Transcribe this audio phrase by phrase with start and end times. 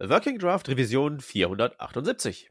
[0.00, 2.50] Working Draft Revision 478.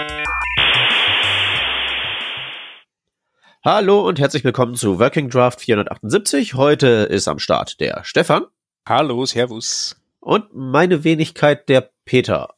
[3.63, 6.55] Hallo und herzlich willkommen zu Working Draft 478.
[6.55, 8.45] Heute ist am Start der Stefan.
[8.87, 10.01] Hallo, Servus.
[10.19, 12.55] Und meine Wenigkeit der Peter.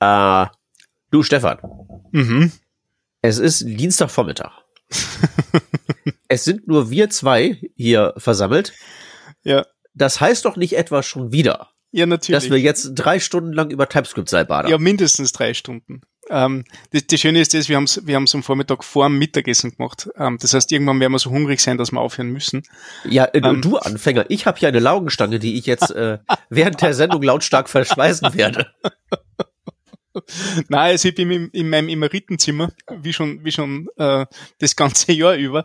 [0.00, 0.46] Äh,
[1.10, 1.58] du Stefan.
[2.10, 2.50] Mhm.
[3.20, 4.50] Es ist Dienstagvormittag.
[6.28, 8.72] es sind nur wir zwei hier versammelt.
[9.44, 9.64] Ja.
[9.94, 12.42] Das heißt doch nicht etwa schon wieder, Ja, natürlich.
[12.42, 14.70] dass wir jetzt drei Stunden lang über TypeScript seilbadern.
[14.70, 16.00] ja, mindestens drei Stunden.
[16.32, 19.18] Ähm, das, das Schöne ist das, wir haben es wir haben's am Vormittag vor dem
[19.18, 20.08] Mittagessen gemacht.
[20.16, 22.62] Ähm, das heißt, irgendwann werden wir so hungrig sein, dass wir aufhören müssen.
[23.04, 23.60] Ja, äh, Ähm.
[23.60, 27.68] du Anfänger, ich habe hier eine Laugenstange, die ich jetzt äh, während der Sendung lautstark
[27.68, 28.66] verschweißen werde.
[30.68, 34.26] Nein, also ich bin in, in meinem Emeritenzimmer, wie schon, wie schon äh,
[34.58, 35.64] das ganze Jahr über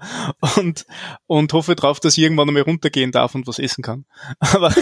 [0.55, 0.85] und,
[1.27, 4.05] und hoffe drauf, dass ich irgendwann einmal runtergehen darf und was essen kann.
[4.39, 4.73] Aber,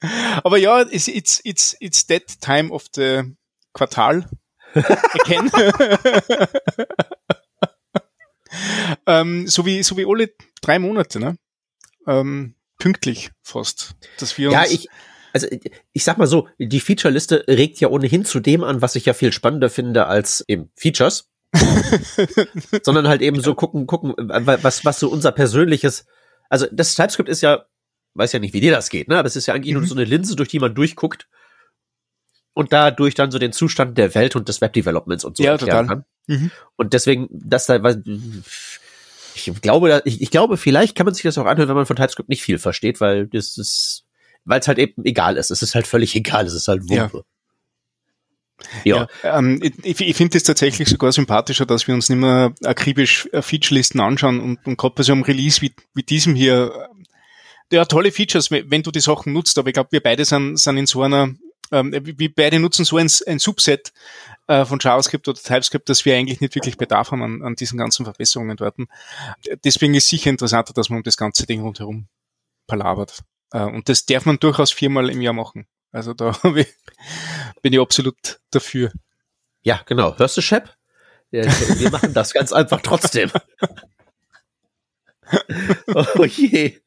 [0.44, 3.22] aber ja, it's, it's, it's, it's that time of the
[3.76, 4.26] Quartal.
[4.74, 5.50] Again.
[9.06, 10.30] ähm, so, wie, so wie alle
[10.62, 11.36] drei Monate, ne?
[12.06, 13.94] Ähm, pünktlich fast.
[14.18, 14.88] Dass wir uns Ja, ich,
[15.32, 15.46] also
[15.92, 19.12] ich sag mal so, die Feature-Liste regt ja ohnehin zu dem an, was ich ja
[19.12, 21.28] viel spannender finde als eben Features.
[22.82, 26.06] sondern halt eben so gucken, gucken, äh, was, was so unser persönliches,
[26.48, 27.66] also das TypeScript ist ja,
[28.14, 29.86] weiß ja nicht, wie dir das geht, ne, aber es ist ja eigentlich nur Mhm.
[29.86, 31.28] so eine Linse, durch die man durchguckt
[32.56, 35.86] und dadurch dann so den Zustand der Welt und des Webdevelopments und so Ja, erklären
[35.86, 35.86] total.
[35.86, 36.04] kann.
[36.26, 36.50] Mhm.
[36.76, 37.98] Und deswegen, dass da, was-
[39.34, 41.96] ich glaube, ich, ich glaube, vielleicht kann man sich das auch anhören, wenn man von
[41.96, 44.04] TypeScript nicht viel versteht, weil das ist,
[44.46, 45.50] weil es halt eben egal ist.
[45.50, 46.46] Es ist halt völlig egal.
[46.46, 47.02] Es ist halt Ja.
[47.02, 47.24] Wumpe.
[48.84, 49.06] Ja.
[49.22, 53.28] Ja, ähm, ich, ich finde es tatsächlich sogar sympathischer, dass wir uns nicht mehr akribisch
[53.32, 56.72] äh, Featurelisten anschauen und, und gerade bei so einem Release wie, wie diesem hier,
[57.70, 60.24] äh, ja, tolle Features, wenn wenn du die Sachen nutzt, aber ich glaube, wir beide
[60.24, 61.34] sind, sind in so einer,
[61.72, 63.92] ähm, wir beide nutzen so ein, ein Subset
[64.46, 67.78] äh, von JavaScript oder TypeScript, dass wir eigentlich nicht wirklich Bedarf haben an, an diesen
[67.78, 68.76] ganzen Verbesserungen dort.
[69.64, 72.08] Deswegen ist sicher interessanter, dass man um das ganze Ding rundherum
[72.66, 73.22] palabert.
[73.52, 75.66] Äh, und das darf man durchaus viermal im Jahr machen.
[75.92, 78.92] Also da bin ich absolut dafür.
[79.62, 80.16] ja, genau.
[80.18, 80.74] Hörst du, Shep?
[81.30, 83.30] Wir machen das ganz einfach trotzdem.
[85.94, 86.80] oh je.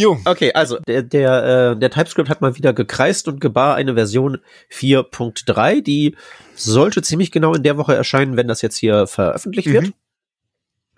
[0.00, 3.94] Jo, Okay, also der, der, äh, der TypeScript hat mal wieder gekreist und gebar eine
[3.94, 4.38] Version
[4.70, 6.16] 4.3, die
[6.54, 9.72] sollte ziemlich genau in der Woche erscheinen, wenn das jetzt hier veröffentlicht Mhm.
[9.72, 9.92] wird.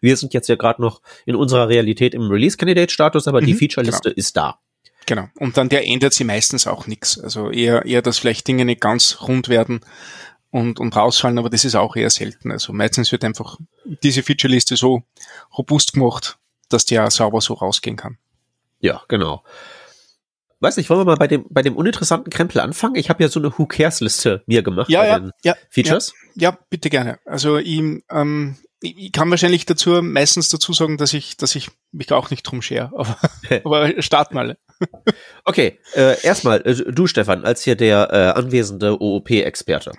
[0.00, 4.10] Wir sind jetzt ja gerade noch in unserer Realität im Release-Candidate-Status, aber die Mhm, Feature-Liste
[4.10, 4.58] ist da.
[5.06, 5.28] genau.
[5.38, 7.18] Und dann der ändert sie meistens auch nichts.
[7.20, 9.80] Also eher, eher, dass vielleicht Dinge nicht ganz rund werden
[10.50, 12.50] und, und rausfallen, aber das ist auch eher selten.
[12.52, 13.58] Also meistens wird einfach
[14.02, 15.02] diese Featureliste so
[15.56, 18.18] robust gemacht, dass die auch sauber so rausgehen kann.
[18.82, 19.42] Ja, genau.
[20.60, 22.94] Weiß nicht, wollen wir mal bei dem, bei dem uninteressanten Krempel anfangen?
[22.94, 25.56] Ich habe ja so eine Who Cares-Liste mir gemacht Ja, bei ja, den ja.
[25.70, 26.12] Features.
[26.34, 27.18] Ja, ja, bitte gerne.
[27.24, 32.12] Also ich, ähm, ich, kann wahrscheinlich dazu meistens dazu sagen, dass ich, dass ich mich
[32.12, 32.92] auch nicht drum schere.
[32.94, 33.16] Aber,
[33.64, 34.58] aber starten alle.
[35.44, 39.92] Okay, äh, erstmal, äh, du Stefan, als hier der äh, anwesende OOP-Experte.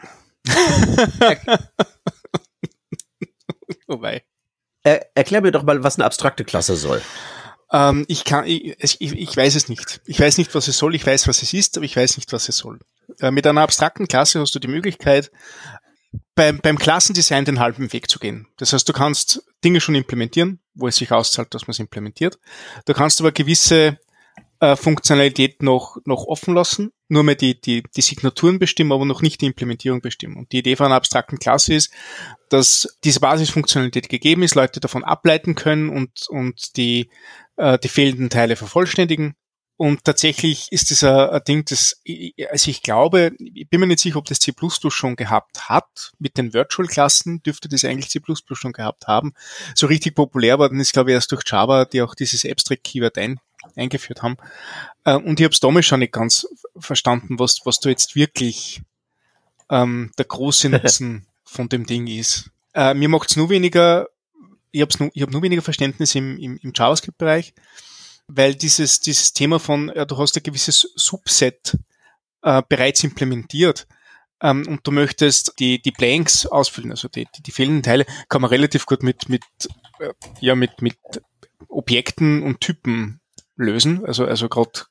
[3.87, 4.23] Wobei.
[4.83, 7.01] Er, erklär mir doch mal, was eine abstrakte Klasse soll.
[7.73, 10.01] Ähm, ich kann, ich, ich, ich weiß es nicht.
[10.05, 10.95] Ich weiß nicht, was es soll.
[10.95, 12.79] Ich weiß, was es ist, aber ich weiß nicht, was es soll.
[13.19, 15.31] Äh, mit einer abstrakten Klasse hast du die Möglichkeit,
[16.35, 18.47] beim, beim Klassendesign den halben Weg zu gehen.
[18.57, 22.39] Das heißt, du kannst Dinge schon implementieren, wo es sich auszahlt, dass man es implementiert.
[22.85, 23.99] Du kannst aber gewisse
[24.59, 29.21] äh, Funktionalität noch, noch offen lassen, nur mehr die, die, die Signaturen bestimmen, aber noch
[29.21, 30.37] nicht die Implementierung bestimmen.
[30.37, 31.91] Und die Idee von einer abstrakten Klasse ist,
[32.49, 37.09] dass diese Basisfunktionalität gegeben ist, Leute davon ableiten können und, und die,
[37.57, 39.35] äh, die fehlenden Teile vervollständigen
[39.75, 42.01] Und tatsächlich ist das ein, ein Ding, das,
[42.51, 44.53] also ich glaube, ich bin mir nicht sicher, ob das C++
[44.89, 46.11] schon gehabt hat.
[46.19, 48.21] Mit den Virtual-Klassen dürfte das eigentlich C++
[48.53, 49.33] schon gehabt haben.
[49.75, 53.39] So richtig populär worden ist, glaube ich, erst durch Java, die auch dieses Abstract-Keyword ein,
[53.75, 54.37] eingeführt haben.
[55.05, 56.47] Äh, und ich habe es damals schon nicht ganz
[56.77, 58.81] verstanden, was, was da jetzt wirklich
[59.69, 62.51] ähm, der große Nutzen von dem Ding ist.
[62.73, 64.07] Äh, mir macht es nur weniger,
[64.73, 67.53] ich habe nur, ich hab nur weniger Verständnis im, im, im JavaScript-Bereich
[68.27, 71.77] weil dieses, dieses Thema von, ja, du hast ein gewisses Subset
[72.41, 73.87] äh, bereits implementiert
[74.41, 78.41] ähm, und du möchtest die, die Blanks ausfüllen, also die, die, die fehlenden Teile, kann
[78.41, 79.43] man relativ gut mit, mit,
[79.99, 80.97] äh, ja, mit, mit
[81.67, 83.19] Objekten und Typen
[83.55, 84.05] lösen.
[84.05, 84.81] Also, also gerade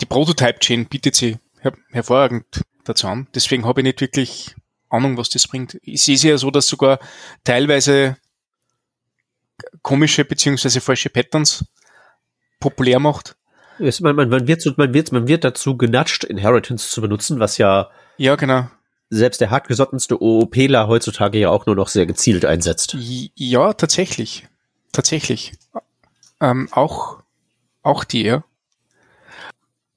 [0.00, 3.28] die Prototype-Chain bietet sie her hervorragend dazu an.
[3.34, 4.54] Deswegen habe ich nicht wirklich
[4.90, 5.78] Ahnung, was das bringt.
[5.82, 6.98] Ich sehe ja so, dass sogar
[7.42, 8.16] teilweise
[9.82, 11.64] komische beziehungsweise falsche Patterns
[12.60, 13.36] populär macht.
[13.78, 17.58] Es, man, man, man, wird, man, wird, man wird dazu genatscht, Inheritance zu benutzen, was
[17.58, 18.68] ja ja genau
[19.10, 22.96] selbst der hartgesottenste OOPler heutzutage ja auch nur noch sehr gezielt einsetzt.
[22.98, 24.46] Ja, tatsächlich.
[24.92, 25.52] Tatsächlich.
[26.40, 27.22] Ähm, auch,
[27.82, 28.44] auch die, ja.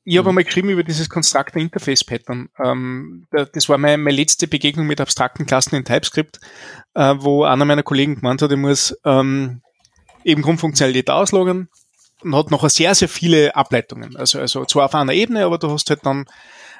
[0.03, 0.29] Ich habe hm.
[0.29, 2.49] einmal geschrieben über dieses Constructor Interface Pattern.
[2.63, 6.39] Ähm, das war meine, meine letzte Begegnung mit abstrakten Klassen in TypeScript,
[6.93, 9.61] äh, wo einer meiner Kollegen gemeint hat, ich muss ähm,
[10.27, 11.69] eben Grundfunktionalität auslogern,
[12.23, 14.17] und hat noch sehr, sehr viele Ableitungen.
[14.17, 16.25] Also, also zwar auf einer Ebene, aber du hast halt dann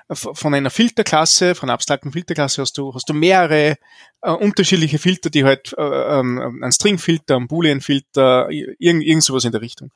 [0.09, 3.75] von einer Filterklasse, von einer abstrakten Filterklasse hast du, hast du mehrere
[4.21, 5.81] äh, unterschiedliche Filter, die halt äh,
[6.19, 9.91] ähm, ein Stringfilter, ein Boolean-Filter, irgend, irgend sowas in der Richtung.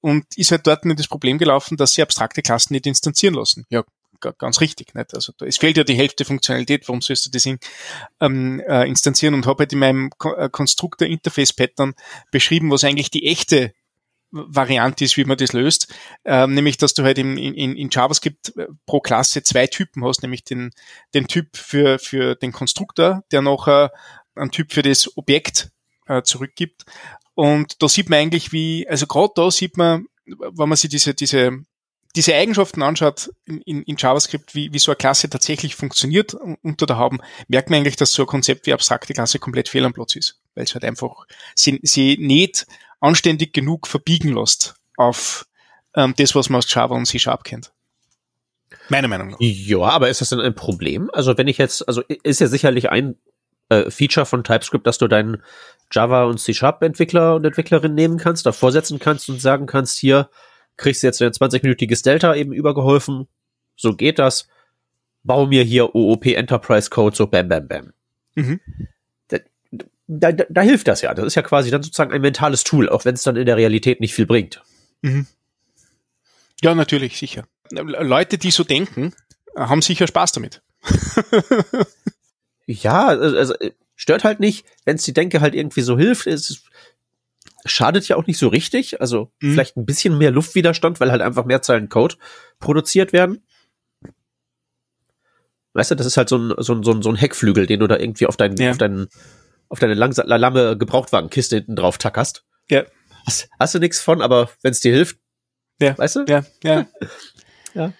[0.00, 3.64] Und ist halt dort nicht das Problem gelaufen, dass sie abstrakte Klassen nicht instanzieren lassen.
[3.70, 3.84] Ja,
[4.20, 4.94] ganz richtig.
[4.94, 5.14] Nicht?
[5.14, 7.58] Also es fehlt ja die Hälfte Funktionalität, warum sollst du das in,
[8.20, 9.34] ähm, äh, instanzieren?
[9.34, 11.94] Und habe halt in meinem äh, Konstruktor Interface Pattern
[12.30, 13.72] beschrieben, was eigentlich die echte
[14.34, 15.94] Variante ist, wie man das löst,
[16.24, 20.22] ähm, nämlich dass du halt in, in, in JavaScript äh, pro Klasse zwei Typen hast,
[20.22, 20.70] nämlich den,
[21.14, 23.88] den Typ für, für den Konstruktor, der noch äh,
[24.34, 25.70] einen Typ für das Objekt
[26.06, 26.84] äh, zurückgibt.
[27.34, 31.14] Und da sieht man eigentlich, wie, also gerade da sieht man, wenn man sich diese,
[31.14, 31.52] diese,
[32.16, 36.86] diese Eigenschaften anschaut in, in, in JavaScript, wie, wie so eine Klasse tatsächlich funktioniert unter
[36.86, 37.18] der Haube,
[37.48, 40.40] merkt man eigentlich, dass so ein Konzept wie abstrakte Klasse komplett fehl am Platz ist,
[40.54, 42.66] weil es halt einfach sie, sie nicht
[43.00, 45.46] anständig genug verbiegen lässt auf
[45.94, 47.72] ähm, das, was man aus Java und C-Sharp kennt.
[48.88, 49.36] Meiner Meinung nach.
[49.40, 51.10] Ja, aber ist das denn ein Problem?
[51.12, 53.16] Also wenn ich jetzt, also ist ja sicherlich ein
[53.70, 55.42] äh, Feature von TypeScript, dass du deinen
[55.90, 60.28] Java und C-Sharp-Entwickler und Entwicklerin nehmen kannst, davor setzen kannst und sagen kannst, hier
[60.76, 63.28] kriegst du jetzt ein 20-minütiges Delta eben übergeholfen.
[63.76, 64.48] So geht das.
[65.22, 67.92] Bau mir hier OOP Enterprise Code, so bam, bam, bam.
[68.34, 68.60] Mhm
[70.06, 71.14] da, da, da hilft das ja.
[71.14, 73.56] Das ist ja quasi dann sozusagen ein mentales Tool, auch wenn es dann in der
[73.56, 74.62] Realität nicht viel bringt.
[75.02, 75.26] Mhm.
[76.62, 77.46] Ja, natürlich, sicher.
[77.70, 79.14] Leute, die so denken,
[79.56, 80.62] haben sicher Spaß damit.
[82.66, 83.54] ja, also, also
[83.96, 86.26] stört halt nicht, wenn es die Denke halt irgendwie so hilft.
[86.26, 86.62] Es
[87.64, 89.00] schadet ja auch nicht so richtig.
[89.00, 89.52] Also mhm.
[89.52, 92.16] vielleicht ein bisschen mehr Luftwiderstand, weil halt einfach mehr Zeilen Code
[92.58, 93.46] produziert werden.
[95.72, 97.80] Weißt du, das ist halt so ein, so ein, so ein, so ein Heckflügel, den
[97.80, 98.70] du da irgendwie auf deinen, ja.
[98.70, 99.08] auf deinen
[99.68, 102.44] auf deine langsame Gebrauchtwagenkiste hinten drauf tackerst.
[102.70, 102.84] Ja.
[103.26, 105.18] Hast, hast du nichts von, aber wenn es dir hilft,
[105.80, 105.96] ja.
[105.98, 106.24] weißt du?
[106.28, 106.86] Ja, ja.
[107.74, 107.92] ja.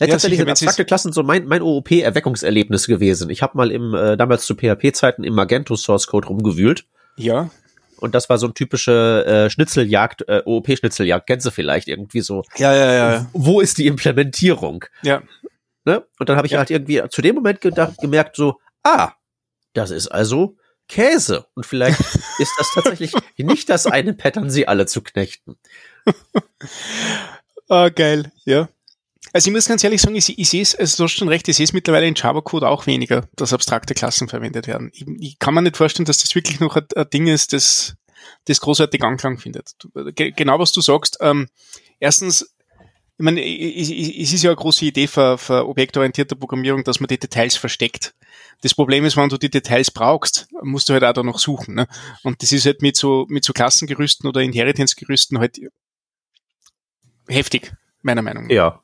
[0.00, 3.30] Ja, tatsächlich sind abstrakte Klassen so mein, mein OOP-Erweckungserlebnis gewesen.
[3.30, 6.86] Ich habe mal im äh, damals zu PHP-Zeiten im Magento Source Code rumgewühlt.
[7.16, 7.50] Ja.
[8.02, 12.42] Und das war so ein typische äh, Schnitzeljagd, äh, OOP-Schnitzeljagd, du vielleicht irgendwie so.
[12.56, 13.26] Ja, ja, ja.
[13.32, 14.84] Wo ist die Implementierung?
[15.02, 15.22] Ja.
[15.84, 16.04] Ne?
[16.18, 16.58] Und dann habe ich ja.
[16.58, 19.12] halt irgendwie zu dem Moment gedacht, gemerkt so, ah,
[19.72, 20.56] das ist also
[20.88, 21.46] Käse.
[21.54, 22.00] Und vielleicht
[22.38, 25.56] ist das tatsächlich nicht das eine Pattern, sie alle zu knechten.
[27.68, 28.68] ah, geil, ja.
[29.32, 31.48] Also ich muss ganz ehrlich sagen, ich, ich sehe es, also du hast schon recht,
[31.48, 34.90] ich sehe es mittlerweile in Java-Code auch weniger, dass abstrakte Klassen verwendet werden.
[34.92, 37.94] Ich, ich, kann mir nicht vorstellen, dass das wirklich noch ein, ein Ding ist, das,
[38.44, 39.72] das großartig Anklang findet.
[40.14, 41.16] Genau was du sagst.
[41.20, 41.48] Ähm,
[41.98, 42.54] erstens,
[43.18, 47.18] ich meine, es ist ja eine große Idee für, für objektorientierte Programmierung, dass man die
[47.18, 48.14] Details versteckt.
[48.60, 51.74] Das Problem ist, wenn du die Details brauchst, musst du halt auch da noch suchen.
[51.74, 51.86] Ne?
[52.22, 55.58] Und das ist halt mit so, mit so Klassengerüsten oder Inheritance-Gerüsten halt
[57.28, 57.72] heftig,
[58.02, 58.54] meiner Meinung nach.
[58.54, 58.82] Ja.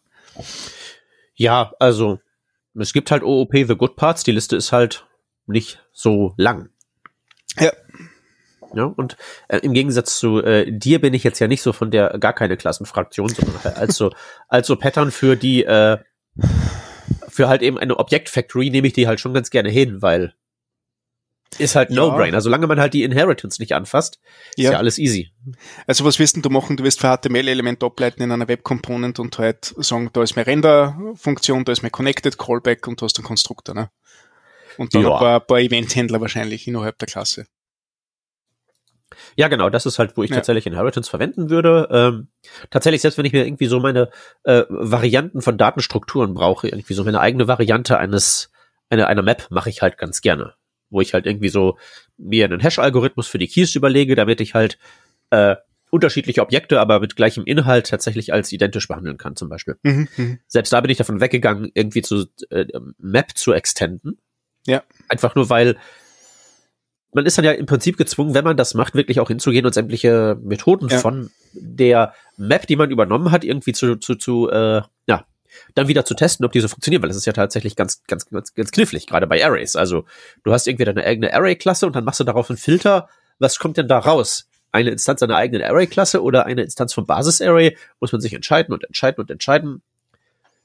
[1.35, 2.19] Ja, also,
[2.75, 5.07] es gibt halt OOP The Good Parts, die Liste ist halt
[5.47, 6.71] nicht so lang.
[7.59, 7.73] Ja.
[8.75, 9.17] Ja, und
[9.49, 12.35] äh, im Gegensatz zu äh, dir bin ich jetzt ja nicht so von der gar
[12.35, 14.13] keine Klassenfraktion, sondern halt als so,
[14.49, 15.97] als so Pattern für die äh,
[17.29, 20.35] für halt eben eine Objektfactory nehme ich die halt schon ganz gerne hin, weil
[21.57, 22.41] Ist halt No-Brainer.
[22.41, 24.21] Solange man halt die Inheritance nicht anfasst,
[24.57, 25.33] ist ja, ja alles easy.
[25.87, 26.77] Also was wirst du machen?
[26.77, 31.65] Du wirst für HTML-Element ableiten in einer Web-Component und halt sagen, da ist meine Render-Funktion,
[31.65, 33.91] da ist mein Connected Callback und du hast einen Konstruktor, ne?
[34.77, 35.13] Und dann ja.
[35.13, 37.47] ein paar, paar Event-Händler wahrscheinlich innerhalb der Klasse.
[39.35, 40.37] Ja, genau, das ist halt, wo ich ja.
[40.37, 41.89] tatsächlich Inheritance verwenden würde.
[41.91, 42.29] Ähm,
[42.71, 44.11] tatsächlich, selbst wenn ich mir irgendwie so meine
[44.45, 48.53] äh, Varianten von Datenstrukturen brauche, irgendwie so meine eigene Variante eines,
[48.91, 50.55] einer, einer Map mache ich halt ganz gerne
[50.91, 51.79] wo ich halt irgendwie so
[52.17, 54.79] mir einen Hash-Algorithmus für die Keys überlege, damit ich halt
[55.31, 55.57] äh,
[55.91, 59.77] unterschiedliche Objekte, aber mit gleichem Inhalt tatsächlich als identisch behandeln kann, zum Beispiel.
[59.83, 60.39] Mhm, mhm.
[60.47, 62.67] Selbst da bin ich davon weggegangen, irgendwie zu äh,
[62.99, 64.19] Map zu extenden.
[64.67, 64.83] Ja.
[65.09, 65.77] Einfach nur, weil
[67.13, 69.73] man ist dann ja im Prinzip gezwungen, wenn man das macht, wirklich auch hinzugehen und
[69.73, 70.99] sämtliche Methoden ja.
[70.99, 75.25] von der Map, die man übernommen hat, irgendwie zu, zu, zu äh, ja,
[75.75, 78.27] dann wieder zu testen, ob die so funktionieren, weil das ist ja tatsächlich ganz, ganz,
[78.29, 79.77] ganz, ganz knifflig, gerade bei Arrays.
[79.77, 80.05] Also
[80.45, 83.09] du hast irgendwie deine eigene Array-Klasse und dann machst du darauf einen Filter.
[83.39, 84.49] Was kommt denn da raus?
[84.73, 87.77] Eine Instanz einer eigenen Array-Klasse oder eine Instanz vom Basis-Array?
[88.01, 89.83] Muss man sich entscheiden und entscheiden und entscheiden.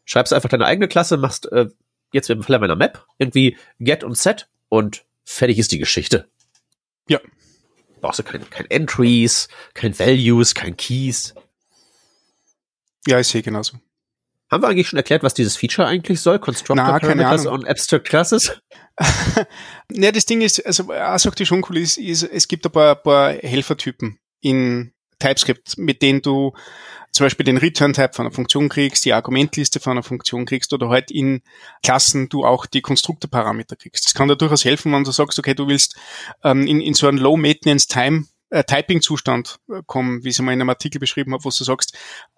[0.06, 1.68] Schreibst einfach deine eigene Klasse, machst äh,
[2.12, 6.28] jetzt im Fall meiner Map irgendwie get und set und fertig ist die Geschichte.
[7.08, 7.20] Ja.
[8.02, 11.34] Brauchst du kein, kein Entries, kein Values, kein Keys.
[13.08, 13.78] Ja, ich sehe genauso.
[14.54, 16.38] Haben wir eigentlich schon erklärt, was dieses Feature eigentlich soll?
[16.38, 18.62] Constructor Na, Parameters on Abstract Classes?
[19.92, 22.96] ja, das Ding ist, also auch die schon cool ist, ist, es gibt ein paar,
[22.96, 26.54] paar Helfertypen in TypeScript, mit denen du
[27.12, 30.90] zum Beispiel den Return-Type von einer Funktion kriegst, die Argumentliste von einer Funktion kriegst oder
[30.90, 31.42] halt in
[31.82, 34.06] Klassen du auch die Konstruktorparameter kriegst.
[34.06, 35.96] Das kann dir durchaus helfen, wenn du sagst, okay, du willst
[36.44, 40.62] ähm, in, in so einen Low-Maintenance-Time äh, Typing-Zustand äh, kommen, wie ich es mal in
[40.62, 41.98] einem Artikel beschrieben habe, wo du sagst,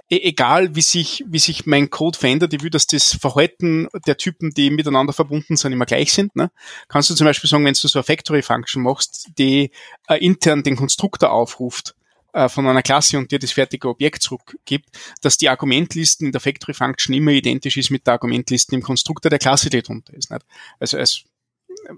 [0.10, 4.16] e egal wie sich, wie sich mein Code verändert, ich will, dass das Verhalten der
[4.16, 6.34] Typen, die miteinander verbunden sind, immer gleich sind.
[6.36, 6.52] Ne?
[6.88, 9.72] Kannst du zum Beispiel sagen, wenn du so eine Factory-Function machst, die
[10.08, 11.96] äh, intern den Konstruktor aufruft,
[12.32, 14.90] äh, von einer Klasse und dir das fertige Objekt zurückgibt,
[15.22, 19.30] dass die Argumentlisten in der Factory Function immer identisch ist mit der Argumentlisten im Konstruktor
[19.30, 20.32] der Klasse, die drunter ist.
[20.32, 20.46] Nicht?
[20.80, 21.26] Also als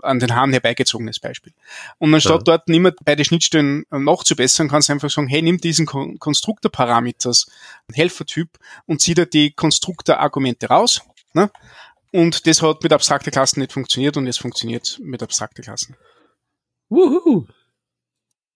[0.01, 1.53] an den Haaren herbeigezogenes Beispiel.
[1.97, 2.43] Und anstatt ja.
[2.43, 6.19] dort nicht mehr beide Schnittstellen äh, nachzubessern, kannst du einfach sagen, hey, nimm diesen Kon
[6.19, 7.47] Konstruktorparameters,
[7.93, 11.01] Helfertyp, und zieh dir die Konstruktorargumente raus.
[11.33, 11.51] Ne?
[12.11, 15.95] Und das hat mit abstrakten Klassen nicht funktioniert und es funktioniert mit abstrakten Klassen.
[16.89, 17.47] Wuhu.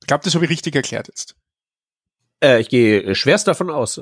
[0.01, 1.35] Ich glaube, das habe ich richtig erklärt jetzt.
[2.43, 4.01] Äh, ich gehe schwerst davon aus.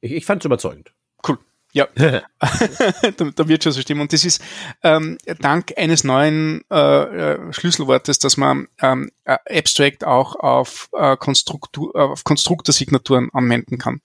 [0.00, 0.92] Ich, ich fand es überzeugend.
[1.26, 1.38] Cool.
[1.76, 4.00] Ja, da, wird schon so stimmen.
[4.00, 4.40] Und das ist
[4.82, 11.16] ähm, dank eines neuen äh, äh, Schlüsselwortes, dass man ähm, äh, Abstract auch auf, äh,
[11.18, 14.00] auf Konstruktorsignaturen anwenden kann.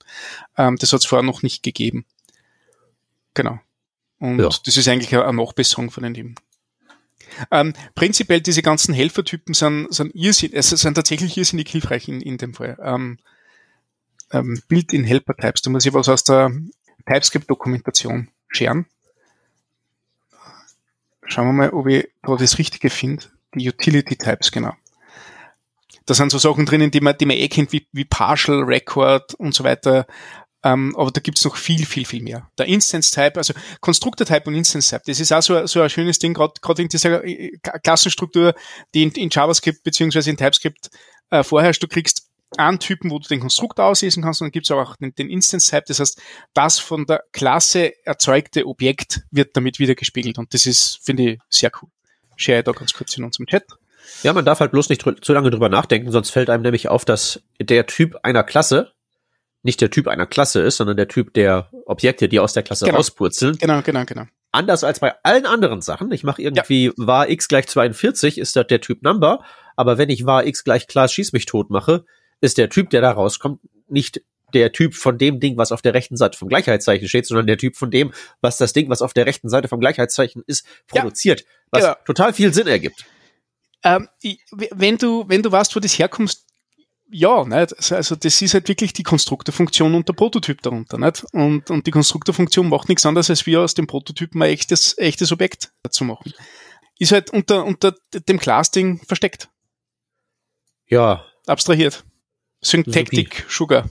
[0.57, 2.03] Ähm, das hat es vorher noch nicht gegeben.
[3.35, 3.57] Genau.
[4.19, 4.49] Und ja.
[4.49, 6.35] das ist eigentlich eine Nachbesserung von den Themen.
[7.51, 12.37] Ähm, prinzipiell diese ganzen Helfertypen sind, sind, irrsinnig, also sind tatsächlich irrsinnig hilfreich in, in
[12.37, 12.77] dem Fall.
[12.83, 13.17] Ähm,
[14.33, 15.61] ähm, Build in Helper Types.
[15.61, 16.51] Da muss ich was aus der
[17.05, 18.85] TypeScript-Dokumentation scheren.
[21.25, 23.25] Schauen wir mal, ob ich da das Richtige finde.
[23.55, 24.73] Die Utility Types, genau.
[26.05, 29.33] Da sind so Sachen drinnen, die man, die man eh kennt, wie, wie Partial Record
[29.35, 30.07] und so weiter.
[30.63, 32.49] Ähm, aber da gibt's noch viel, viel, viel mehr.
[32.57, 36.81] Der Instance-Type, also Constructor-Type und Instance-Type, das ist auch so, so ein schönes Ding, gerade
[36.81, 38.53] in dieser äh, Klassenstruktur,
[38.93, 40.89] die in, in JavaScript beziehungsweise in TypeScript
[41.31, 41.81] äh, vorherrscht.
[41.81, 44.95] Du kriegst einen Typen, wo du den Konstruktor auslesen kannst, und dann gibt es auch
[44.97, 45.83] den, den Instance-Type.
[45.87, 46.21] Das heißt,
[46.53, 50.37] das von der Klasse erzeugte Objekt wird damit wieder gespiegelt.
[50.37, 51.89] Und das ist, finde ich, sehr cool.
[52.35, 53.65] Share ich da ganz kurz in unserem Chat.
[54.23, 57.05] Ja, man darf halt bloß nicht zu lange drüber nachdenken, sonst fällt einem nämlich auf,
[57.05, 58.91] dass der Typ einer Klasse
[59.63, 62.85] nicht der Typ einer Klasse ist, sondern der Typ der Objekte, die aus der Klasse
[62.85, 62.97] genau.
[62.97, 63.57] rauspurzeln.
[63.57, 64.25] Genau, genau, genau.
[64.51, 66.11] Anders als bei allen anderen Sachen.
[66.11, 66.91] Ich mache irgendwie ja.
[66.97, 69.43] war x gleich 42, ist das der Typ Number.
[69.75, 72.05] Aber wenn ich war x gleich Class schieß mich tot mache,
[72.41, 74.21] ist der Typ, der da rauskommt, nicht
[74.53, 77.57] der Typ von dem Ding, was auf der rechten Seite vom Gleichheitszeichen steht, sondern der
[77.57, 81.41] Typ von dem, was das Ding, was auf der rechten Seite vom Gleichheitszeichen ist, produziert.
[81.41, 81.95] Ja, was genau.
[82.05, 83.05] total viel Sinn ergibt.
[83.83, 84.09] Ähm,
[84.71, 86.45] wenn du, wenn du weißt, wo das herkommst,
[87.13, 87.91] ja, nicht?
[87.91, 90.97] also das ist halt wirklich die Konstruktorfunktion und der Prototyp darunter.
[90.97, 91.25] Nicht?
[91.33, 95.31] Und, und die Konstruktorfunktion macht nichts anderes, als wir aus dem Prototypen ein echtes, echtes
[95.31, 96.33] Objekt zu machen.
[96.99, 99.49] Ist halt unter, unter dem Class-Ding versteckt.
[100.87, 101.25] Ja.
[101.47, 102.05] Abstrahiert.
[102.61, 103.89] Syntactic Sugar,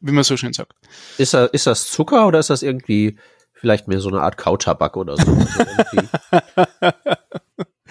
[0.00, 0.74] wie man so schön sagt.
[1.18, 3.18] Ist, das, ist das Zucker oder ist das irgendwie
[3.52, 5.30] vielleicht mehr so eine Art Kautabak oder so?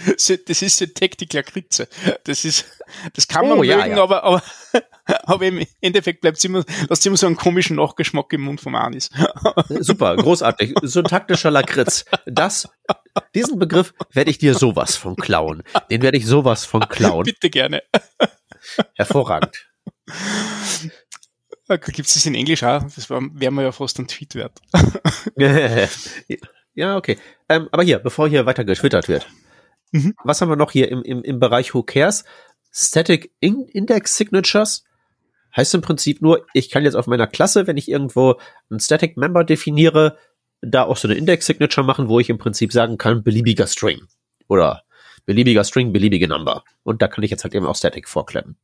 [0.08, 1.88] Also das ist Syntactic Lakritze.
[2.24, 2.65] Das ist,
[3.13, 4.03] das kann man oh, mögen, ja, ja.
[4.03, 4.44] aber, aber,
[5.06, 9.10] aber im Endeffekt bleibt immer, lasst immer so einen komischen Nachgeschmack im Mund vom Anis.
[9.70, 10.74] Super, großartig.
[10.82, 12.06] Syntaktischer Lakritz.
[12.25, 12.68] Das,
[13.36, 15.63] diesen Begriff werde ich dir sowas von klauen.
[15.89, 17.24] Den werde ich sowas von klauen.
[17.24, 17.84] Bitte gerne.
[18.96, 19.70] Hervorragend.
[21.67, 22.84] Gibt es das in Englisch auch?
[22.84, 24.60] Das wäre mir ja fast ein Tweet wert.
[26.74, 27.17] ja, okay.
[27.48, 29.27] Ähm, aber hier, bevor hier weiter getwittert wird.
[29.91, 30.15] Mhm.
[30.24, 32.25] Was haben wir noch hier im, im, im Bereich Who Cares?
[32.74, 34.84] Static Index Signatures
[35.55, 38.36] heißt im Prinzip nur, ich kann jetzt auf meiner Klasse, wenn ich irgendwo
[38.70, 40.17] einen Static Member definiere,
[40.62, 44.01] da auch so eine Index Signature machen, wo ich im Prinzip sagen kann, beliebiger String
[44.48, 44.84] oder
[45.25, 46.63] beliebiger String, beliebige Number.
[46.84, 48.58] Und da kann ich jetzt halt eben auch Static vorklemmen.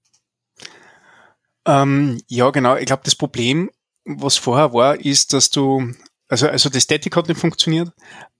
[1.66, 2.78] Ähm, ja, genau.
[2.78, 3.70] Ich glaube, das Problem,
[4.06, 5.94] was vorher war, ist, dass du,
[6.30, 7.92] also, also das Static hat nicht funktioniert.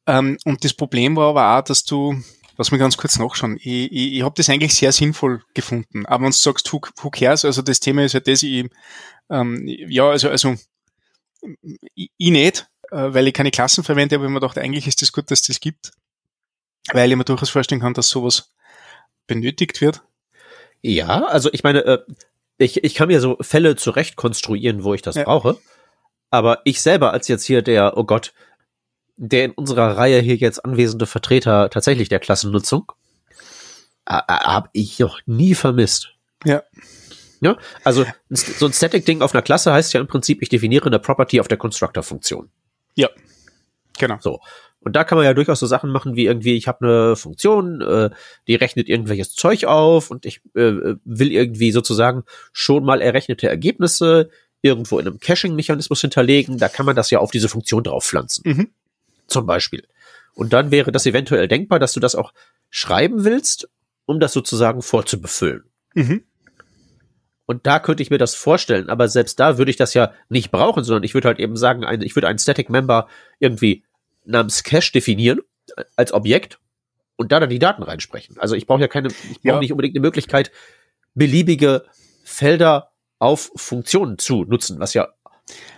[0.06, 2.16] Ähm, und das Problem war aber auch, dass du,
[2.58, 6.06] lass mich ganz kurz nachschauen, ich, ich, ich habe das eigentlich sehr sinnvoll gefunden.
[6.06, 8.70] Aber wenn du sagst, who, who cares, also das Thema ist ja das, ich,
[9.30, 10.56] ähm, ja, also, also
[11.96, 15.02] ich, ich nicht, äh, weil ich keine Klassen verwende, aber ich mir dachte, eigentlich ist
[15.02, 15.92] das gut, dass das gibt.
[16.94, 18.54] Weil ich mir durchaus vorstellen kann, dass sowas
[19.28, 20.04] benötigt wird.
[20.82, 22.00] Ja, also ich meine, äh,
[22.58, 25.24] ich, ich kann mir so Fälle zurecht konstruieren, wo ich das ja.
[25.24, 25.58] brauche.
[26.30, 28.34] Aber ich selber als jetzt hier der, oh Gott,
[29.16, 32.92] der in unserer Reihe hier jetzt anwesende Vertreter tatsächlich der Klassennutzung,
[34.06, 36.14] äh, habe ich noch nie vermisst.
[36.46, 36.64] Ja.
[37.40, 40.98] Ja, also so ein Static-Ding auf einer Klasse heißt ja im Prinzip, ich definiere eine
[40.98, 42.50] Property auf der Constructor-Funktion.
[42.96, 43.10] Ja,
[43.98, 44.18] genau.
[44.20, 44.40] So.
[44.88, 47.82] Und da kann man ja durchaus so Sachen machen wie irgendwie, ich habe eine Funktion,
[47.82, 48.10] äh,
[48.48, 54.30] die rechnet irgendwelches Zeug auf und ich äh, will irgendwie sozusagen schon mal errechnete Ergebnisse
[54.62, 56.58] irgendwo in einem Caching-Mechanismus hinterlegen.
[56.58, 58.44] Da kann man das ja auf diese Funktion drauf pflanzen.
[58.46, 58.70] Mhm.
[59.28, 59.86] Zum Beispiel.
[60.36, 62.32] Und dann wäre das eventuell denkbar, dass du das auch
[62.70, 63.68] schreiben willst,
[64.06, 65.66] um das sozusagen vorzubefüllen.
[65.96, 66.24] Mhm.
[67.46, 70.50] Und da könnte ich mir das vorstellen, aber selbst da würde ich das ja nicht
[70.50, 73.84] brauchen, sondern ich würde halt eben sagen, ich würde einen Static Member irgendwie
[74.28, 75.42] namens Cache definieren
[75.96, 76.60] als Objekt
[77.16, 78.38] und da dann die Daten reinsprechen.
[78.40, 79.60] Also ich brauche ja keine, ich brauche ja.
[79.60, 80.52] nicht unbedingt eine Möglichkeit,
[81.14, 81.86] beliebige
[82.24, 85.10] Felder auf Funktionen zu nutzen, was ja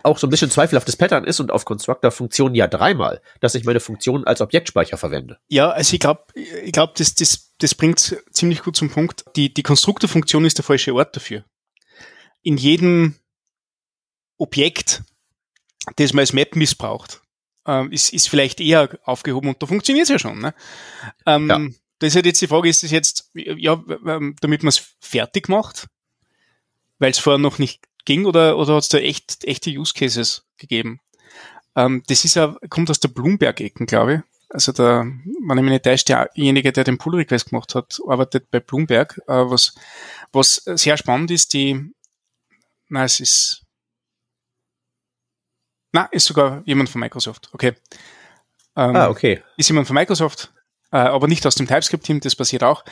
[0.03, 3.79] auch so ein bisschen zweifelhaftes Pattern ist und auf Constructor-Funktionen ja dreimal, dass ich meine
[3.79, 5.37] Funktion als Objektspeicher verwende.
[5.47, 9.25] Ja, also ich glaube, ich glaube, das, das, das bringt ziemlich gut zum Punkt.
[9.35, 11.45] Die, die Konstruktorfunktion ist der falsche Ort dafür.
[12.41, 13.15] In jedem
[14.37, 15.03] Objekt,
[15.97, 17.21] das man als Map missbraucht,
[17.69, 20.39] ähm, ist, ist vielleicht eher aufgehoben und da funktioniert es ja schon.
[20.39, 20.53] Ne?
[21.25, 21.59] Ähm, ja.
[21.99, 25.49] Das ist halt jetzt die Frage, ist es jetzt, ja, ähm, damit man es fertig
[25.49, 25.87] macht,
[26.97, 30.45] weil es vorher noch nicht ging oder, oder hat es da echt, echte Use Cases
[30.57, 30.99] gegeben?
[31.75, 34.21] Ähm, das ist ja, kommt aus der Bloomberg-Ecken, glaube ich.
[34.51, 38.59] Also der, wenn ich mich nicht täusche, derjenige, der den Pull-Request gemacht hat, arbeitet bei
[38.59, 39.19] Bloomberg.
[39.27, 39.75] Äh, was,
[40.31, 41.91] was sehr spannend ist, die,
[42.87, 43.61] na, es ist,
[45.91, 47.49] na, ist sogar jemand von Microsoft.
[47.53, 47.73] Okay.
[48.75, 49.41] Ähm, ah, okay.
[49.57, 50.51] Ist jemand von Microsoft,
[50.91, 52.83] äh, aber nicht aus dem TypeScript-Team, das passiert auch.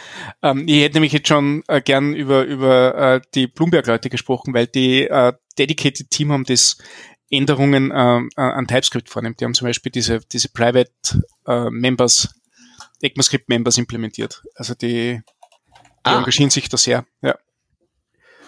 [0.41, 4.67] Ähm, ich hätte nämlich jetzt schon äh, gern über, über äh, die Bloomberg-Leute gesprochen, weil
[4.67, 6.77] die äh, Dedicated Team haben das
[7.29, 9.39] Änderungen äh, an TypeScript vornimmt.
[9.39, 10.91] Die haben zum Beispiel diese, diese Private
[11.45, 12.29] äh, Members,
[13.01, 14.43] ECMAScript Members implementiert.
[14.55, 15.21] Also die, die
[16.03, 16.19] ah.
[16.19, 17.05] engagieren sich da sehr.
[17.21, 17.37] Ja.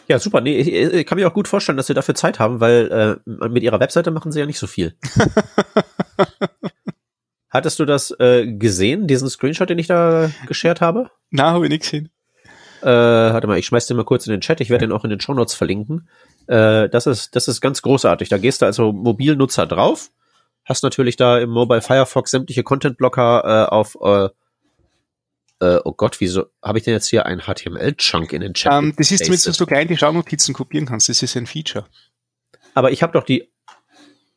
[0.09, 0.41] Ja, super.
[0.41, 3.47] Nee, ich, ich kann mir auch gut vorstellen, dass sie dafür Zeit haben, weil äh,
[3.47, 4.95] mit ihrer Webseite machen sie ja nicht so viel.
[7.51, 11.11] Hattest du das äh, gesehen, diesen Screenshot, den ich da geshared habe?
[11.29, 12.09] Na, habe ich nicht gesehen.
[12.81, 14.61] Äh, warte mal, ich schmeiß den mal kurz in den Chat.
[14.61, 16.07] Ich werde den auch in den Show Notes verlinken.
[16.47, 18.29] Äh, das ist, das ist ganz großartig.
[18.29, 20.09] Da gehst du also Mobilnutzer drauf,
[20.65, 24.29] hast natürlich da im Mobile Firefox sämtliche Content-Blocker äh, auf äh,
[25.61, 28.71] äh, oh Gott, wieso habe ich denn jetzt hier einen HTML-Chunk in den Chat?
[28.71, 31.09] Um, ähm, das ist zumindest, dass du gleich die Schaunotizen kopieren kannst.
[31.09, 31.85] Das ist ein Feature.
[32.73, 33.51] Aber ich habe doch die.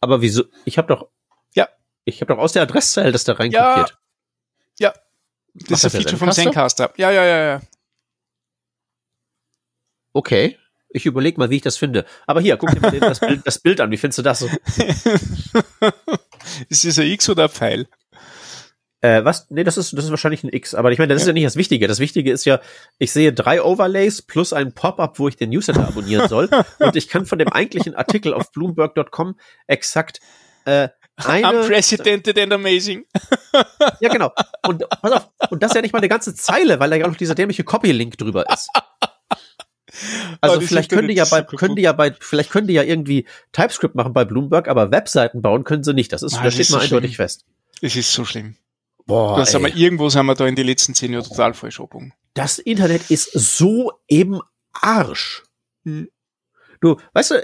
[0.01, 0.45] Aber wieso?
[0.65, 1.09] Ich habe doch.
[1.55, 1.69] Ja.
[2.05, 3.99] Ich habe doch aus der Adresszeile das da reinkopiert.
[4.79, 4.89] Ja.
[4.89, 4.95] ja.
[5.55, 6.93] Das Macht ist ein Feature vom Zencaster.
[6.97, 7.61] Ja, ja, ja, ja.
[10.13, 10.59] Okay.
[10.95, 12.05] Ich überlege mal, wie ich das finde.
[12.27, 13.91] Aber hier, guck dir mal das, Bild, das Bild an.
[13.91, 14.43] Wie findest du das?
[16.69, 17.89] ist das ein X oder ein Pfeil?
[19.03, 19.51] Äh, was?
[19.51, 20.75] Nee, das ist, das ist wahrscheinlich ein X.
[20.75, 21.25] Aber ich meine, das ja.
[21.25, 21.89] ist ja nicht das Wichtige.
[21.89, 22.61] Das Wichtige ist ja,
[22.99, 26.49] ich sehe drei Overlays plus ein Pop-up, wo ich den Newsletter abonnieren soll.
[26.79, 29.37] und ich kann von dem eigentlichen Artikel auf Bloomberg.com
[29.67, 30.21] exakt
[30.65, 33.05] äh, eine, Unprecedented and amazing.
[34.01, 34.33] ja, genau.
[34.67, 37.05] Und pass auf, und das ist ja nicht mal eine ganze Zeile, weil da ja
[37.05, 38.69] auch noch dieser dämliche Copy-Link drüber ist.
[40.41, 42.83] Also oh, vielleicht können die ja bei, können die ja bei, vielleicht können die ja
[42.83, 46.13] irgendwie TypeScript machen bei Bloomberg, aber Webseiten bauen können sie nicht.
[46.13, 47.45] Das ist, ah, da steht mal so eindeutig fest.
[47.83, 48.57] Es ist so schlimm.
[49.07, 51.81] Boah, das haben wir, irgendwo sind wir da in die letzten zehn Jahre total falsch.
[52.35, 54.41] Das Internet ist so im
[54.73, 55.43] Arsch.
[55.85, 56.09] Hm.
[56.81, 57.35] Du, weißt du,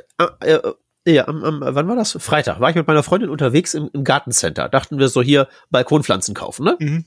[0.40, 0.72] äh, äh,
[1.06, 2.16] ja, am, am, wann war das?
[2.20, 2.60] Freitag.
[2.60, 4.68] War ich mit meiner Freundin unterwegs im, im Gartencenter.
[4.68, 6.76] Dachten wir so hier Balkonpflanzen kaufen, ne?
[6.78, 7.04] Mhm.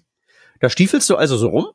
[0.60, 1.68] Da stiefelst du also so rum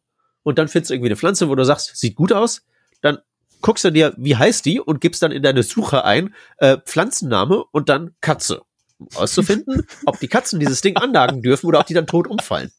[0.43, 2.62] und dann findest du irgendwie eine Pflanze, wo du sagst, sieht gut aus.
[3.03, 3.19] Dann
[3.61, 7.65] guckst du dir, wie heißt die und gibst dann in deine Suche ein äh, Pflanzenname
[7.73, 8.62] und dann Katze.
[8.98, 12.70] Um auszufinden, ob die Katzen dieses Ding anlagen dürfen oder ob die dann tot umfallen.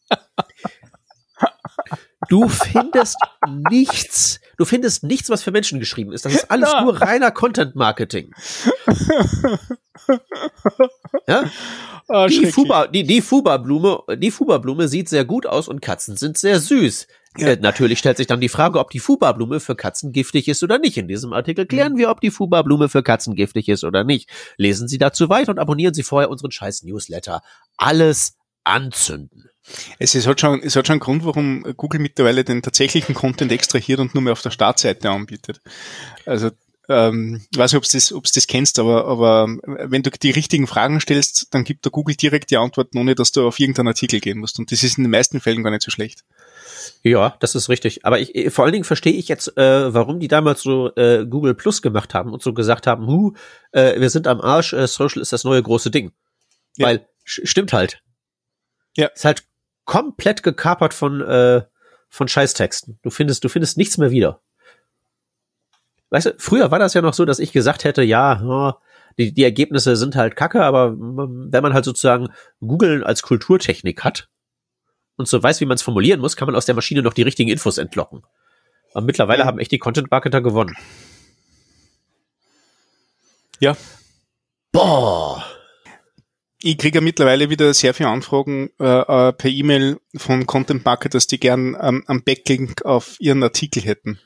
[2.30, 3.18] Du findest
[3.70, 4.40] nichts.
[4.58, 6.26] Du findest nichts, was für Menschen geschrieben ist.
[6.26, 6.82] Das ist alles Ja.
[6.82, 8.32] nur reiner Content Marketing.
[11.28, 11.50] Ja?
[12.08, 12.46] Ah, Die.
[12.46, 17.08] Fuba, die, die Fuba-Blume, die Fuba-Blume sieht sehr gut aus und Katzen sind sehr süß.
[17.38, 17.50] Ja.
[17.50, 20.80] Äh, natürlich stellt sich dann die Frage, ob die Fuba-Blume für Katzen giftig ist oder
[20.80, 20.98] nicht.
[20.98, 24.30] In diesem Artikel klären wir, ob die Fuba-Blume für Katzen giftig ist oder nicht.
[24.58, 27.42] Lesen Sie dazu weiter und abonnieren Sie vorher unseren scheiß Newsletter.
[27.78, 29.50] Alles anzünden.
[30.00, 33.52] Es, ist, hat schon, es hat schon einen Grund, warum Google mittlerweile den tatsächlichen Content
[33.52, 35.62] extrahiert und nur mehr auf der Startseite anbietet.
[36.26, 36.52] Also
[36.90, 40.32] ähm, ich weiß nicht, ob du das, ob's das kennst, aber, aber wenn du die
[40.32, 43.90] richtigen Fragen stellst, dann gibt der Google direkt die Antworten, ohne dass du auf irgendeinen
[43.90, 44.58] Artikel gehen musst.
[44.58, 46.24] Und das ist in den meisten Fällen gar nicht so schlecht.
[47.04, 48.06] Ja, das ist richtig.
[48.06, 51.56] Aber ich, vor allen Dingen verstehe ich jetzt, äh, warum die damals so äh, Google
[51.56, 53.34] Plus gemacht haben und so gesagt haben, hu,
[53.72, 56.12] äh, wir sind am Arsch, äh, Social ist das neue große Ding.
[56.78, 56.88] Ja.
[56.88, 58.02] Weil, stimmt halt.
[58.96, 59.08] Ja.
[59.08, 59.44] Ist halt
[59.86, 61.64] komplett gekapert von, äh,
[62.10, 63.00] von Scheißtexten.
[63.02, 64.42] Du findest, du findest nichts mehr wieder.
[66.10, 68.78] Weißt du, früher war das ja noch so, dass ich gesagt hätte, ja, ja,
[69.18, 74.30] die, die Ergebnisse sind halt kacke, aber wenn man halt sozusagen Google als Kulturtechnik hat
[75.18, 77.24] und so weiß, wie man es formulieren muss, kann man aus der Maschine noch die
[77.24, 78.24] richtigen Infos entlocken.
[78.94, 80.76] Aber mittlerweile haben echt die Content-Marketer gewonnen.
[83.60, 83.76] Ja.
[84.72, 85.44] Boah.
[86.62, 91.28] Ich kriege ja mittlerweile wieder sehr viele Anfragen äh, äh, per E-Mail von Content Marketers,
[91.28, 94.20] die gern ähm, am Backlink auf ihren Artikel hätten.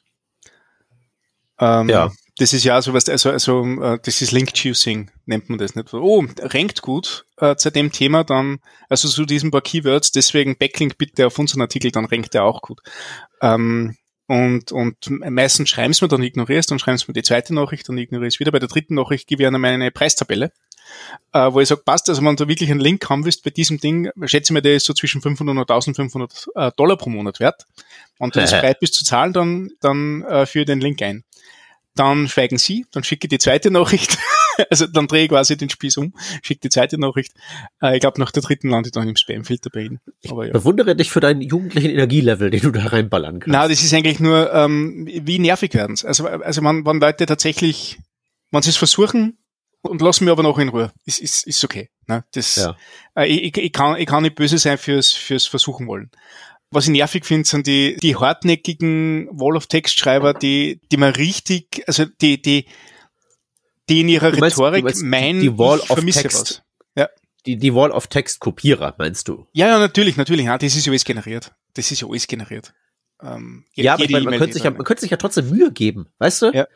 [1.59, 2.11] Ähm, Ja.
[2.41, 5.93] Das ist ja sowas, also, also äh, das ist Link Choosing, nennt man das nicht.
[5.93, 10.97] Oh, rankt gut äh, zu dem Thema, dann, also zu diesen paar Keywords, deswegen Backlink
[10.97, 12.81] bitte auf unseren Artikel, dann rankt er auch gut.
[13.43, 17.53] Ähm, und, und meistens schreiben sie mir, dann ignorierst, dann schreiben sie mir die zweite
[17.53, 18.51] Nachricht, dann ignorierst wieder.
[18.51, 20.51] Bei der dritten Nachricht gebe ich ihnen eine Preistabelle
[21.33, 23.79] äh, wo ich sage, passt, also wenn du wirklich einen Link haben willst bei diesem
[23.79, 27.39] Ding, schätze ich mir, der ist so zwischen 500 und 1500 äh, Dollar pro Monat
[27.39, 27.65] wert.
[28.17, 31.23] Und wenn du bereit bist zu zahlen, dann, dann äh, führe den Link ein.
[31.95, 34.17] Dann schweigen sie, dann schicke ich die zweite Nachricht.
[34.69, 37.33] also dann drehe ich quasi den Spieß um, schicke die zweite Nachricht.
[37.81, 39.99] Äh, ich glaube, nach der dritten landet dann im Spamfilter bei ihnen.
[40.29, 40.53] Aber ja.
[40.53, 43.47] Bewundere dich für deinen jugendlichen Energielevel, den du da reinballern kannst.
[43.47, 46.05] Na, das ist eigentlich nur, ähm, wie nervig werden's.
[46.05, 47.99] Also, also wenn, wenn Leute tatsächlich,
[48.51, 49.37] wenn sie es versuchen
[49.81, 51.89] und lassen mir aber noch in Ruhe, ist, ist, ist okay.
[52.07, 52.23] Ne?
[52.33, 52.77] Das, Ja.
[53.15, 56.09] äh, ich, ich, kann, ich kann nicht böse sein fürs, fürs Versuchen wollen.
[56.73, 62.41] Was ich nervig finde, sind die, die hartnäckigen Wall-of-Text-Schreiber, die, die man richtig, also die,
[62.41, 62.65] die,
[63.89, 66.63] die in ihrer meinst- Rhetorik meinst meinen, die Wall of Text.
[66.95, 67.09] Ja.
[67.45, 69.47] Die, die Wall of Text Kopierer, meinst du?
[69.51, 70.45] ja, ja, natürlich, natürlich.
[70.45, 71.51] Ja, das ist ja alles generiert.
[71.73, 72.73] Das ist ja alles generiert.
[73.21, 75.71] Ähm, Ja, aber ich meine, man könnte sich ja, man könnte sich ja trotzdem Mühe
[75.71, 76.45] geben, weißt du?
[76.53, 76.67] Ja.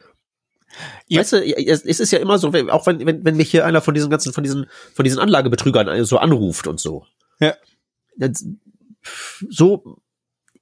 [1.08, 1.22] Ja.
[1.22, 3.94] Weißt du, es ist ja immer so, auch wenn, wenn, wenn mich hier einer von
[3.94, 7.06] diesen ganzen, von diesen, von diesen Anlagebetrügern äh, so anruft und so.
[7.40, 7.56] Ja.
[8.18, 8.46] Das,
[9.50, 9.98] so,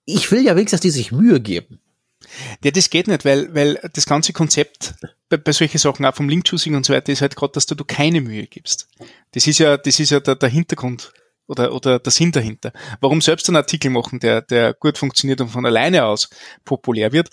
[0.06, 1.80] ich will ja wenigstens, dass die sich Mühe geben.
[2.64, 4.96] Ja, das geht nicht, weil, weil das ganze Konzept
[5.30, 7.76] bei, bei solchen Sachen, auch vom Link-Choosing und so weiter, ist halt gerade, dass du,
[7.76, 8.88] du keine Mühe gibst.
[9.32, 11.12] Das ist ja, das ist ja der, der Hintergrund
[11.48, 12.72] oder, oder der Sinn dahinter.
[13.02, 16.30] Warum selbst einen Artikel machen, der, der gut funktioniert und von alleine aus
[16.66, 17.30] populär wird,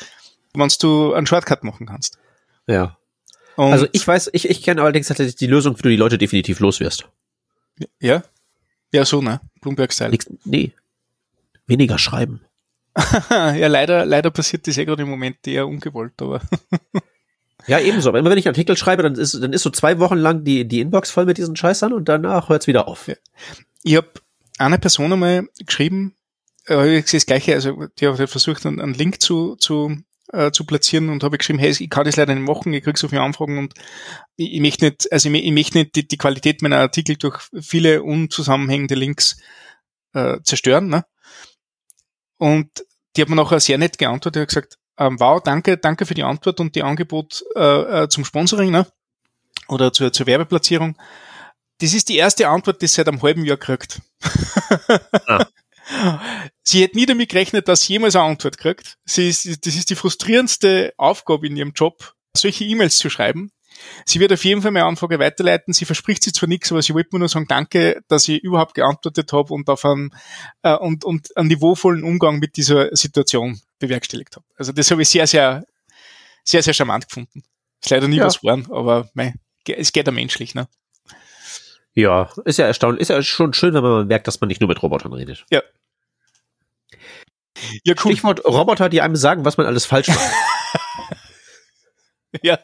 [0.54, 2.18] wenn du einen Shortcut machen kannst.
[2.66, 2.98] Ja.
[3.56, 6.18] Und, Also ich weiß, ich, ich kenne allerdings tatsächlich die Lösung, wie du die Leute
[6.18, 7.08] definitiv los wirst.
[8.00, 8.22] ja,
[8.92, 9.40] ja, so, ne?
[9.60, 10.18] Bloomberg-Style.
[10.44, 10.72] Nee.
[11.66, 12.42] Weniger schreiben.
[13.30, 16.40] ja, leider, leider passiert das eh gerade im Moment eher ungewollt, aber
[17.66, 18.08] Ja, ebenso.
[18.08, 20.44] Aber immer wenn ich einen Artikel schreibe, dann ist, dann ist so zwei Wochen lang
[20.44, 23.08] die, die Inbox voll mit diesen Scheißern und danach hört's wieder auf.
[23.08, 23.14] Ja.
[23.82, 24.08] ich habe
[24.58, 26.14] einer Person einmal geschrieben,
[26.66, 29.96] äh, das Gleiche, also die hat versucht, einen, einen Link zu, zu,
[30.32, 32.98] äh, zu platzieren und habe geschrieben, hey, ich kann das leider nicht machen, ich krieg
[32.98, 33.74] so viele Anfragen und
[34.36, 37.40] ich, ich möchte nicht, also ich, ich möchte nicht die, die Qualität meiner Artikel durch
[37.60, 39.38] viele unzusammenhängende Links
[40.12, 40.88] äh, zerstören.
[40.88, 41.04] Ne?
[42.40, 46.06] Und die hat mir nachher sehr nett geantwortet, die hat gesagt, ähm, wow, danke, danke
[46.06, 48.86] für die Antwort und die Angebot äh, äh, zum Sponsoring, ne?
[49.68, 50.96] Oder zur, zur Werbeplatzierung.
[51.78, 54.00] Das ist die erste Antwort, die sie seit einem halben Jahr kriegt.
[55.26, 55.46] Ah.
[56.62, 58.96] Sie hätte nie damit gerechnet, dass sie jemals eine Antwort kriegt.
[59.04, 63.50] Sie ist, das ist die frustrierendste Aufgabe in ihrem Job, solche E-Mails zu schreiben.
[64.04, 65.72] Sie wird auf jeden Fall meine Anfrage weiterleiten.
[65.72, 68.74] Sie verspricht sich zwar nichts, aber sie wollte mir nur sagen, danke, dass ich überhaupt
[68.74, 70.14] geantwortet habe und auf einen,
[70.62, 74.44] äh, und, und einen niveauvollen Umgang mit dieser Situation bewerkstelligt habe.
[74.56, 75.64] Also das habe ich sehr, sehr,
[76.44, 77.42] sehr, sehr charmant gefunden.
[77.82, 78.26] Ist leider nie Ja.
[78.26, 79.34] was geworden, aber mei,
[79.66, 80.68] es geht ja menschlich, ne?
[81.94, 83.02] Ja, ist ja erstaunlich.
[83.02, 85.44] Ist ja schon schön, wenn man merkt, dass man nicht nur mit Robotern redet.
[85.50, 85.62] Ja.
[87.84, 88.12] Ja, cool.
[88.12, 90.20] Stichwort Roboter, die einem sagen, was man alles falsch macht.
[92.42, 92.58] ja.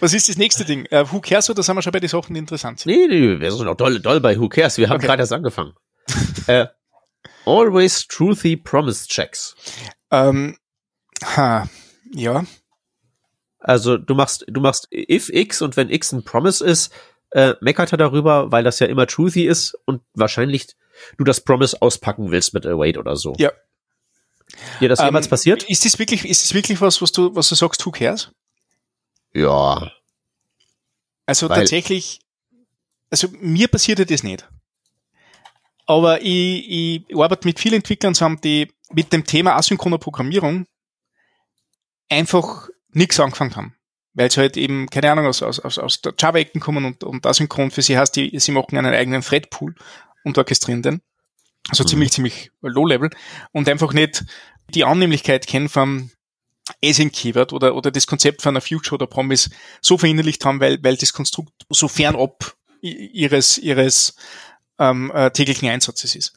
[0.00, 0.86] Was ist das nächste Ding?
[0.92, 2.92] Uh, who cares oder sind wir schon bei den Sachen, die interessant sind?
[2.92, 4.76] Nee, nee, wir sind noch doll, doll bei Who cares.
[4.76, 5.06] Wir haben okay.
[5.06, 5.72] gerade erst angefangen.
[6.48, 6.66] uh,
[7.46, 9.56] always truthy promise checks.
[10.10, 10.58] Ähm,
[11.24, 11.68] ha,
[12.12, 12.44] ja.
[13.58, 16.92] Also du machst, du machst if x und wenn x ein Promise ist,
[17.30, 20.68] äh, meckert er darüber, weil das ja immer truthy ist und wahrscheinlich
[21.16, 23.34] du das Promise auspacken willst mit Await oder so.
[23.38, 23.50] Ja.
[24.80, 25.64] Dir das jemals ähm, passiert?
[25.64, 28.30] Ist das wirklich, ist das wirklich was, was du, was du sagst, who cares?
[29.34, 29.92] Ja.
[31.26, 32.20] Also weil tatsächlich,
[33.10, 34.48] also mir passiert das nicht.
[35.86, 40.66] Aber ich, ich arbeite mit vielen Entwicklern zusammen, die mit dem Thema asynchroner Programmierung
[42.08, 43.76] einfach nichts angefangen haben.
[44.14, 47.70] Weil sie halt eben, keine Ahnung, aus, aus, aus der Java-Ecken kommen und, und asynchron
[47.70, 49.74] für sie heißt, die, sie machen einen eigenen Thread-Pool
[50.24, 51.02] und orchestrieren den.
[51.68, 51.88] Also mhm.
[51.88, 53.10] ziemlich, ziemlich low-level
[53.52, 54.24] und einfach nicht
[54.70, 56.10] die Annehmlichkeit kennen vom
[56.84, 59.50] Async-Keyword oder, oder das Konzept von einer Future oder Promise
[59.80, 64.16] so verinnerlicht haben, weil, weil das Konstrukt so fernab ihres, ihres
[64.78, 66.34] ähm, äh, täglichen Einsatzes ist.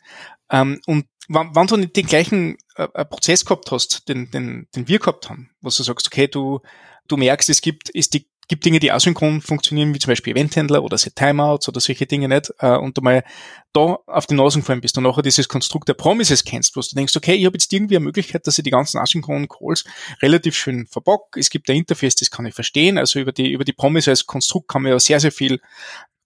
[0.50, 5.00] Ähm, und wann, du nicht den gleichen äh, Prozess gehabt hast, den, den, den wir
[5.00, 6.62] gehabt haben, wo du sagst, okay, du,
[7.08, 10.84] du merkst, es gibt, es die, gibt Dinge, die asynchron funktionieren, wie zum Beispiel Eventhändler
[10.84, 13.24] oder Set Timeouts oder solche Dinge nicht, äh, und du mal
[13.72, 16.96] da auf die Nase gefallen bist und nachher dieses Konstrukt der Promises kennst, wo du
[16.96, 19.86] denkst, okay, ich habe jetzt irgendwie eine Möglichkeit, dass ich die ganzen asynchronen Calls
[20.22, 21.38] relativ schön verbock.
[21.38, 22.98] Es gibt ein Interface, das kann ich verstehen.
[22.98, 25.62] Also über die, über die Promise als Konstrukt kann man ja sehr, sehr viel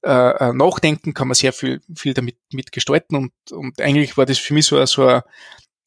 [0.05, 4.37] äh, äh, nachdenken, kann man sehr viel, viel damit mitgestalten und, und eigentlich war das
[4.37, 5.21] für mich so, so,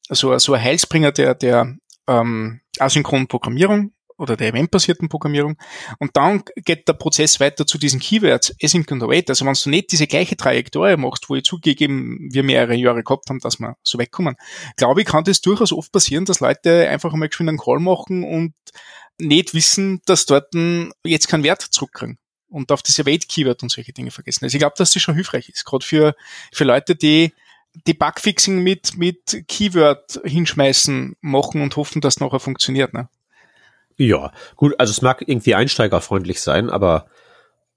[0.09, 5.57] so, so ein Heilsbringer der, der ähm, asynchronen Programmierung oder der eventbasierten Programmierung.
[5.99, 9.29] Und dann geht der Prozess weiter zu diesen Keywords, Async und Await.
[9.29, 13.29] Also wenn du nicht diese gleiche Trajektorie machst, wo ich zugegeben, wir mehrere Jahre gehabt
[13.29, 14.37] haben, dass wir so wegkommen,
[14.77, 18.25] glaube ich, kann das durchaus oft passieren, dass Leute einfach einmal geschwind einen Call machen
[18.25, 18.55] und
[19.19, 20.53] nicht wissen, dass dort
[21.05, 24.45] jetzt keinen Wert zurückkriegen und auf diese Wait-Keyword und solche Dinge vergessen.
[24.45, 26.15] Also ich glaube, dass das schon hilfreich ist, gerade für,
[26.53, 27.33] für Leute, die
[27.87, 32.95] die Bugfixing mit, mit Keyword hinschmeißen, machen und hoffen, dass es nachher funktioniert.
[32.95, 33.09] Ne?
[33.97, 37.07] Ja, gut, also es mag irgendwie einsteigerfreundlich sein, aber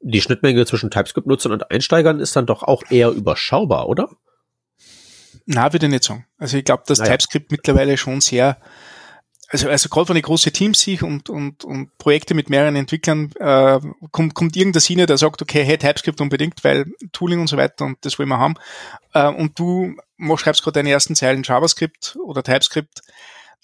[0.01, 4.09] die Schnittmenge zwischen TypeScript-Nutzern und Einsteigern ist dann doch auch eher überschaubar, oder?
[5.45, 6.25] Na, würde ich nicht sagen.
[6.37, 7.11] Also ich glaube, dass naja.
[7.11, 8.57] TypeScript mittlerweile schon sehr
[9.51, 13.31] also, also gerade wenn ich große Teams sehe und, und, und Projekte mit mehreren Entwicklern,
[13.39, 13.79] äh,
[14.11, 17.85] kommt, kommt irgendein Senior, der sagt, okay, hey, TypeScript unbedingt, weil Tooling und so weiter
[17.85, 18.55] und das wollen wir haben.
[19.13, 23.01] Äh, und du machst, schreibst gerade deine ersten Zeilen JavaScript oder TypeScript,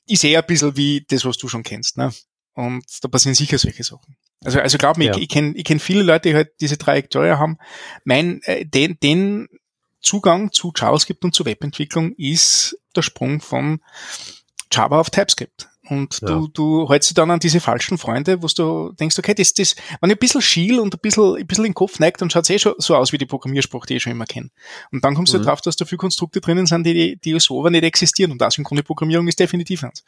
[0.07, 1.97] ist eher ein bisschen wie das, was du schon kennst.
[1.97, 2.11] Ne?
[2.55, 4.15] Und da passieren sicher solche Sachen.
[4.43, 5.15] Also, also glaub mir, ja.
[5.15, 7.57] ich, ich kenne ich kenn viele Leute, die halt diese Trajektorie haben.
[8.05, 9.47] Mein, äh, den, den
[10.01, 13.81] Zugang zu JavaScript und zu Webentwicklung ist der Sprung von
[14.71, 15.67] Java auf TypeScript.
[15.89, 16.27] Und ja.
[16.27, 19.75] du, du hältst dich dann an diese falschen Freunde, wo du denkst, okay, das, das,
[20.01, 22.43] wenn ich ein bisschen schiel und ein bisschen, ein bisschen den Kopf neigt, dann schaut
[22.43, 24.49] es eh schon so aus wie die Programmiersprache, die ich schon immer kenne.
[24.91, 25.39] Und dann kommst mhm.
[25.39, 28.31] du drauf, dass da viele Konstrukte drinnen sind, die, die so aber nicht existieren.
[28.31, 30.03] Und asynchrone Programmierung ist definitiv eins.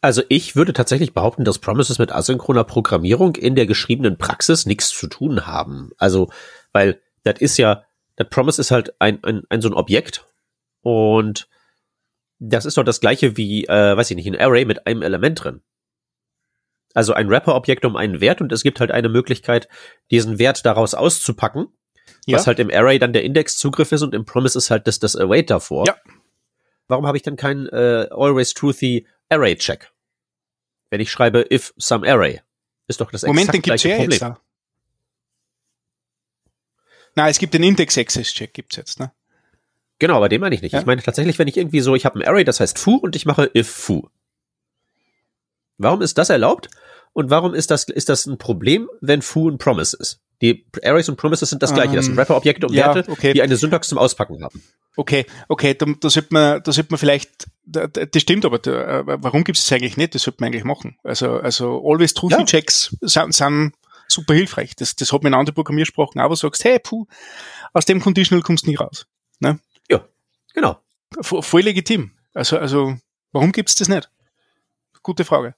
[0.00, 4.88] Also ich würde tatsächlich behaupten, dass Promises mit asynchroner Programmierung in der geschriebenen Praxis nichts
[4.90, 5.90] zu tun haben.
[5.98, 6.30] Also,
[6.72, 7.84] weil das ist ja,
[8.16, 10.26] das Promise ist halt ein, ein, ein so ein Objekt
[10.80, 11.48] und
[12.38, 15.44] das ist doch das gleiche wie, äh, weiß ich nicht, ein Array mit einem Element
[15.44, 15.60] drin.
[16.94, 19.68] Also ein Wrapper-Objekt um einen Wert und es gibt halt eine Möglichkeit,
[20.10, 21.68] diesen Wert daraus auszupacken,
[22.26, 22.38] ja.
[22.38, 25.14] was halt im Array dann der Indexzugriff ist und im Promise ist halt das, das
[25.14, 25.86] Await davor.
[25.86, 25.96] Ja.
[26.90, 29.92] Warum habe ich dann keinen äh, always truthy Array Check?
[30.90, 32.40] Wenn ich schreibe if some Array,
[32.88, 34.10] ist doch das Moment, den gibt's ja Problem.
[34.10, 34.40] Jetzt da.
[37.14, 39.12] Na, es gibt den Index Access Check gibt's jetzt, ne?
[40.00, 40.72] Genau, aber den meine ich nicht.
[40.72, 40.80] Ja?
[40.80, 43.14] Ich meine tatsächlich, wenn ich irgendwie so, ich habe ein Array, das heißt foo und
[43.14, 44.08] ich mache if foo.
[45.78, 46.70] Warum ist das erlaubt?
[47.12, 50.20] Und warum ist das, ist das ein Problem, wenn foo ein Promise ist?
[50.40, 51.94] Die Arrays und Promises sind das gleiche.
[51.96, 53.34] Das sind ähm, Wrapper-Objekte und ja, Werte, okay.
[53.34, 54.62] die eine Syntax zum Auspacken haben.
[54.96, 59.02] Okay, okay, da, da sollte man, da sollte man vielleicht, da, das stimmt, aber da,
[59.06, 60.14] warum gibt es das eigentlich nicht?
[60.14, 60.96] Das sollte man eigentlich machen.
[61.04, 62.44] Also, also always true ja.
[62.44, 63.72] checks sind, sind
[64.08, 64.74] super hilfreich.
[64.76, 67.06] Das, das hat man in anderen Programmiersprachen auch, wo du sagst, hey, puh,
[67.72, 69.06] aus dem Conditional kommst du nie raus.
[69.40, 69.60] Ne?
[70.54, 70.80] Genau.
[71.20, 72.12] V voll legitim.
[72.34, 72.96] Also, also,
[73.32, 74.10] warum gibt's das nicht?
[75.02, 75.54] Gute Frage.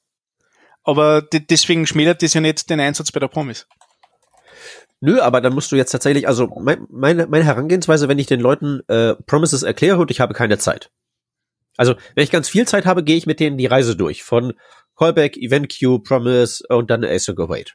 [0.84, 3.66] Aber deswegen schmälert das ja nicht den Einsatz bei der Promis.
[5.04, 8.38] Nö, aber dann musst du jetzt tatsächlich, also mein, meine, meine Herangehensweise, wenn ich den
[8.38, 10.92] Leuten äh, Promises erkläre und ich habe keine Zeit.
[11.76, 14.22] Also, wenn ich ganz viel Zeit habe, gehe ich mit denen die Reise durch.
[14.22, 14.52] Von
[14.96, 17.74] Callback, Event Queue, Promise und dann Async Await.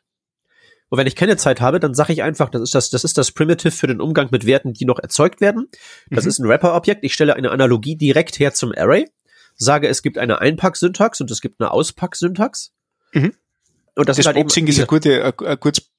[0.87, 3.17] Und wenn ich keine Zeit habe, dann sage ich einfach, das ist das, das ist
[3.17, 5.67] das Primitive für den Umgang mit Werten, die noch erzeugt werden.
[6.09, 6.29] Das mhm.
[6.29, 7.03] ist ein Wrapper-Objekt.
[7.03, 9.05] Ich stelle eine Analogie direkt her zum Array.
[9.57, 12.71] sage, es gibt eine Einpack-Syntax und es gibt eine Auspack-Syntax.
[13.11, 13.33] Mhm.
[13.95, 15.91] Und das, das ist halt Boxing ist ein, gute, ein, ein gutes,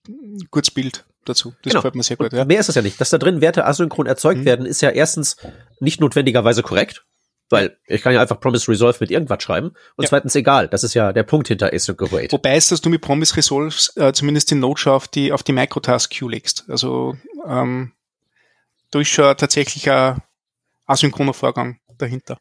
[0.51, 1.55] gutes Bild dazu.
[1.63, 1.81] Das genau.
[1.81, 2.33] gefällt mir sehr gut.
[2.33, 2.45] Ja.
[2.45, 3.01] Mehr ist es ja nicht.
[3.01, 4.45] Dass da drin Werte asynchron erzeugt mhm.
[4.45, 5.37] werden, ist ja erstens
[5.81, 7.05] nicht notwendigerweise korrekt.
[7.51, 9.69] Weil ich kann ja einfach Promise Resolve mit irgendwas schreiben.
[9.97, 10.09] Und ja.
[10.09, 10.69] zweitens egal.
[10.69, 12.33] Das ist ja der Punkt hinter Async Await.
[12.33, 15.43] Wobei es, dass du mit Promise Resolve äh, zumindest den Node schon auf die, auf
[15.43, 16.65] die Microtask Queue legst.
[16.69, 17.93] Also ähm,
[18.91, 20.21] da ist schon tatsächlich ein
[20.87, 22.39] asynchroner Vorgang dahinter.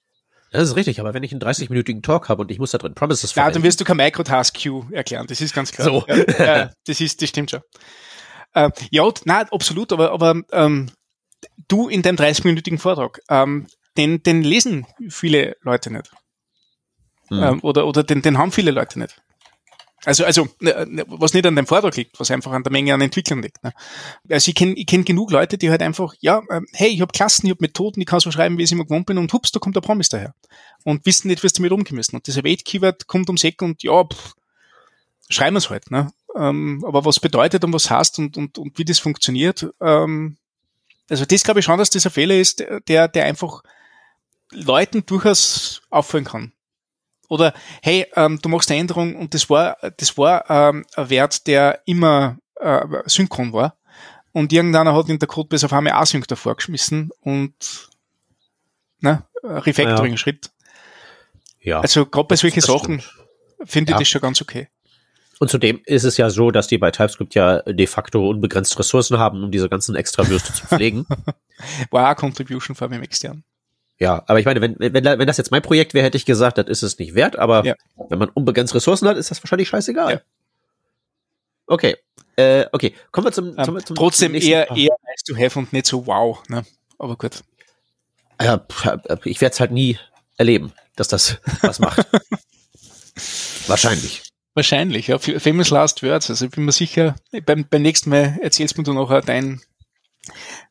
[0.51, 2.93] Das ist richtig, aber wenn ich einen 30-minütigen Talk habe und ich muss da drin
[2.93, 5.85] Promises Ja, dann wirst du kein Microtask-Queue erklären, das ist ganz klar.
[5.85, 6.05] So.
[6.07, 7.61] Ja, ja, das ist, das stimmt schon.
[8.57, 10.89] Äh, ja, nein, absolut, aber, aber ähm,
[11.67, 13.67] du in deinem 30-minütigen Vortrag, ähm,
[13.97, 16.11] den, den lesen viele Leute nicht.
[17.29, 17.43] Mhm.
[17.43, 19.21] Ähm, oder oder den, den haben viele Leute nicht.
[20.05, 22.93] Also, also ne, ne, was nicht an dem Vortrag liegt, was einfach an der Menge
[22.95, 23.63] an Entwicklern liegt.
[23.63, 23.73] Ne?
[24.29, 27.11] Also ich kenne ich kenn genug Leute, die halt einfach, ja, äh, hey, ich habe
[27.11, 29.31] Klassen, ich habe Methoden, ich kann so schreiben, wie ich es immer gewohnt bin und
[29.33, 30.33] hups, da kommt der Promis daher.
[30.83, 32.15] Und wissen nicht, was damit umgehen müssen.
[32.15, 34.33] Und dieser Wait-Keyword kommt ums Eck und ja, pff,
[35.29, 35.91] schreiben wir es halt.
[35.91, 36.11] Ne?
[36.37, 40.37] Ähm, aber was bedeutet und was heißt und, und, und wie das funktioniert, ähm,
[41.09, 43.63] also das glaube ich schon, dass dieser Fehler ist, der, der einfach
[44.51, 46.51] Leuten durchaus auffallen kann.
[47.29, 51.47] Oder hey, ähm, du machst eine Änderung und das war, das war ähm, ein Wert,
[51.47, 53.77] der immer äh, synchron war.
[54.31, 57.89] Und irgendeiner hat in der Codebase auf einmal Async davor geschmissen und
[58.99, 60.51] ne, Refactoring-Schritt.
[61.61, 61.81] Ja.
[61.81, 63.03] Also gerade bei solchen Sachen
[63.65, 63.99] finde ich ja.
[63.99, 64.67] das schon ganz okay.
[65.39, 69.19] Und zudem ist es ja so, dass die bei TypeScript ja de facto unbegrenzt Ressourcen
[69.19, 71.05] haben, um diese ganzen extra Würste zu pflegen.
[71.91, 73.43] Eine Contribution vor allem extern.
[73.99, 76.57] Ja, aber ich meine, wenn, wenn, wenn das jetzt mein Projekt wäre, hätte ich gesagt,
[76.57, 77.75] das ist es nicht wert, aber ja.
[78.09, 80.13] wenn man unbegrenzt Ressourcen hat, ist das wahrscheinlich scheißegal.
[80.13, 80.21] Ja.
[81.65, 81.95] Okay.
[82.35, 85.73] Äh, okay, kommen wir zum, zum, zum Trotzdem zum eher, eher nice to have und
[85.73, 86.63] nicht so wow, ne?
[86.99, 87.43] Aber gut.
[88.39, 88.63] Ja,
[89.23, 89.97] ich werde es halt nie
[90.37, 92.05] erleben, dass das was macht.
[93.67, 94.26] Wahrscheinlich.
[94.57, 95.19] Wahrscheinlich, ja.
[95.19, 96.31] Famous Last Words.
[96.31, 97.15] Also ich bin mir sicher,
[97.45, 99.61] beim, beim nächsten Mal erzählst mir du noch dein,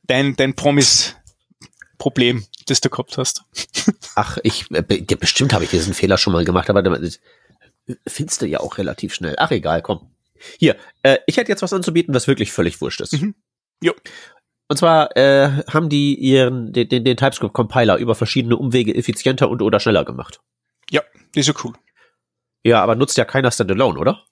[0.03, 3.44] dein, dein Promise-Problem das du gehabt hast.
[4.16, 4.83] Ach, ich, äh,
[5.14, 7.20] bestimmt habe ich diesen Fehler schon mal gemacht, aber das
[8.09, 9.37] findest du ja auch relativ schnell.
[9.38, 10.11] Ach, egal, komm.
[10.59, 13.12] Hier, äh, ich hätte jetzt was anzubieten, was wirklich völlig wurscht ist.
[13.12, 13.37] Mhm.
[13.81, 13.92] Jo.
[14.66, 19.62] Und zwar äh, haben die ihren den, den, den TypeScript-Compiler über verschiedene Umwege effizienter und
[19.62, 20.40] oder schneller gemacht.
[20.90, 21.03] Ja,
[21.37, 21.75] die ist ja cool.
[22.66, 24.24] Ja, aber nutzt ja keiner Standalone, oder?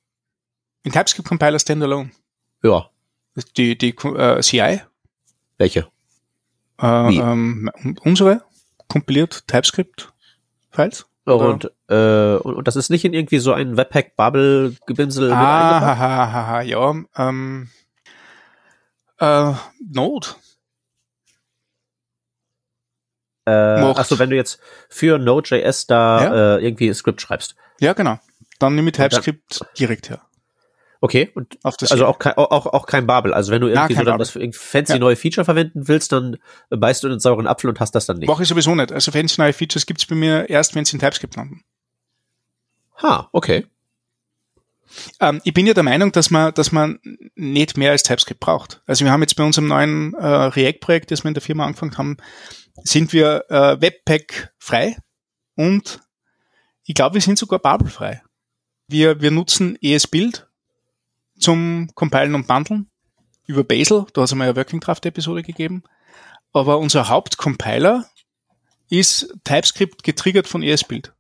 [0.85, 2.11] Ein TypeScript-Compiler Standalone.
[2.64, 2.90] Ja.
[3.57, 4.81] Die, die äh, CI?
[5.57, 5.87] Welche?
[6.83, 7.70] Äh, ähm,
[8.03, 8.42] unsere
[8.88, 11.07] kompiliert TypeScript-Files.
[11.27, 16.33] Und, äh, und, und das ist nicht in irgendwie so ein Webpack-Bubble-Gebimsel ah, ha, ha,
[16.33, 16.92] ha, ha, ja.
[17.16, 17.70] Ähm,
[19.20, 19.53] äh,
[19.92, 20.27] Node.
[23.47, 26.57] Äh, achso, wenn du jetzt für Node.js da ja?
[26.57, 27.55] äh, irgendwie ein Skript schreibst.
[27.81, 28.19] Ja, genau.
[28.59, 30.21] Dann nehme ich TypeScript direkt her.
[31.01, 33.35] Okay, und also auch kein, auch, auch kein Babel.
[33.35, 34.99] Also wenn du irgendwie ja, so dann das fancy ja.
[34.99, 36.39] neue Feature verwenden willst, dann
[36.71, 38.29] beißt du in den sauren Apfel und hast das dann nicht.
[38.29, 38.91] Mache ich sowieso nicht.
[38.91, 41.63] Also fancy neue Features gibt's bei mir erst, wenn sie in TypeScript landen.
[43.03, 43.67] Ha, okay.
[45.21, 47.01] Ähm, ich bin ja der Meinung, dass man, dass man
[47.35, 48.81] nicht mehr als TypeScript braucht.
[48.87, 51.99] Also wir haben jetzt bei unserem neuen äh, React-Projekt, das wir in der Firma angefangen
[51.99, 52.17] haben,
[52.83, 54.97] sind wir äh, Webpack frei
[55.55, 56.01] und
[56.85, 58.23] ich glaube, wir sind sogar Babel frei.
[58.87, 60.47] Wir, wir nutzen ES-Build
[61.38, 62.90] zum Compilen und Bundeln
[63.47, 64.07] über Bazel.
[64.12, 65.83] Da hast du mal eine Working Draft Episode gegeben.
[66.53, 68.05] Aber unser Hauptcompiler
[68.90, 71.12] ist TypeScript getriggert von ES-Build.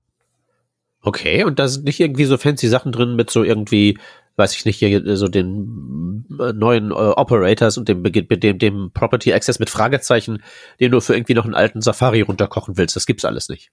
[1.00, 3.98] Okay, und da sind nicht irgendwie so fancy Sachen drin mit so irgendwie,
[4.36, 9.32] weiß ich nicht, hier so den äh, neuen äh, Operators und dem, dem, dem Property
[9.32, 10.42] Access mit Fragezeichen,
[10.80, 12.96] den du für irgendwie noch einen alten Safari runterkochen willst.
[12.96, 13.70] Das gibt's alles nicht.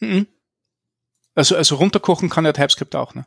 [0.00, 0.26] Mhm.
[1.34, 3.26] Also, also runterkochen kann ja TypeScript auch, ne?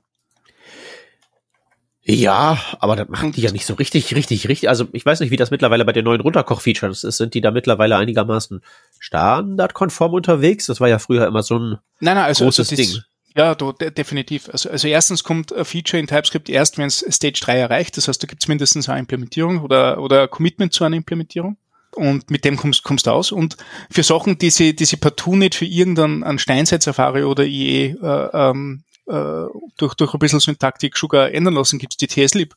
[2.08, 4.70] Ja, aber das machen die ja nicht so richtig, richtig, richtig.
[4.70, 7.18] Also ich weiß nicht, wie das mittlerweile bei den neuen Runterkoch-Features ist.
[7.18, 8.62] Sind die da mittlerweile einigermaßen
[9.00, 10.68] standardkonform unterwegs?
[10.68, 13.02] Das war ja früher immer so ein nein, nein, also, großes also Ding.
[13.36, 14.50] Ja, du, de definitiv.
[14.50, 17.98] Also, also erstens kommt ein Feature in TypeScript erst, wenn es Stage 3 erreicht.
[17.98, 21.58] Das heißt, da gibt es mindestens eine Implementierung oder, oder ein Commitment zu einer Implementierung.
[21.96, 23.32] Und mit dem kommst, kommst du aus.
[23.32, 23.58] Und
[23.90, 28.84] für Sachen, die sie, die sie partout nicht für irgendeinen Steinzeit-Safari oder IE äh, ähm,
[29.08, 29.46] äh,
[29.78, 32.54] durch, durch ein bisschen Syntaktik sogar ändern lassen, gibt es die TSLib.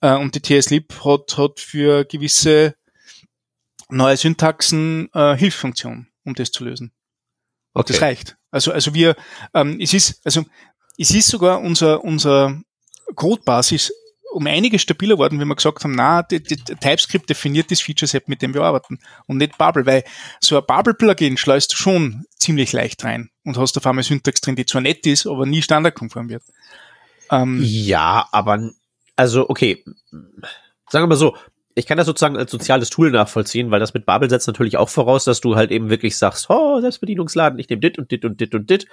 [0.00, 2.74] Äh, und die TSLib hat, hat für gewisse
[3.88, 6.92] neue Syntaxen äh, Hilfsfunktion, um das zu lösen.
[7.74, 7.92] Okay.
[7.92, 8.36] Das reicht.
[8.50, 9.16] Also, also wir,
[9.54, 10.44] ähm, es ist, also
[10.96, 12.60] es ist sogar unser, unser
[13.14, 13.92] Codebasis
[14.32, 18.54] um einiges stabiler geworden, wie wir gesagt haben, na, TypeScript definiert das Feature-Set, mit dem
[18.54, 20.04] wir arbeiten und nicht Bubble, weil
[20.40, 24.56] so ein Bubble-Plugin schleust du schon ziemlich leicht rein und hast auf einmal Syntax drin,
[24.56, 26.42] die zwar nett ist, aber nie standardkonform wird.
[27.30, 28.70] Ähm, ja, aber,
[29.16, 29.84] also, okay,
[30.88, 31.36] sagen wir mal so,
[31.74, 34.88] ich kann das sozusagen als soziales Tool nachvollziehen, weil das mit Babel setzt natürlich auch
[34.88, 38.40] voraus, dass du halt eben wirklich sagst, oh, Selbstbedienungsladen, ich nehme dit und dit und
[38.40, 38.86] dit und dit,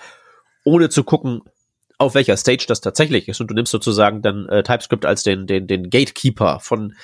[0.64, 1.42] ohne zu gucken,
[1.98, 3.40] auf welcher Stage das tatsächlich ist.
[3.42, 6.96] Und du nimmst sozusagen dann äh, TypeScript als den, den, den Gatekeeper von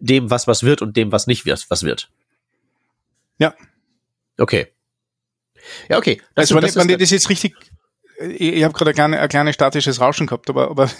[0.00, 2.10] dem, was was wird und dem, was nicht wird, was wird.
[3.38, 3.54] Ja.
[4.38, 4.68] Okay.
[5.88, 6.20] Ja, okay.
[6.34, 7.54] Das, also, das, wenn, wenn das jetzt richtig,
[8.20, 10.90] ich, ich habe gerade ein, kleine, ein kleines statisches Rauschen gehabt, aber, aber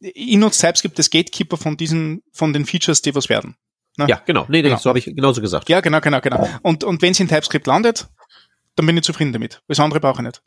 [0.00, 3.56] in uns selbst gibt es Gatekeeper von diesen, von den Features, die was werden.
[3.96, 4.06] Ne?
[4.08, 4.46] Ja, genau.
[4.48, 4.76] Nee, genau.
[4.76, 5.68] so habe ich genauso gesagt.
[5.68, 6.48] Ja, genau, genau, genau.
[6.62, 8.08] Und, und wenn es in TypeScript landet,
[8.74, 9.62] dann bin ich zufrieden damit.
[9.68, 10.42] Das andere brauche ich nicht.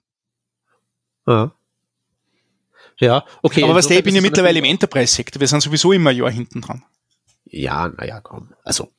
[1.26, 1.54] Ja.
[3.00, 3.64] Ja, okay.
[3.64, 5.40] Aber was der, ich bin ja mittlerweile im Enterprise-Sektor.
[5.40, 6.84] Wir sind sowieso immer ein Jahr hinten dran.
[7.46, 8.54] Ja, naja, komm.
[8.64, 8.90] Also.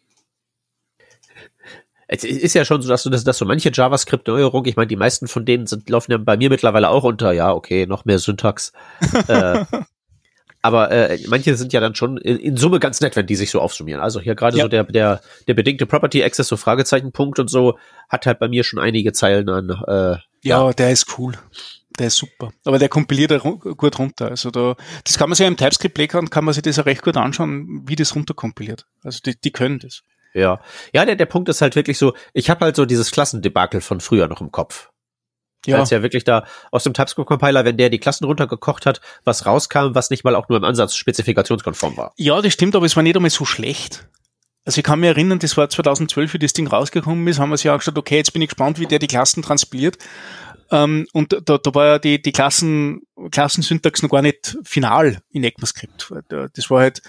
[2.11, 4.97] Es ist ja schon so, dass du das, dass so manche JavaScript-Neuerungen, ich meine, die
[4.97, 8.19] meisten von denen sind, laufen ja bei mir mittlerweile auch unter, ja, okay, noch mehr
[8.19, 8.73] Syntax.
[9.29, 9.65] äh,
[10.63, 13.51] aber äh, manche sind ja dann schon in, in, Summe ganz nett, wenn die sich
[13.51, 14.01] so aufsummieren.
[14.01, 14.65] Also hier gerade ja.
[14.65, 17.79] so der, der, der bedingte Property Access, so Fragezeichenpunkt und so,
[18.09, 19.69] hat halt bei mir schon einige Zeilen an.
[19.69, 21.35] Äh, ja, ja, der ist cool.
[21.99, 22.53] Der ist super.
[22.65, 24.29] Aber der kompiliert er gut runter.
[24.29, 27.03] Also da, das kann man sich ja im TypeScript-Playground, kann man sich das ja recht
[27.03, 28.87] gut anschauen, wie das runterkompiliert.
[29.03, 30.03] Also die, die können das.
[30.35, 30.61] Ja.
[30.93, 34.01] Ja, der, der Punkt ist halt wirklich so, ich habe halt so dieses Klassendebakel von
[34.01, 34.91] früher noch im Kopf.
[35.67, 35.79] Ja.
[35.79, 39.95] Als ja wirklich da aus dem TypeScript-Compiler, wenn der die Klassen runtergekocht hat, was rauskam,
[39.95, 42.13] was nicht mal auch nur im Ansatz spezifikationskonform war.
[42.17, 44.07] Ja, das stimmt, aber es war nicht einmal so schlecht.
[44.65, 47.57] Also ich kann mich erinnern, das war 2012, wie das Ding rausgekommen ist, haben wir
[47.57, 49.97] sich auch gesagt, okay, jetzt bin ich gespannt, wie der die Klassen transpiliert.
[50.71, 55.45] Ähm, und da, da war ja die, die Klassen, Klassensyntax noch gar nicht final in
[55.45, 56.13] ECMAScript.
[56.29, 57.03] Das war halt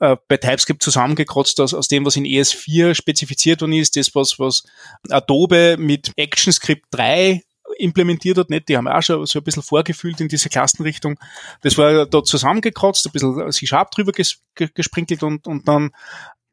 [0.00, 4.38] äh, bei TypeScript zusammengekratzt aus, aus dem, was in ES4 spezifiziert worden ist, das, was,
[4.38, 4.64] was
[5.10, 7.42] Adobe mit ActionScript 3
[7.78, 8.68] implementiert hat, nicht?
[8.68, 11.18] Die haben auch schon so ein bisschen vorgefühlt in diese Klassenrichtung.
[11.62, 15.90] Das war da zusammengekratzt, ein bisschen C-Sharp drüber ges gesprinkelt und, und dann,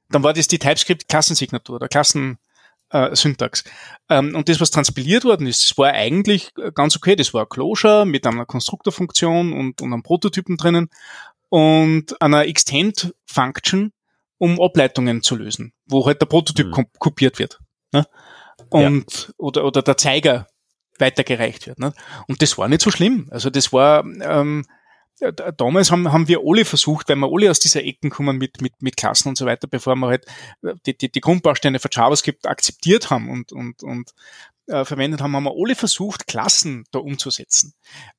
[0.09, 2.37] dann war das die TypeScript-Klassensignatur, der Klassen,
[2.91, 3.63] äh, Syntax.
[4.09, 7.15] Ähm, und das, was transpiliert worden ist, das war eigentlich ganz okay.
[7.15, 10.89] Das war Closure mit einer Konstruktorfunktion und, und einem Prototypen drinnen
[11.49, 13.91] und einer Extend-Function,
[14.37, 16.85] um Ableitungen zu lösen, wo halt der Prototyp mhm.
[16.97, 17.59] kopiert wird.
[17.91, 18.05] Ne?
[18.69, 19.33] Und, ja.
[19.37, 20.47] oder, oder der Zeiger
[20.97, 21.79] weitergereicht wird.
[21.79, 21.93] Ne?
[22.27, 23.27] Und das war nicht so schlimm.
[23.31, 24.65] Also das war, ähm,
[25.57, 28.81] damals haben, haben wir alle versucht, weil wir alle aus dieser Ecken kommen mit, mit,
[28.81, 30.25] mit Klassen und so weiter, bevor wir halt
[30.63, 34.13] äh, die, die, die Grundbausteine für JavaScript akzeptiert haben und, und, und
[34.67, 37.73] äh, verwendet haben, haben wir alle versucht, Klassen da umzusetzen.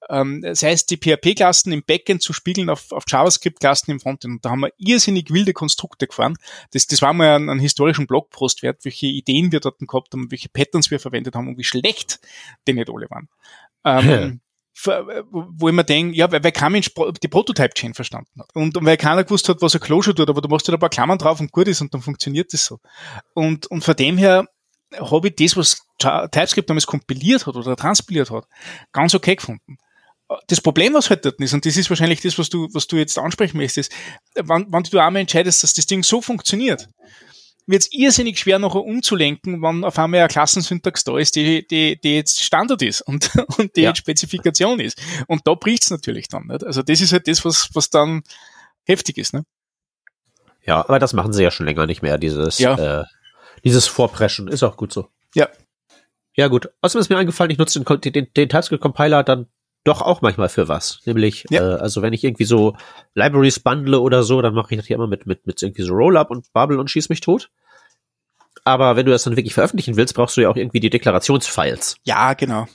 [0.09, 4.35] Ähm, das heißt, die PHP-Klassen im Backend zu spiegeln auf, auf JavaScript-Klassen im Frontend.
[4.35, 6.37] Und da haben wir irrsinnig wilde Konstrukte gefahren.
[6.73, 10.31] Das, das war mal ein, ein historischen Blogpost wert, welche Ideen wir dort gehabt haben,
[10.31, 12.21] welche Patterns wir verwendet haben und wie schlecht
[12.67, 13.29] die nicht alle waren.
[13.85, 14.41] Ähm,
[14.85, 16.91] wo ich mir denke, ja, weil, weil kein Mensch
[17.23, 18.49] die Prototype-Chain verstanden hat.
[18.55, 20.81] Und, und weil keiner gewusst hat, was ein Closure tut, aber du machst halt ein
[20.81, 22.79] paar Klammern drauf und gut ist und dann funktioniert das so.
[23.35, 24.47] Und, und von dem her
[24.99, 28.47] habe ich das, was TypeScript damals kompiliert hat oder transpiliert hat,
[28.93, 29.79] ganz okay gefunden.
[30.49, 32.97] Das Problem, was halt dort ist, und das ist wahrscheinlich das, was du, was du
[32.97, 33.93] jetzt ansprechen möchtest,
[34.35, 36.89] wenn, wenn du einmal entscheidest, dass das Ding so funktioniert,
[37.67, 42.01] wird es irrsinnig schwer nachher umzulenken, wenn auf einmal eine Klassensyntax da ist, die, die,
[42.01, 43.91] die jetzt Standard ist und, und die ja.
[43.91, 45.01] jetzt Spezifikation ist.
[45.27, 46.47] Und da bricht es natürlich dann.
[46.47, 46.65] Nicht?
[46.65, 48.23] Also das ist halt das, was, was dann
[48.85, 49.33] heftig ist.
[49.33, 49.45] Ne?
[50.65, 53.01] Ja, aber das machen sie ja schon länger nicht mehr, dieses, ja.
[53.01, 53.05] äh,
[53.65, 54.49] dieses Vorpreschen.
[54.49, 55.09] Ist auch gut so.
[55.35, 55.49] Ja.
[56.35, 56.71] Ja, gut.
[56.81, 59.47] Außerdem ist mir eingefallen, ich nutze den, den, den TypeScript-Compiler dann
[59.85, 61.01] doch auch manchmal für was.
[61.05, 61.77] Nämlich, ja.
[61.77, 62.77] äh, also wenn ich irgendwie so
[63.15, 65.93] Libraries bundle oder so, dann mache ich das hier immer mit, mit, mit irgendwie so
[65.93, 67.51] Rollup und Bubble und schieß mich tot.
[68.65, 71.97] Aber wenn du das dann wirklich veröffentlichen willst, brauchst du ja auch irgendwie die Deklarationsfiles.
[72.05, 72.67] Ja, genau.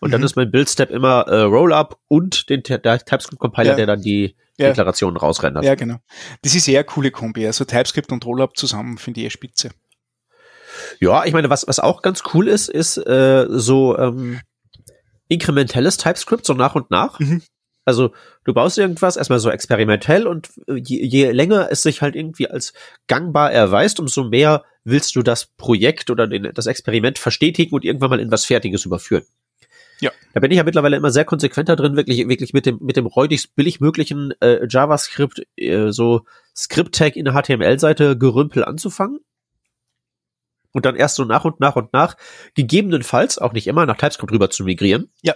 [0.00, 0.12] Und mhm.
[0.12, 3.76] dann ist mein Build-Step immer äh, Rollup und den der TypeScript-Compiler, ja.
[3.76, 4.68] der dann die ja.
[4.68, 5.64] Deklarationen rausrendert.
[5.64, 5.96] Ja, genau.
[6.42, 7.46] Das ist eher coole Kombi.
[7.46, 9.70] Also TypeScript und Rollup zusammen finde ich eher spitze.
[11.00, 14.40] Ja, ich meine, was, was auch ganz cool ist, ist äh, so ähm,
[15.32, 17.18] inkrementelles TypeScript, so nach und nach.
[17.18, 17.42] Mhm.
[17.84, 18.12] Also
[18.44, 22.72] du baust irgendwas erstmal so experimentell und je, je länger es sich halt irgendwie als
[23.08, 28.10] gangbar erweist, umso mehr willst du das Projekt oder den, das Experiment verstetigen und irgendwann
[28.10, 29.24] mal in was Fertiges überführen.
[30.00, 30.10] Ja.
[30.32, 33.06] Da bin ich ja mittlerweile immer sehr konsequenter drin, wirklich, wirklich mit dem, mit dem
[33.06, 36.22] räudigst billig möglichen äh, JavaScript, äh, so
[36.56, 39.20] Script-Tag in der HTML-Seite Gerümpel anzufangen
[40.72, 42.16] und dann erst so nach und nach und nach,
[42.54, 45.10] gegebenenfalls, auch nicht immer, nach TypeScript rüber zu migrieren.
[45.22, 45.34] Ja.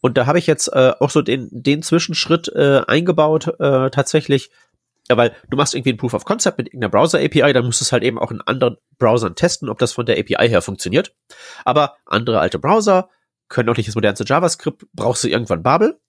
[0.00, 4.50] Und da habe ich jetzt äh, auch so den, den Zwischenschritt äh, eingebaut, äh, tatsächlich,
[5.10, 7.84] ja, weil du machst irgendwie ein Proof of Concept mit irgendeiner Browser-API, dann musst du
[7.84, 11.14] es halt eben auch in anderen Browsern testen, ob das von der API her funktioniert.
[11.64, 13.10] Aber andere alte Browser
[13.48, 16.00] können auch nicht das modernste JavaScript, brauchst du irgendwann Babel.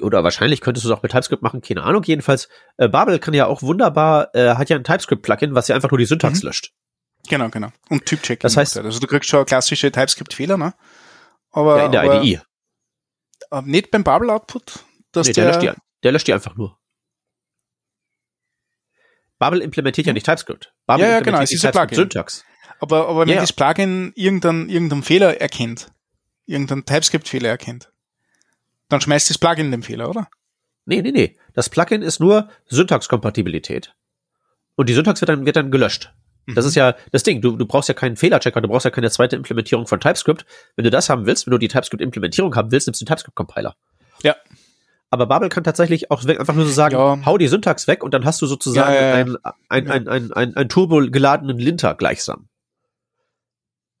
[0.00, 2.04] Oder wahrscheinlich könntest du es auch mit TypeScript machen, keine Ahnung.
[2.04, 5.90] Jedenfalls, äh, Babel kann ja auch wunderbar, äh, hat ja ein TypeScript-Plugin, was ja einfach
[5.90, 6.48] nur die Syntax mhm.
[6.48, 6.72] löscht.
[7.28, 7.68] Genau, genau.
[7.88, 8.40] Und Typ-Check.
[8.40, 10.74] Das heißt, also du kriegst schon klassische TypeScript-Fehler, ne?
[11.50, 12.42] Aber, ja, in der aber, IDE.
[13.50, 14.84] Aber nicht beim Babel-Output?
[15.14, 15.72] Nee, der, der, löscht die,
[16.02, 16.78] der löscht die einfach nur.
[19.38, 20.72] Babel implementiert ja nicht TypeScript.
[20.86, 21.96] Babel ja, ja, genau, es ist ein Plugin.
[21.96, 22.44] Syntax.
[22.80, 23.40] Aber, aber wenn ja.
[23.40, 25.90] das Plugin irgendeinen, irgendeinen Fehler erkennt,
[26.46, 27.92] irgendeinen TypeScript-Fehler erkennt,
[28.88, 30.28] dann schmeißt das Plugin den Fehler, oder?
[30.84, 31.36] Nee, nee, nee.
[31.54, 33.94] Das Plugin ist nur Syntax-Kompatibilität.
[34.74, 36.12] Und die Syntax wird dann, wird dann gelöscht.
[36.54, 36.80] Das ist mhm.
[36.80, 37.40] ja das Ding.
[37.40, 40.46] Du, du brauchst ja keinen Fehlerchecker, du brauchst ja keine zweite Implementierung von TypeScript.
[40.76, 43.74] Wenn du das haben willst, wenn du die TypeScript-Implementierung haben willst, nimmst du den TypeScript-Compiler.
[44.22, 44.36] Ja.
[45.10, 47.24] Aber Babel kann tatsächlich auch einfach nur so sagen, ja.
[47.24, 49.36] hau die Syntax weg und dann hast du sozusagen ja, ja, ein,
[49.68, 52.48] ein, ein, ein, ein, ein turbo geladenen Linter gleichsam.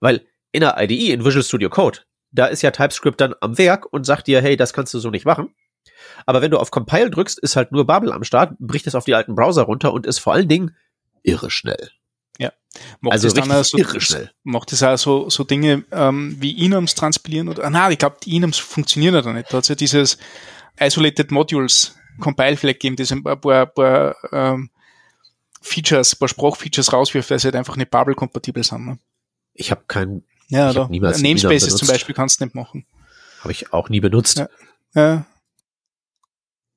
[0.00, 3.90] Weil in der IDE, in Visual Studio Code, da ist ja TypeScript dann am Werk
[3.90, 5.54] und sagt dir, hey, das kannst du so nicht machen.
[6.26, 9.04] Aber wenn du auf Compile drückst, ist halt nur Babel am Start, bricht es auf
[9.04, 10.76] die alten Browser runter und ist vor allen Dingen
[11.22, 11.90] irre schnell.
[12.38, 12.52] Ja.
[13.00, 14.30] Macht also dann auch so, irre schnell.
[14.44, 18.16] Macht es auch so, so Dinge ähm, wie Enums transpilieren oder, ah, nein, ich glaube,
[18.24, 19.52] die Enums funktionieren ja da nicht.
[19.52, 20.18] Da hat ja dieses
[20.78, 24.70] Isolated Modules Compile Flag gegeben, das ein paar, paar, paar ähm,
[25.60, 28.86] Features, ein paar Sprachfeatures rauswirft, weil sie halt einfach nicht Babel-kompatibel sind.
[28.86, 28.98] Ne?
[29.54, 32.86] Ich habe kein ja, niemals Namespaces zum Beispiel kannst du nicht machen.
[33.40, 34.38] Habe ich auch nie benutzt.
[34.38, 34.48] Ja.
[34.94, 35.26] ja.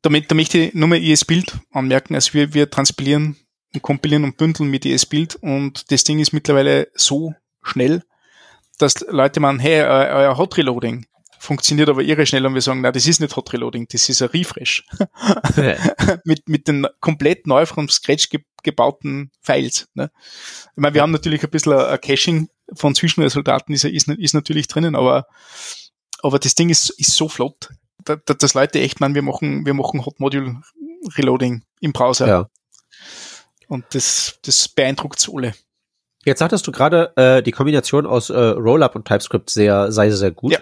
[0.01, 2.15] Damit, da möchte ich nur mal ES-Bild anmerken.
[2.15, 3.37] Also wir, wir transpilieren
[3.73, 8.03] und kompilieren und bündeln mit ES-Bild und das Ding ist mittlerweile so schnell,
[8.77, 11.05] dass Leute meinen, hey, euer Hot Reloading
[11.41, 14.21] funktioniert aber irre schnell und wir sagen, na, das ist nicht Hot Reloading, das ist
[14.21, 14.85] ein Refresh.
[16.23, 19.89] mit, mit den komplett neu vom Scratch ge gebauten Files.
[19.95, 20.11] Ne?
[20.13, 24.67] Ich meine, wir haben natürlich ein bisschen ein Caching von Zwischenresultaten ist, ist, ist natürlich
[24.67, 25.25] drinnen, aber,
[26.21, 27.69] aber das Ding ist, ist so flott,
[28.05, 30.61] dass Leute echt meinen, wir machen, wir machen Hot Module
[31.17, 32.27] Reloading im Browser.
[32.27, 32.49] Ja.
[33.71, 35.53] Und das, das beeindruckt alle.
[36.25, 40.31] Jetzt sagtest du gerade, äh, die Kombination aus äh, Rollup und TypeScript sehr, sei sehr
[40.31, 40.51] gut.
[40.51, 40.59] Ja.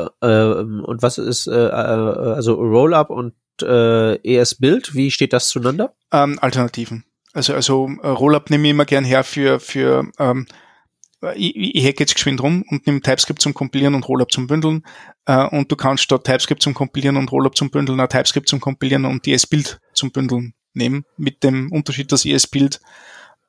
[0.00, 5.50] Äh, äh, und was ist, äh, äh, also Rollup und äh, ES-Build, wie steht das
[5.50, 5.94] zueinander?
[6.10, 7.04] Ähm, Alternativen.
[7.34, 10.46] Also, also äh, Rollup nehme ich immer gern her für, für ähm,
[11.34, 14.82] ich, ich hack jetzt geschwind rum und nehme TypeScript zum Kompilieren und Rollup zum Bündeln.
[15.26, 18.60] Äh, und du kannst statt TypeScript zum Kompilieren und Rollup zum Bündeln auch TypeScript zum
[18.60, 22.80] Kompilieren und ES-Build zum Bündeln nehmen, mit dem Unterschied, dass ES-Build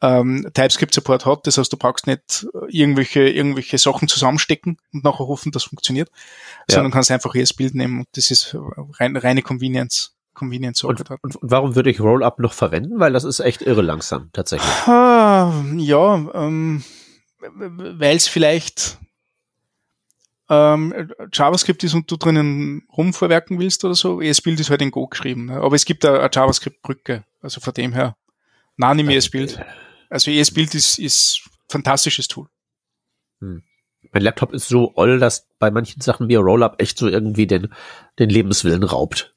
[0.01, 1.47] ähm, TypeScript-Support hat.
[1.47, 6.09] Das heißt, du brauchst nicht irgendwelche, irgendwelche Sachen zusammenstecken und nachher hoffen, das funktioniert,
[6.69, 6.75] ja.
[6.75, 8.55] sondern kannst einfach ES-Build nehmen und das ist
[8.99, 10.13] rein, reine Convenience.
[10.33, 12.99] Convenience und, und, und, warum würde ich Rollup noch verwenden?
[12.99, 14.69] Weil das ist echt irre langsam, tatsächlich.
[14.87, 16.83] Ah, ja, ähm,
[17.39, 18.99] weil es vielleicht
[20.49, 24.21] ähm, JavaScript ist und du drinnen rumvorwerken willst oder so.
[24.21, 25.45] ES-Build ist halt in Go geschrieben.
[25.45, 25.57] Ne?
[25.57, 27.25] Aber es gibt eine, eine JavaScript-Brücke.
[27.41, 28.15] Also von dem her,
[28.77, 29.59] nein, im ES-Build.
[30.09, 32.47] Also ES-Build ist, ist fantastisches Tool.
[33.39, 33.63] Hm.
[34.11, 37.73] Mein Laptop ist so oll, dass bei manchen Sachen wie Rollup echt so irgendwie den,
[38.19, 39.35] den Lebenswillen raubt.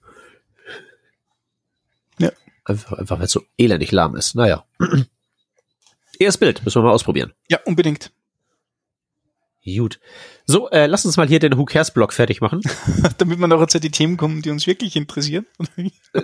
[2.18, 2.30] Ja.
[2.64, 4.36] Einfach, einfach weil es so elendig lahm ist.
[4.36, 4.64] Naja.
[6.20, 7.32] ES-Bild, müssen wir mal ausprobieren.
[7.48, 8.12] Ja, unbedingt.
[9.64, 10.00] Gut.
[10.46, 12.62] So, äh, lass uns mal hier den Who Cares Blog fertig machen.
[13.18, 15.46] Damit wir noch zu die Themen kommen, die uns wirklich interessieren.
[15.76, 16.20] Äh,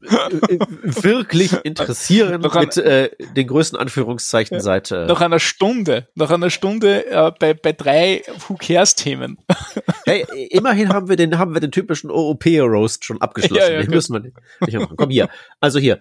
[0.00, 0.58] äh,
[1.02, 6.30] wirklich interessieren noch mit äh, den größten Anführungszeichen ja, seit äh, nach einer Stunde, nach
[6.30, 9.38] einer Stunde äh, bei, bei drei Who Cares Themen.
[10.06, 13.60] hey, immerhin haben wir den haben wir den typischen OOP Roast schon abgeschlossen.
[13.60, 14.96] Ja, ja, den müssen wir nicht, nicht machen.
[14.96, 15.28] Komm hier.
[15.60, 15.98] Also hier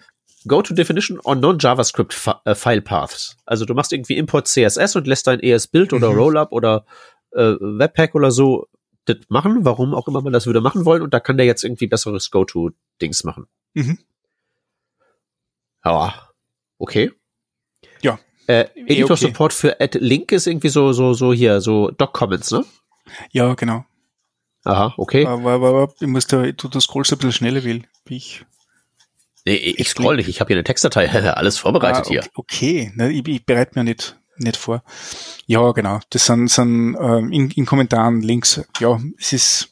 [0.48, 3.38] Go to Definition on Non-JavaScript äh, File Paths.
[3.46, 6.18] Also du machst irgendwie Import CSS und lässt dein ES-Build oder mhm.
[6.18, 6.86] Rollup oder
[7.32, 8.68] äh, Webpack oder so
[9.06, 11.64] das machen, warum auch immer man das würde machen wollen und da kann der jetzt
[11.64, 13.48] irgendwie besseres Go-to-Dings machen.
[13.74, 14.00] Mhm.
[15.86, 16.30] Ja,
[16.78, 17.12] okay.
[18.02, 18.20] Ja.
[18.48, 19.28] Äh, Editor okay.
[19.28, 22.66] Support für Add Link ist irgendwie so, so, so hier, so Doc Comments, ne?
[23.32, 23.86] Ja, genau.
[24.66, 25.26] Aha, okay.
[25.26, 28.46] Aber, aber, aber ich muss da, du, du scrollst ein bisschen schneller, wie ich.
[29.48, 32.32] Nee, ich scroll nicht, ich habe hier eine Textdatei, alles vorbereitet ah, okay, hier.
[32.36, 34.84] Okay, ne, ich, ich bereite mir nicht, nicht vor.
[35.46, 38.62] Ja, genau, das sind, sind ähm, in, in Kommentaren Links.
[38.82, 39.70] Ja, es ist,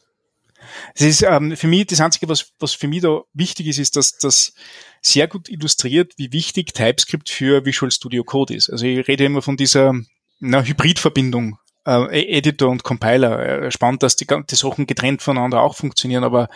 [0.93, 3.97] es ist ähm, für mich das Einzige, was, was für mich da wichtig ist, ist,
[3.97, 4.53] dass das
[5.01, 8.69] sehr gut illustriert, wie wichtig TypeScript für Visual Studio Code ist.
[8.69, 9.93] Also ich rede immer von dieser
[10.39, 13.63] na, Hybridverbindung äh, Editor und Compiler.
[13.65, 16.47] Äh, spannend, dass die, die Sachen getrennt voneinander auch funktionieren, aber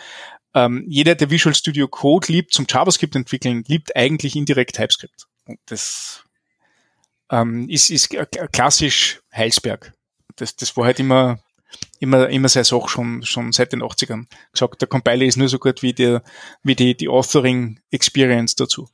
[0.54, 5.26] ähm, jeder, der Visual Studio Code liebt zum JavaScript entwickeln, liebt eigentlich indirekt TypeScript.
[5.46, 6.24] Und das
[7.30, 8.16] ähm, ist, ist
[8.52, 9.92] klassisch Heilsberg.
[10.36, 11.38] Das, das war halt immer,
[12.00, 14.26] immer, immer seine Sache schon, schon seit den 80ern.
[14.52, 16.22] Gesagt, der Compiler ist nur so gut wie, der,
[16.62, 18.88] wie die, die Authoring Experience dazu.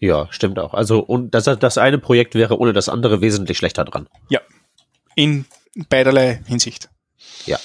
[0.00, 0.74] Ja, stimmt auch.
[0.74, 4.08] Also, und das, das eine Projekt wäre ohne das andere wesentlich schlechter dran.
[4.28, 4.40] Ja.
[5.16, 5.44] In
[5.88, 6.88] beiderlei Hinsicht.
[7.46, 7.58] Ja.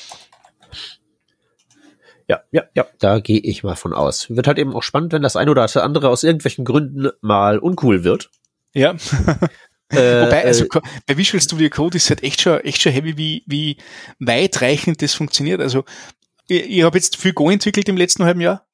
[2.28, 4.30] Ja, ja, ja, da gehe ich mal von aus.
[4.30, 7.60] Wird halt eben auch spannend, wenn das eine oder das andere aus irgendwelchen Gründen mal
[7.60, 8.30] uncool wird.
[8.74, 8.92] Ja.
[9.90, 13.18] äh, Wobei, also äh, bei Visual Studio Code ist halt echt schon, echt schon heavy,
[13.18, 13.78] wie, wie
[14.20, 15.62] weitreichend das funktioniert.
[15.62, 15.84] Also
[16.48, 18.66] ich, ich habe jetzt viel Go entwickelt im letzten halben Jahr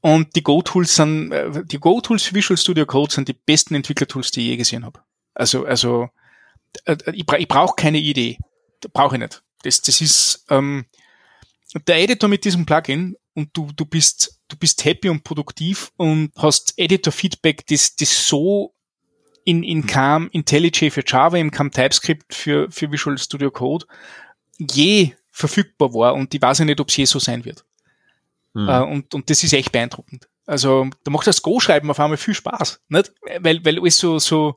[0.00, 4.30] und die Go-Tools sind, äh, die Go-Tools für Visual Studio Code sind die besten Entwicklertools,
[4.30, 5.00] die ich je gesehen habe.
[5.34, 6.08] Also, also
[6.84, 8.38] äh, ich, bra ich brauche keine Idee.
[8.92, 9.42] Brauche ich nicht.
[9.62, 10.84] Das, das ist ähm,
[11.80, 16.32] der Editor mit diesem Plugin und du, du bist, du bist happy und produktiv und
[16.36, 18.74] hast Editor-Feedback, das, das so
[19.44, 23.86] in, in CAM IntelliJ für Java, im CAM TypeScript für, für Visual Studio Code
[24.58, 27.64] je verfügbar war und ich weiß ja nicht, ob es je so sein wird.
[28.54, 28.68] Mhm.
[28.68, 30.28] Und, und das ist echt beeindruckend.
[30.46, 33.12] Also da macht das Go-Schreiben auf einmal viel Spaß, nicht?
[33.40, 34.56] Weil, weil alles so, so,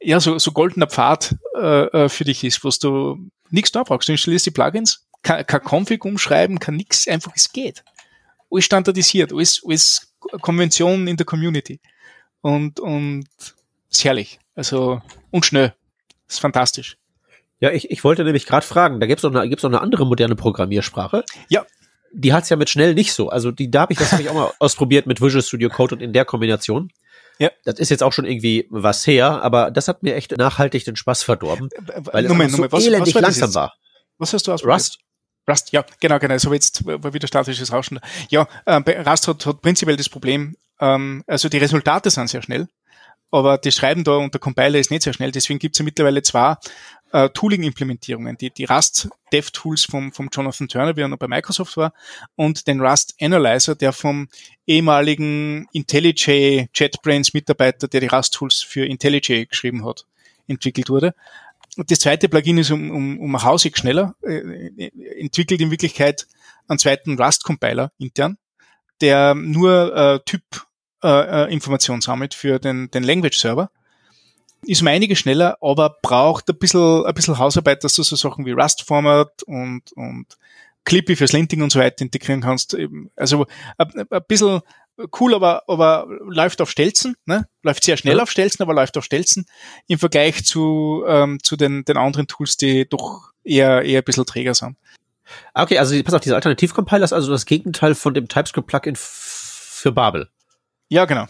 [0.00, 4.08] ja, so, so goldener Pfad äh, äh für dich ist, was du nichts da brauchst.
[4.08, 7.84] Du installierst die Plugins, kein, kein Config umschreiben, kann nichts, einfach es geht.
[8.50, 11.80] Alles standardisiert, alles, alles Konventionen in der Community.
[12.40, 13.26] Und, und
[13.90, 14.38] ist herrlich.
[14.54, 15.00] Also,
[15.30, 15.74] und schnell.
[16.28, 16.96] ist fantastisch.
[17.60, 20.06] Ja, ich, ich wollte nämlich gerade fragen, da gibt's noch, eine, gibt's noch eine andere
[20.06, 21.24] moderne Programmiersprache.
[21.48, 21.66] Ja.
[22.12, 23.28] Die hat's ja mit schnell nicht so.
[23.28, 25.96] Also die, da habe ich das hab ich auch mal ausprobiert mit Visual Studio Code
[25.96, 26.90] und in der Kombination.
[27.38, 27.50] Ja.
[27.64, 30.96] Das ist jetzt auch schon irgendwie was her, aber das hat mir echt nachhaltig den
[30.96, 33.74] Spaß verdorben, weil es Moment, so was, elendig was langsam war.
[34.18, 34.80] Was hast du ausprobiert?
[34.80, 34.98] Rust.
[35.48, 36.38] Rust, ja, genau, genau.
[36.38, 38.00] So jetzt war wieder statisches Rauschen.
[38.28, 38.74] Ja, äh,
[39.08, 42.68] Rust hat, hat prinzipiell das Problem, ähm, also die Resultate sind sehr schnell
[43.30, 45.32] aber das Schreiben da unter Compiler ist nicht sehr schnell.
[45.32, 46.56] Deswegen gibt es ja mittlerweile zwei
[47.12, 51.76] äh, Tooling-Implementierungen, die, die Rust Dev-Tools vom, vom Jonathan Turner, wie er noch bei Microsoft
[51.76, 51.92] war,
[52.36, 54.28] und den Rust Analyzer, der vom
[54.66, 60.06] ehemaligen IntelliJ JetBrains Mitarbeiter, der die Rust-Tools für IntelliJ geschrieben hat,
[60.46, 61.14] entwickelt wurde.
[61.78, 66.26] Und das zweite Plugin ist um, um, um hausig schneller, äh, entwickelt in Wirklichkeit
[66.66, 68.36] einen zweiten Rust-Compiler intern,
[69.00, 70.42] der nur äh, Typ
[71.04, 73.70] äh, äh, sammelt für den, den Language-Server.
[74.62, 78.44] Ist um einige schneller, aber braucht ein bisschen, ein bisschen Hausarbeit, dass du so Sachen
[78.44, 80.26] wie Rust-Format und, und
[80.84, 82.76] Clippy fürs Linting und so weiter integrieren kannst.
[83.14, 84.62] Also ein, ein bisschen
[85.20, 87.48] cool, aber, aber läuft auf Stelzen, ne?
[87.62, 88.22] läuft sehr schnell ja.
[88.22, 89.46] auf Stelzen, aber läuft auf Stelzen
[89.86, 94.26] im Vergleich zu, ähm, zu den, den anderen Tools, die doch eher, eher ein bisschen
[94.26, 94.76] träger sind.
[95.52, 99.92] Ah, okay, also pass auf, diese Alternativ-Compiler ist also das Gegenteil von dem TypeScript-Plugin für
[99.92, 100.28] Babel.
[100.88, 101.26] Ja, genau.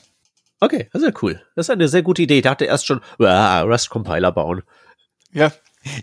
[0.60, 1.42] Okay, das ist ja cool.
[1.54, 2.38] Das ist eine sehr gute Idee.
[2.38, 4.62] Ich dachte erst schon, Rust-Compiler bauen.
[5.32, 5.52] Ja,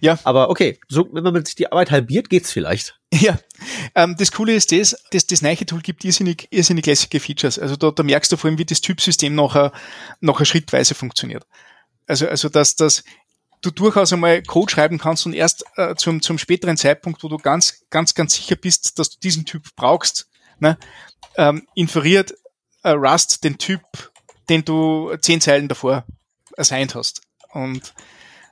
[0.01, 0.19] ja.
[0.23, 2.99] Aber okay, so, wenn man sich die Arbeit halbiert, geht's vielleicht.
[3.13, 3.37] Ja.
[3.95, 7.57] Ähm, das Coole ist das, das, das neue Tool gibt irrsinnig, irrsinnig lässige Features.
[7.57, 9.71] Also da, da merkst du vor allem, wie das Typsystem nachher,
[10.19, 11.45] nachher schrittweise funktioniert.
[12.07, 13.03] Also, also, dass, dass
[13.61, 17.37] du durchaus einmal Code schreiben kannst und erst äh, zum, zum späteren Zeitpunkt, wo du
[17.37, 20.29] ganz, ganz, ganz sicher bist, dass du diesen Typ brauchst,
[20.59, 20.77] ne,
[21.37, 22.33] ähm, inferiert
[22.83, 23.81] äh, Rust den Typ,
[24.49, 26.05] den du zehn Zeilen davor
[26.57, 27.21] assigned hast.
[27.53, 27.93] Und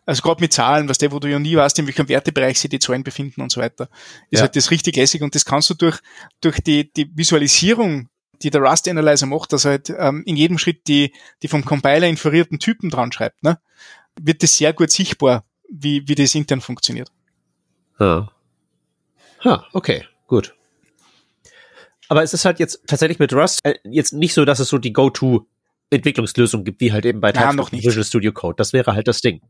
[0.05, 2.69] also gerade mit Zahlen, was der, wo du ja nie weißt, in welchem Wertebereich sich
[2.69, 3.89] die Zahlen befinden und so weiter,
[4.29, 4.41] ist ja.
[4.41, 5.99] halt das richtig lässig und das kannst du durch,
[6.41, 8.09] durch die, die Visualisierung,
[8.41, 11.63] die der Rust Analyzer macht, dass er halt ähm, in jedem Schritt die, die vom
[11.63, 13.59] Compiler inferierten Typen dran schreibt, ne,
[14.19, 17.09] wird das sehr gut sichtbar, wie, wie das intern funktioniert.
[17.99, 18.31] Ha.
[19.43, 20.55] Ha, okay, gut.
[22.09, 24.77] Aber es ist halt jetzt tatsächlich mit Rust äh, jetzt nicht so, dass es so
[24.77, 25.47] die Go-To
[25.89, 27.85] Entwicklungslösung gibt, wie halt eben bei ja, noch nicht.
[27.85, 28.55] Visual Studio Code.
[28.57, 29.41] Das wäre halt das Ding.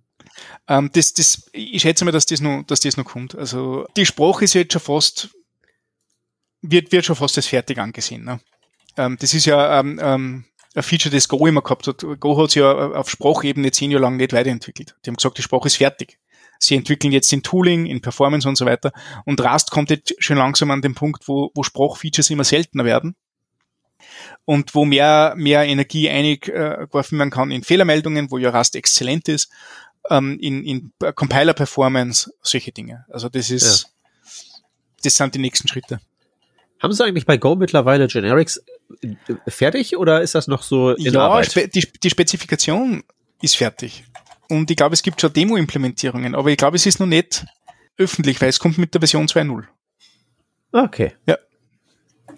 [0.67, 3.35] Ähm, das, das, ich schätze mal, dass das noch, dass das noch kommt.
[3.35, 5.29] Also die Sprache ist jetzt schon fast,
[6.61, 8.23] wird, wird schon fast als fertig angesehen.
[8.23, 8.39] Ne?
[8.97, 12.05] Ähm, das ist ja ähm, ähm, ein Feature, das Go immer gehabt hat.
[12.19, 14.95] Go hat sich ja auf Sprachebene zehn Jahre lang nicht weiterentwickelt.
[15.05, 16.19] Die haben gesagt, die Sprache ist fertig.
[16.59, 18.91] Sie entwickeln jetzt in Tooling, in Performance und so weiter.
[19.25, 23.15] Und Rust kommt jetzt schon langsam an den Punkt, wo, wo Sprachfeatures immer seltener werden
[24.45, 29.49] und wo mehr, mehr Energie eingeworfen werden kann in Fehlermeldungen, wo ja Rust exzellent ist,
[30.09, 33.05] ähm, in, in Compiler-Performance, solche Dinge.
[33.09, 33.89] Also das ist, ja.
[35.03, 35.99] das sind die nächsten Schritte.
[36.81, 38.61] Haben Sie eigentlich bei Go mittlerweile Generics
[39.01, 39.15] äh,
[39.47, 41.73] fertig oder ist das noch so in ja, Arbeit?
[41.73, 43.03] Die, die Spezifikation
[43.41, 44.03] ist fertig.
[44.49, 47.45] Und ich glaube, es gibt schon Demo-Implementierungen, aber ich glaube, es ist noch nicht,
[47.97, 49.63] öffentlich, weil es kommt mit der Version 2.0.
[50.73, 51.13] Okay.
[51.25, 51.37] Ja.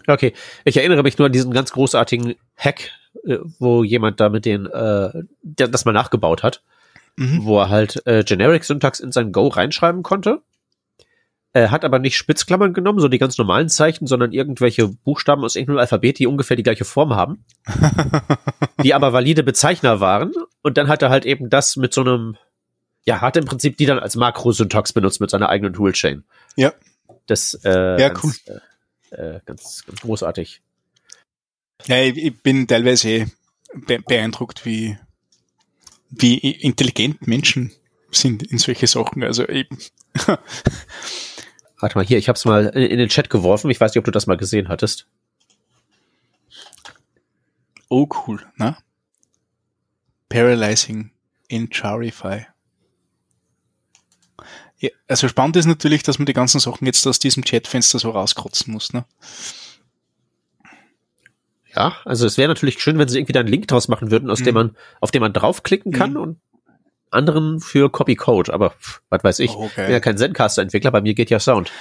[0.07, 0.33] Okay.
[0.63, 2.91] Ich erinnere mich nur an diesen ganz großartigen Hack,
[3.25, 5.09] äh, wo jemand da mit den, äh,
[5.41, 6.61] der, das mal nachgebaut hat,
[7.17, 7.45] Mhm.
[7.45, 10.41] wo er halt äh, Generic Syntax in sein Go reinschreiben konnte.
[11.53, 15.55] Er hat aber nicht Spitzklammern genommen, so die ganz normalen Zeichen, sondern irgendwelche Buchstaben aus
[15.55, 17.45] irgendeinem Alphabet, die ungefähr die gleiche Form haben,
[18.83, 20.33] die aber valide Bezeichner waren.
[20.61, 22.35] Und dann hat er halt eben das mit so einem,
[23.05, 26.25] ja, hat im Prinzip die dann als Makrosyntax benutzt mit seiner eigenen Toolchain.
[26.57, 26.73] Ja.
[27.27, 28.59] Das, äh, Ja, ganz, äh,
[29.17, 30.61] äh, ganz, ganz großartig.
[31.85, 33.25] Ja, ich, ich bin teilweise eh
[33.73, 34.97] be beeindruckt, wie,
[36.09, 37.71] wie intelligent Menschen
[38.11, 39.23] sind in solche Sachen.
[39.23, 39.77] Also eben.
[41.79, 43.69] Warte mal, hier, ich hab's mal in, in den Chat geworfen.
[43.69, 45.07] Ich weiß nicht, ob du das mal gesehen hattest.
[47.89, 48.77] Oh, cool, ne?
[50.29, 51.11] Paralyzing
[51.47, 52.47] in Charify.
[54.85, 58.09] Ja, also spannend ist natürlich, dass man die ganzen Sachen jetzt aus diesem Chatfenster so
[58.11, 59.05] rauskotzen muss, ne?
[61.75, 64.29] Ja, also es wäre natürlich schön, wenn sie irgendwie da einen Link draus machen würden,
[64.29, 64.53] aus dem Mhm.
[64.53, 66.17] man, auf den man draufklicken kann Mhm.
[66.17, 66.39] und
[67.11, 68.53] anderen für Copy Code.
[68.53, 69.51] Aber pff, was weiß ich.
[69.51, 71.71] Oh, Ich bin ja kein Zencaster-Entwickler, bei mir geht ja Sound.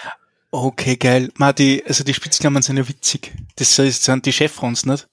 [0.50, 1.30] Okay, geil.
[1.36, 3.32] Ma, die, also die Spitzklammern sind ja witzig.
[3.56, 5.08] Das ist- sind die Chevrons, nicht?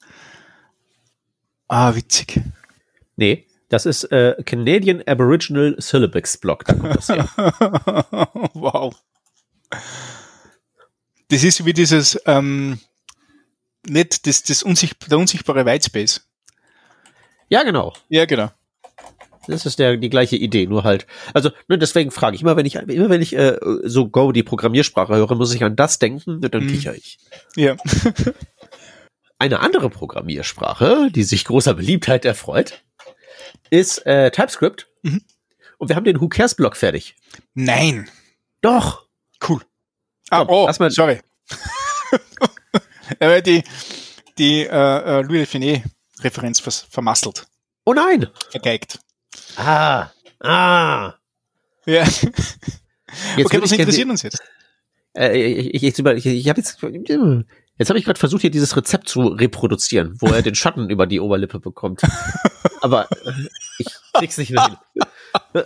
[1.67, 2.39] Ah, witzig.
[3.15, 6.65] Nee, das ist äh, Canadian Aboriginal Syllabics Block.
[6.65, 7.29] Da kommt das her.
[8.53, 8.93] wow.
[11.29, 12.79] Das ist wie dieses, ähm,
[13.87, 16.27] nicht das, das unsicht, der unsichtbare Whitespace.
[17.47, 17.93] ja, genau.
[18.09, 18.51] Ja, genau.
[19.47, 21.07] Das ist der, die gleiche Idee, nur halt.
[21.33, 24.43] Also, ne, deswegen frage ich immer, wenn ich, immer wenn ich äh, so Go, die
[24.43, 26.67] Programmiersprache höre, muss ich an das denken, und dann Mhm.
[26.67, 27.19] kicher ich.
[27.55, 27.77] Ja.
[29.39, 32.83] Eine andere Programmiersprache, die sich großer Beliebtheit erfreut,
[33.69, 34.87] ist äh, TypeScript.
[35.03, 35.21] Mhm.
[35.77, 37.15] Und wir haben den Who Cares Block fertig.
[37.53, 38.09] Nein.
[38.61, 39.07] Doch.
[39.47, 39.61] Cool.
[40.29, 41.19] Ah, oh, lass mal- sorry.
[43.19, 43.63] Aber die,
[44.37, 47.47] die äh, äh, Louis Finet-Referenz vers vermasselt,
[47.83, 48.27] Oh nein.
[48.49, 48.99] vergeigt.
[49.57, 50.09] Ah.
[50.39, 51.15] Ah.
[51.85, 52.03] Ja.
[52.03, 52.25] Jetzt
[53.45, 54.41] okay, was interessiert uns jetzt?
[55.17, 56.77] Äh, ich, ich, ich, ich habe jetzt,
[57.81, 61.07] jetzt habe ich gerade versucht, hier dieses Rezept zu reproduzieren, wo er den Schatten über
[61.07, 62.01] die Oberlippe bekommt.
[62.81, 63.31] Aber äh,
[63.79, 64.77] ich krieg's nicht mehr
[65.53, 65.63] hin.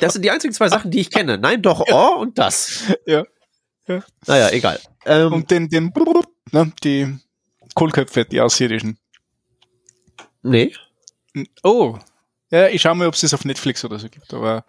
[0.00, 1.38] Das sind die einzigen zwei Sachen, die ich kenne.
[1.38, 2.92] Nein, doch, oh und das.
[3.06, 3.24] Ja.
[4.26, 4.80] Naja, egal.
[5.04, 5.92] Ähm, Und den, den,
[6.52, 7.18] ne, die
[7.74, 8.98] Kohlköpfe, die Außerirdischen.
[10.42, 10.72] nee.
[11.64, 11.98] Oh.
[12.52, 14.66] Ja, ich schau mal, ob es das auf Netflix oder so gibt, aber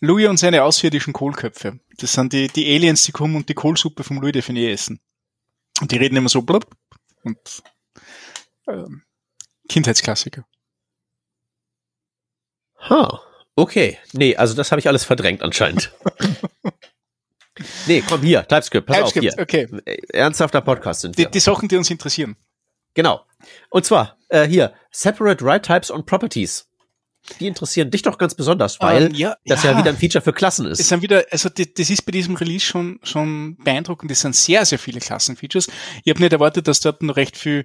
[0.00, 1.78] Louis und seine außerirdischen Kohlköpfe.
[1.98, 5.00] Das sind die, die Aliens, die kommen und die Kohlsuppe vom Louis de Finet essen.
[5.80, 6.66] Und die reden immer so blub
[7.22, 7.38] und
[8.68, 9.04] ähm,
[9.68, 10.44] Kindheitsklassiker.
[12.90, 13.20] Ha,
[13.54, 13.98] okay.
[14.12, 15.92] Nee, also das habe ich alles verdrängt anscheinend.
[17.86, 19.32] nee, komm hier, TypeScript, pass auf hier.
[19.38, 19.68] okay.
[19.84, 21.30] Äh, Ernsthafter Podcast sind Die, wir.
[21.30, 22.36] die Sachen, die uns interessieren.
[22.94, 23.24] Genau.
[23.70, 26.68] Und zwar, äh, hier, Separate Write Types on Properties.
[27.38, 29.78] Die interessieren dich doch ganz besonders, weil Ähm, ja, das ja.
[29.78, 30.88] wieder ein Feature für Klassen Es ist.
[30.88, 34.10] sind wieder, also die, das ist bei diesem Release schon, schon beeindruckend.
[34.10, 35.68] Es sind sehr, sehr viele Klassenfeatures.
[36.04, 37.64] Ich habe nicht erwartet, dass dort noch recht viel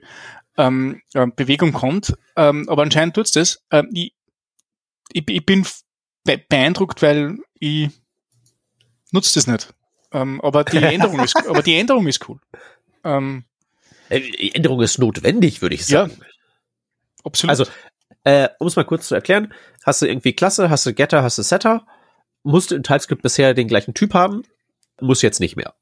[0.57, 3.63] ähm, äh, Bewegung kommt, ähm, aber anscheinend tut's das.
[3.71, 4.13] Ähm, ich,
[5.11, 5.65] ich, ich bin
[6.23, 7.89] be beeindruckt, weil ich
[9.11, 9.73] nutze das nicht.
[10.11, 12.39] Ähm, aber die Änderung ist, aber die Änderung ist cool.
[13.03, 13.45] Ähm,
[14.09, 16.15] Äh, die Änderung ist notwendig, würde ich sagen.
[17.23, 17.49] absolut.
[17.49, 17.65] Also,
[18.27, 19.53] äh, um es mal kurz zu erklären,
[19.85, 21.85] hast du irgendwie Klasse, hast du Getter, hast du Setter,
[22.43, 24.43] musst du in TypeScript bisher den gleichen Typ haben,
[24.99, 25.73] muss jetzt nicht mehr.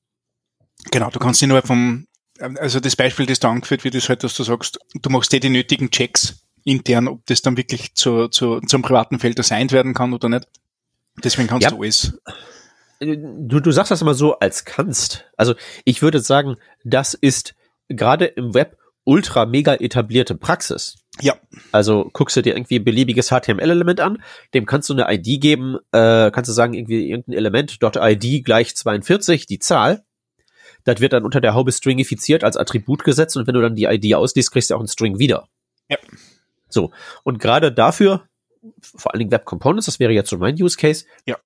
[0.92, 2.08] Genau, du kannst ihn nur vom,
[2.40, 5.40] also das Beispiel, das da angeführt wird, ist halt, dass du sagst, du machst dir
[5.40, 9.94] die nötigen Checks intern, ob das dann wirklich zu, zu, zum privaten Feld assigned werden
[9.94, 10.48] kann oder nicht.
[11.24, 11.72] Deswegen kannst Ja.
[11.72, 12.20] du alles.
[13.00, 15.26] Äh, Du, du sagst das immer so als kannst.
[15.36, 17.54] Also ich würde sagen, das ist
[17.90, 20.98] gerade im Web ultra mega etablierte Praxis.
[21.22, 21.38] Ja,
[21.72, 24.22] Also guckst du dir irgendwie ein beliebiges HTML-Element an,
[24.54, 28.76] dem kannst du eine ID geben, äh, kannst du sagen, irgendwie irgendein Element, .id gleich
[28.76, 30.04] 42, die Zahl.
[30.84, 33.86] Das wird dann unter der Haube stringifiziert als Attribut gesetzt und wenn du dann die
[33.86, 35.48] ID ausliest, kriegst du auch einen String wieder.
[35.88, 35.98] Ja.
[36.68, 36.92] So.
[37.24, 38.28] Und gerade dafür,
[38.82, 41.06] vor allen Dingen Web Components, das wäre jetzt so mein Use Case.
[41.26, 41.38] Ja.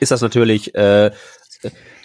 [0.00, 1.12] Ist das natürlich, äh,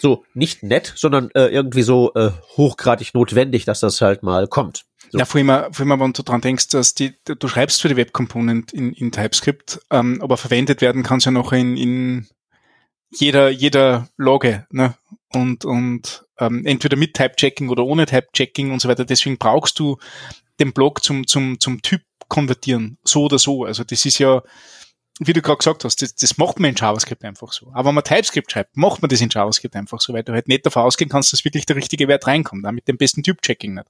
[0.04, 4.84] so nicht nett, sondern äh, irgendwie so äh, hochgradig notwendig, dass das halt mal kommt.
[5.10, 5.18] So.
[5.18, 7.95] Ja, vor allem, vor allem, wenn du dran denkst, dass die, du schreibst für die
[7.95, 12.28] Web Component in, in TypeScript, ähm, aber verwendet werden kann es ja noch in, in
[13.12, 14.95] jeder, jeder Logge, ne?
[15.32, 19.06] Und, und ähm, entweder mit Type-Checking oder ohne Type-Checking und so weiter.
[19.06, 19.97] Deswegen brauchst du
[20.60, 23.64] den Block zum, zum, zum Typ konvertieren, so oder so.
[23.64, 24.43] Also das ist ja
[25.20, 27.68] wie du gerade gesagt hast, das, das macht man in JavaScript einfach so.
[27.74, 30.47] Aber wenn man TypeScript schreibt, macht man das in JavaScript einfach so, weil du halt
[30.47, 33.76] nicht davon ausgehen kannst, dass wirklich der richtige Wert reinkommt, auch mit dem besten Typ-Checking
[33.76, 33.88] nicht.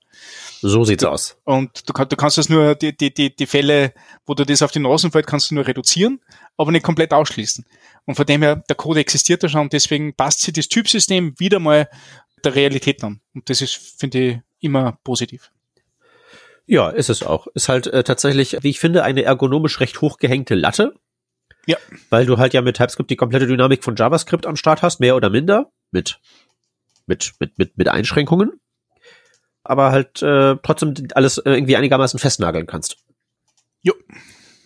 [0.61, 1.37] So sieht's aus.
[1.45, 3.93] Und du, du kannst das nur, die, die, die, die Fälle,
[4.25, 6.19] wo du das auf die Nase fällt, kannst du nur reduzieren,
[6.57, 7.65] aber nicht komplett ausschließen.
[8.05, 11.39] Und von dem her, der Code existiert ja schon und deswegen passt sich das Typsystem
[11.39, 11.87] wieder mal
[12.43, 13.21] der Realität an.
[13.33, 15.51] Und das ist, finde ich, immer positiv.
[16.65, 17.47] Ja, ist es auch.
[17.47, 20.93] Ist halt äh, tatsächlich, wie ich finde, eine ergonomisch recht hochgehängte Latte.
[21.65, 21.77] Ja.
[22.09, 25.15] Weil du halt ja mit TypeScript die komplette Dynamik von JavaScript am Start hast, mehr
[25.15, 26.19] oder minder, mit,
[27.05, 28.51] mit, mit, mit, mit Einschränkungen.
[29.63, 32.97] Aber halt äh, trotzdem alles äh, irgendwie einigermaßen festnageln kannst.
[33.81, 33.93] Jo.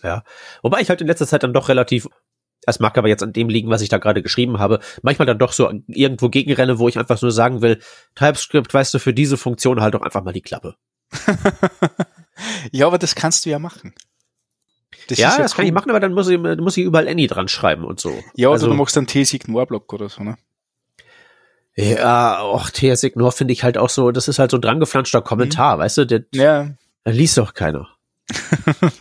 [0.02, 0.24] Ja.
[0.62, 2.08] Wobei ich halt in letzter Zeit dann doch relativ,
[2.66, 5.38] es mag aber jetzt an dem liegen, was ich da gerade geschrieben habe, manchmal dann
[5.38, 7.80] doch so irgendwo gegenrenne, wo ich einfach nur sagen will,
[8.16, 10.74] TypeScript, weißt du, für diese Funktion halt doch einfach mal die Klappe.
[12.72, 13.94] ja, aber das kannst du ja machen.
[15.08, 15.56] Das ja, ja, das cool.
[15.56, 18.16] kann ich machen, aber dann muss ich, muss ich überall Any dran schreiben und so.
[18.34, 20.36] Ja, also, oder du machst dann T-Signor-Block oder so, ne?
[21.74, 25.76] Ja, auch T-Signor finde ich halt auch so, das ist halt so ein drangeflanschter Kommentar,
[25.76, 25.80] mhm.
[25.80, 26.04] weißt du?
[26.06, 26.70] Der, ja.
[27.04, 27.88] Da liest doch keiner.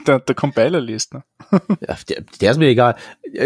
[0.08, 1.24] der, der Compiler liest, ne?
[1.82, 2.96] ja, der, der, ist mir egal.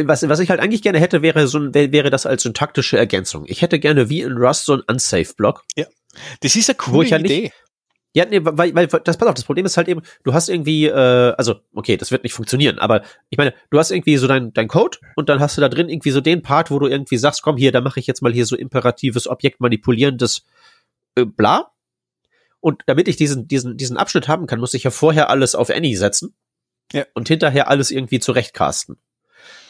[0.03, 3.45] Was, was ich halt eigentlich gerne hätte, wäre so ein, wäre das als syntaktische Ergänzung.
[3.47, 5.63] Ich hätte gerne wie in Rust so ein Unsafe-Block.
[5.75, 5.85] Ja.
[6.41, 7.41] Das ist eine coole halt Idee.
[7.43, 7.53] Nicht,
[8.13, 10.85] ja, nee, weil, weil das pass auf, das Problem ist halt eben, du hast irgendwie,
[10.87, 14.53] äh, also, okay, das wird nicht funktionieren, aber ich meine, du hast irgendwie so dein,
[14.53, 17.17] dein Code und dann hast du da drin irgendwie so den Part, wo du irgendwie
[17.17, 20.43] sagst, komm hier, da mache ich jetzt mal hier so imperatives Objekt manipulierendes
[21.15, 21.71] äh, bla.
[22.59, 25.69] Und damit ich diesen, diesen, diesen Abschnitt haben kann, muss ich ja vorher alles auf
[25.69, 26.35] Any setzen.
[26.91, 27.05] Ja.
[27.13, 28.97] Und hinterher alles irgendwie zurechtcasten.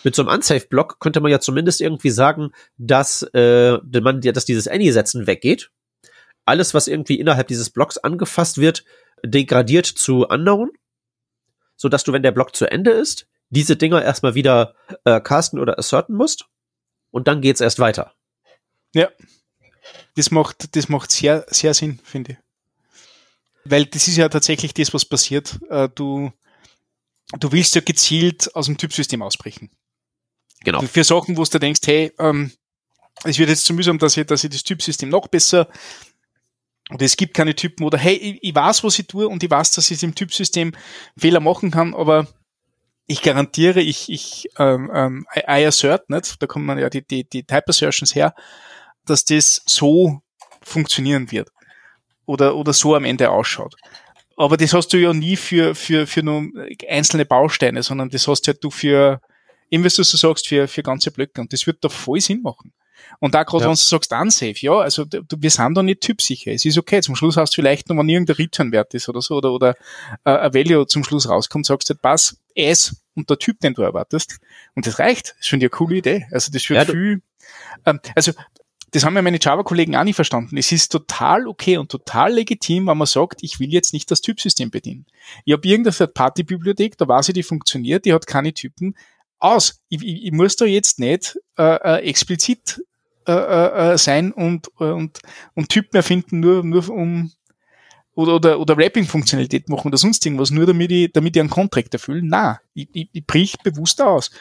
[0.03, 4.67] Mit so einem Unsafe-Block könnte man ja zumindest irgendwie sagen, dass äh, man, dass dieses
[4.67, 5.69] Any-Setzen weggeht
[6.51, 8.83] alles, was irgendwie innerhalb dieses Blocks angefasst wird,
[9.23, 10.69] degradiert zu anderen,
[11.77, 14.75] so dass du, wenn der Block zu Ende ist, diese Dinger erstmal wieder
[15.05, 16.47] äh, casten oder asserten musst
[17.09, 18.13] und dann geht's erst weiter.
[18.93, 19.09] Ja.
[20.15, 22.37] Das macht, das macht sehr, sehr Sinn, finde ich.
[23.63, 25.57] Weil das ist ja tatsächlich das, was passiert.
[25.69, 26.33] Äh, du,
[27.39, 29.69] du willst ja gezielt aus dem Typsystem ausbrechen.
[30.65, 30.81] Genau.
[30.81, 32.51] Für Sachen, wo du denkst, hey, ähm,
[33.23, 35.67] es wird jetzt zu mühsam, dass ich, dass ich das Typsystem noch besser
[36.91, 39.49] und es gibt keine Typen oder hey, ich, ich weiß, was ich tue und ich
[39.49, 40.73] weiß, dass ich im Typsystem
[41.17, 42.27] Fehler machen kann, aber
[43.07, 46.41] ich garantiere, ich, ich ähm, ähm, I, I assert, nicht?
[46.41, 48.35] da kommen man ja die, die, die Type Assertions her,
[49.05, 50.21] dass das so
[50.61, 51.49] funktionieren wird
[52.25, 53.75] oder, oder so am Ende ausschaut.
[54.35, 56.47] Aber das hast du ja nie für, für, für nur
[56.89, 59.21] einzelne Bausteine, sondern das hast halt du für,
[59.69, 61.39] eben wie du so sagst, für, für ganze Blöcke.
[61.39, 62.73] Und das wird da voll Sinn machen.
[63.19, 63.69] Und da gerade, ja.
[63.69, 66.51] wenn du sagst, unsafe, ja, also du, wir sind da nicht typsicher.
[66.51, 67.01] Es ist okay.
[67.01, 69.75] Zum Schluss hast du vielleicht noch, wenn irgendein Return-Wert ist oder so, oder, oder
[70.23, 73.81] äh, ein Value zum Schluss rauskommt, sagst du, pass, S und der Typ, den du
[73.81, 74.39] erwartest.
[74.75, 75.35] Und das reicht.
[75.39, 76.27] Das finde ich eine coole Idee.
[76.31, 77.21] Also das wird ja, viel,
[77.85, 78.33] ähm, also
[78.91, 80.57] das haben ja meine Java-Kollegen auch nicht verstanden.
[80.57, 84.21] Es ist total okay und total legitim, wenn man sagt, ich will jetzt nicht das
[84.21, 85.05] Typsystem bedienen.
[85.45, 88.95] Ich habe irgendeine Third-Party-Bibliothek, da weiß ich, die funktioniert, die hat keine Typen.
[89.39, 89.81] Aus.
[89.89, 92.83] Ich, ich, ich muss da jetzt nicht äh, äh, explizit
[93.27, 95.19] äh, äh, äh, sein und, äh, und,
[95.53, 97.31] und Typen erfinden, nur, nur um
[98.13, 101.93] oder, oder, oder Wrapping-Funktionalität machen oder sonst irgendwas, nur damit ich, damit ich einen Contract
[101.93, 102.21] erfülle.
[102.23, 104.31] Na, ich, ich, ich brich bewusst aus.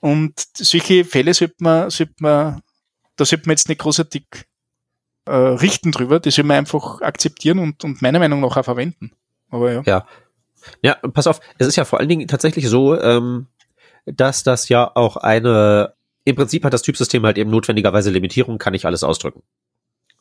[0.00, 2.62] Und solche Fälle sollte man, sollte man,
[3.16, 4.24] da sollte man jetzt nicht großartig
[5.26, 9.12] äh, richten drüber, das soll man einfach akzeptieren und, und meiner Meinung nach auch verwenden.
[9.50, 9.82] Aber ja.
[9.86, 10.06] Ja.
[10.82, 13.46] Ja, pass auf, es ist ja vor allen Dingen tatsächlich so, ähm,
[14.04, 15.95] dass das ja auch eine
[16.26, 19.44] im Prinzip hat das Typsystem halt eben notwendigerweise Limitierung, kann ich alles ausdrücken.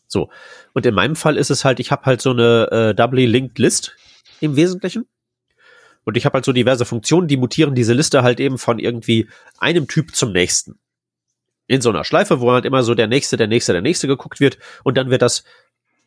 [0.06, 0.30] So.
[0.74, 3.58] Und in meinem Fall ist es halt, ich habe halt so eine äh, doubly linked
[3.58, 3.98] List
[4.40, 5.08] im Wesentlichen.
[6.04, 9.28] Und ich habe halt so diverse Funktionen, die mutieren diese Liste halt eben von irgendwie
[9.58, 10.78] einem Typ zum nächsten.
[11.66, 14.40] In so einer Schleife, wo halt immer so der nächste, der nächste, der nächste geguckt
[14.40, 14.60] wird.
[14.84, 15.44] Und dann wird das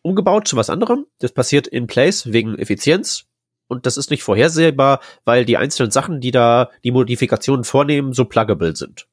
[0.03, 1.07] umgebaut zu was anderem.
[1.19, 3.25] Das passiert in Place wegen Effizienz.
[3.67, 8.27] Und das ist nicht vorhersehbar, weil die einzelnen Sachen, die da die Modifikationen vornehmen, so
[8.27, 9.08] pluggable sind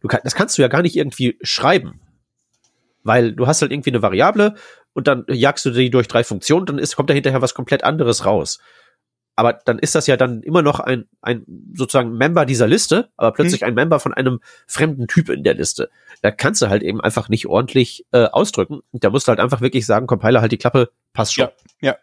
[0.00, 2.00] du kann, das kannst du ja gar nicht irgendwie schreiben.
[3.04, 4.54] Weil du hast halt irgendwie eine Variable
[4.92, 7.84] und dann jagst du die durch drei Funktionen, dann ist, kommt da hinterher was komplett
[7.84, 8.58] anderes raus.
[9.38, 13.32] Aber dann ist das ja dann immer noch ein, ein sozusagen Member dieser Liste, aber
[13.32, 13.68] plötzlich mhm.
[13.68, 15.90] ein Member von einem fremden Typ in der Liste.
[16.22, 18.80] Da kannst du halt eben einfach nicht ordentlich äh, ausdrücken.
[18.90, 21.50] Da musst du halt einfach wirklich sagen, Compiler halt die Klappe, passt schon.
[21.80, 21.96] Ja, ja.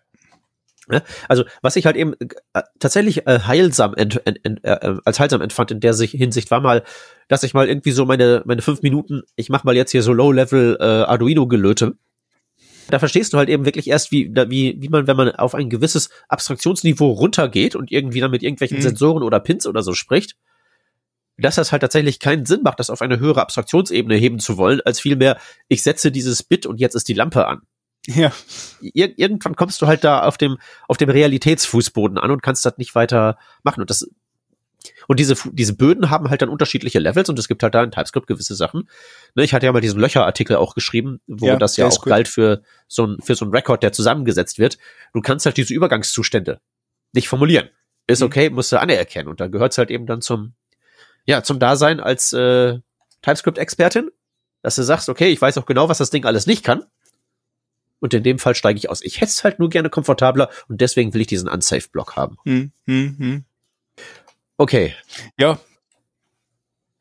[0.88, 1.02] Ne?
[1.28, 2.14] Also was ich halt eben
[2.54, 6.12] äh, tatsächlich äh, heilsam ent, ent, ent, äh, äh, als heilsam empfand in der sich,
[6.12, 6.84] Hinsicht war mal,
[7.28, 10.14] dass ich mal irgendwie so meine meine fünf Minuten, ich mach mal jetzt hier so
[10.14, 11.96] Low-Level äh, Arduino-Gelöte.
[12.90, 15.72] Da verstehst du halt eben wirklich erst, wie, wie, wie man, wenn man auf ein
[15.72, 18.84] gewisses Abstraktionsniveau runtergeht und irgendwie dann mit irgendwelchen mhm.
[18.84, 20.36] Sensoren oder Pins oder so spricht,
[21.38, 24.82] dass das halt tatsächlich keinen Sinn macht, das auf eine höhere Abstraktionsebene heben zu wollen,
[24.82, 27.62] als vielmehr, ich setze dieses Bit und jetzt ist die Lampe an.
[28.08, 28.32] Ja.
[28.82, 32.78] Ir irgendwann kommst du halt da auf dem, auf dem Realitätsfußboden an und kannst das
[32.78, 33.82] nicht weiter machen.
[33.82, 34.08] Und das,
[35.08, 37.92] und diese, diese Böden haben halt dann unterschiedliche Levels und es gibt halt da in
[37.92, 38.90] TypeScript gewisse Sachen.
[39.34, 42.28] Ne, ich hatte ja mal diesen Löcher-Artikel auch geschrieben, wo Ja, das ja auch galt
[42.28, 44.78] für so ein, für so ein Record, der zusammengesetzt wird.
[45.14, 46.60] Du kannst halt diese Übergangszustände
[47.14, 47.70] nicht formulieren.
[48.08, 48.28] Ist Mhm.
[48.28, 49.28] okay, musst du anerkennen.
[49.30, 50.54] Und da gehört's halt eben dann zum,
[51.26, 52.78] ja, zum Dasein als äh,
[53.24, 54.12] TypeScript-Expertin,
[54.62, 56.84] dass du sagst, okay, ich weiß auch genau, was das Ding alles nicht kann.
[58.06, 59.02] Und in dem Fall steige ich aus.
[59.02, 62.38] Ich hätte es halt nur gerne komfortabler und deswegen will ich diesen Unsafe-Block haben.
[62.44, 63.46] Hm, hm, hm.
[64.58, 64.94] Okay,
[65.40, 65.58] Ja,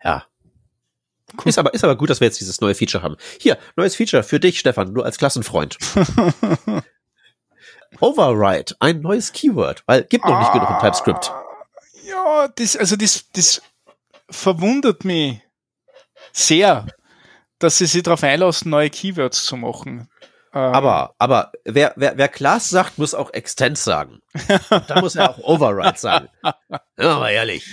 [0.03, 0.25] ja.
[1.45, 3.19] Ist aber, ist aber gut, dass wir jetzt dieses neue Feature haben.
[3.39, 5.77] Hier, neues Feature für dich, Stefan, nur als Klassenfreund.
[8.01, 11.31] Override, ein neues Keyword, weil gibt noch nicht genug im TypeScript.
[11.31, 11.45] Ah,
[12.09, 13.61] Ja, das, also das, das
[14.31, 15.43] verwundert mich
[16.33, 16.87] sehr,
[17.59, 20.09] dass sie sich darauf einlassen, neue Keywords zu machen.
[20.55, 24.21] Ähm, Aber, aber wer, wer, wer Class sagt, muss auch Extend sagen.
[24.89, 26.29] Dann muss er auch Override sagen.
[26.97, 27.69] Ja, aber ehrlich.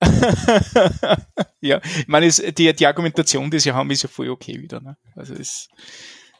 [1.60, 4.80] ja, ich meine, es, die, die Argumentation, die sie haben, ist ja voll okay wieder.
[4.80, 4.96] Ne?
[5.14, 5.68] Also es,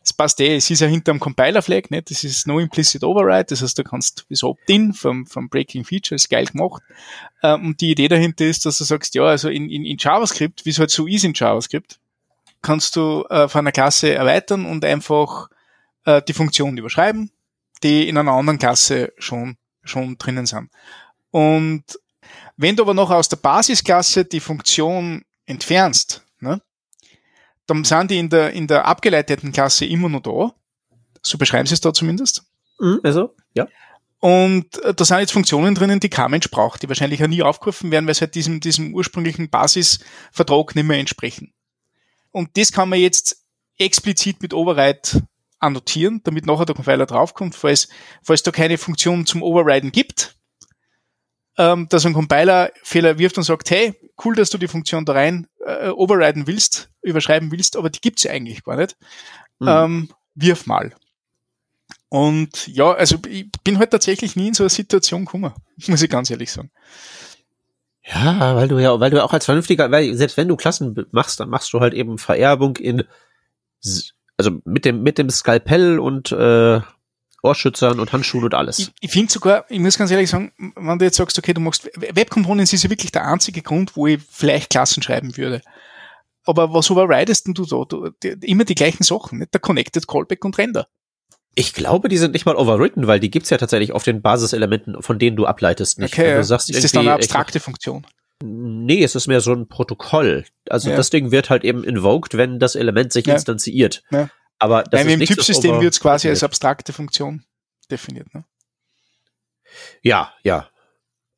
[0.02, 2.02] es passt eh, es ist ja hinterm Compiler-Flag, ne?
[2.02, 6.16] das ist no implicit override, das heißt, du kannst das Opt-in vom, vom Breaking Feature,
[6.16, 6.82] ist geil gemacht.
[7.42, 10.64] Ähm, und die Idee dahinter ist, dass du sagst, ja, also in, in, in JavaScript,
[10.66, 11.98] wie es halt so ist in JavaScript,
[12.60, 15.48] kannst du äh, von einer Klasse erweitern und einfach
[16.06, 17.30] äh, die Funktion überschreiben,
[17.82, 20.70] die in einer anderen Klasse schon, schon drinnen sind.
[21.30, 21.84] Und
[22.56, 26.62] wenn du aber noch aus der Basisklasse die Funktion entfernst, ne,
[27.66, 30.54] dann sind die in der, in der abgeleiteten Klasse immer noch da.
[31.22, 32.44] So beschreiben sie es da zumindest.
[32.78, 33.66] Mhm, also, ja.
[34.18, 37.42] Und äh, da sind jetzt Funktionen drinnen, die kein Mensch braucht, die wahrscheinlich auch nie
[37.42, 41.52] aufgerufen werden, weil sie halt diesem, diesem ursprünglichen Basisvertrag nicht mehr entsprechen.
[42.30, 43.44] Und das kann man jetzt
[43.78, 45.26] explizit mit Override
[45.58, 47.88] annotieren, damit nachher der Compiler draufkommt, falls,
[48.22, 50.36] falls da keine Funktion zum Overriden gibt,
[51.58, 53.94] ähm, dass ein Compiler Fehler wirft und sagt, hey,
[54.24, 58.24] cool, dass du die Funktion da rein äh, overriden willst, überschreiben willst, aber die gibt's
[58.24, 58.96] ja eigentlich gar nicht.
[59.58, 59.68] Mhm.
[59.68, 60.94] Ähm, wirf mal.
[62.08, 65.52] Und ja, also ich bin halt tatsächlich nie in so eine Situation gekommen,
[65.86, 66.70] muss ich ganz ehrlich sagen.
[68.04, 71.40] Ja, weil du ja, weil du auch als vernünftiger, weil selbst wenn du Klassen machst,
[71.40, 73.02] dann machst du halt eben Vererbung in,
[74.36, 76.80] also mit dem, mit dem Skalpell und äh,
[77.42, 78.78] Ohrschützern und Handschuhen und alles.
[78.78, 81.60] Ich, ich finde sogar, ich muss ganz ehrlich sagen, wenn du jetzt sagst, okay, du
[81.60, 85.62] machst Web Components ist ja wirklich der einzige Grund, wo ich vielleicht Klassen schreiben würde.
[86.44, 87.84] Aber was overridest denn du da?
[87.88, 89.52] Du, die, immer die gleichen Sachen, nicht?
[89.52, 90.86] Der Connected, Callback und Render.
[91.54, 95.02] Ich glaube, die sind nicht mal overwritten, weil die gibt's ja tatsächlich auf den Basiselementen,
[95.02, 95.98] von denen du ableitest.
[95.98, 96.16] Nicht.
[96.16, 98.06] Wenn Okay, du sagst, ist das dann eine abstrakte Funktion?
[98.42, 100.44] Nee, es ist mehr so ein Protokoll.
[100.68, 100.96] Also Ja.
[100.96, 103.34] das Ding wird halt eben invoked, wenn das Element sich Ja.
[103.34, 104.02] instanziert.
[104.10, 104.28] Ja.
[104.58, 107.44] Aber das Nein, ist im Typsystem wird es quasi als abstrakte Funktion
[107.90, 108.32] definiert.
[108.34, 108.44] Ne?
[110.02, 110.68] Ja, ja.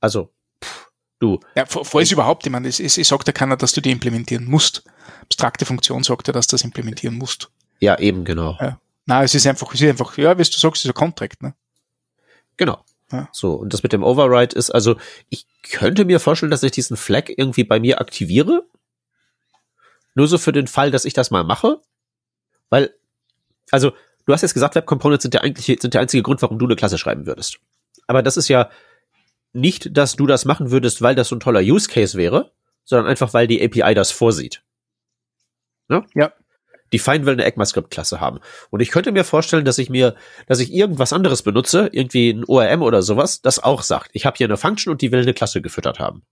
[0.00, 0.32] Also,
[0.62, 3.72] pff, du, Ja, fa- falls überhaupt, ich meine, es, es, es sagt ja keiner, dass
[3.72, 4.84] du die implementieren musst.
[5.22, 7.50] Abstrakte Funktion sagt ja, dass du das implementieren musst.
[7.80, 8.56] ja, eben genau.
[8.60, 8.80] Ja.
[9.06, 11.42] Nein, es ist einfach, es ist einfach, ja, wie du sagst, es ist ein Contract,
[11.42, 11.54] ne?
[12.56, 12.84] Genau.
[13.10, 13.28] Ja.
[13.32, 14.96] So, und das mit dem Override ist, also,
[15.30, 18.64] ich könnte mir vorstellen, dass ich diesen Flag irgendwie bei mir aktiviere.
[20.14, 21.80] Nur so für den Fall, dass ich das mal mache.
[22.68, 22.94] Weil,
[23.70, 23.92] also,
[24.26, 26.66] du hast jetzt gesagt, Web Components sind der eigentliche, sind der einzige Grund, warum du
[26.66, 27.60] eine Klasse schreiben würdest.
[28.06, 28.70] Aber das ist ja
[29.52, 32.52] nicht, dass du das machen würdest, weil das so ein toller Use Case wäre,
[32.84, 34.62] sondern einfach, weil die API das vorsieht.
[35.88, 36.04] Ne?
[36.14, 36.32] Ja.
[36.92, 38.38] Die Fine will eine ECMAScript-Klasse haben.
[38.70, 40.14] Und ich könnte mir vorstellen, dass ich mir,
[40.46, 44.36] dass ich irgendwas anderes benutze, irgendwie ein ORM oder sowas, das auch sagt, ich habe
[44.36, 46.22] hier eine Function und die will eine Klasse gefüttert haben.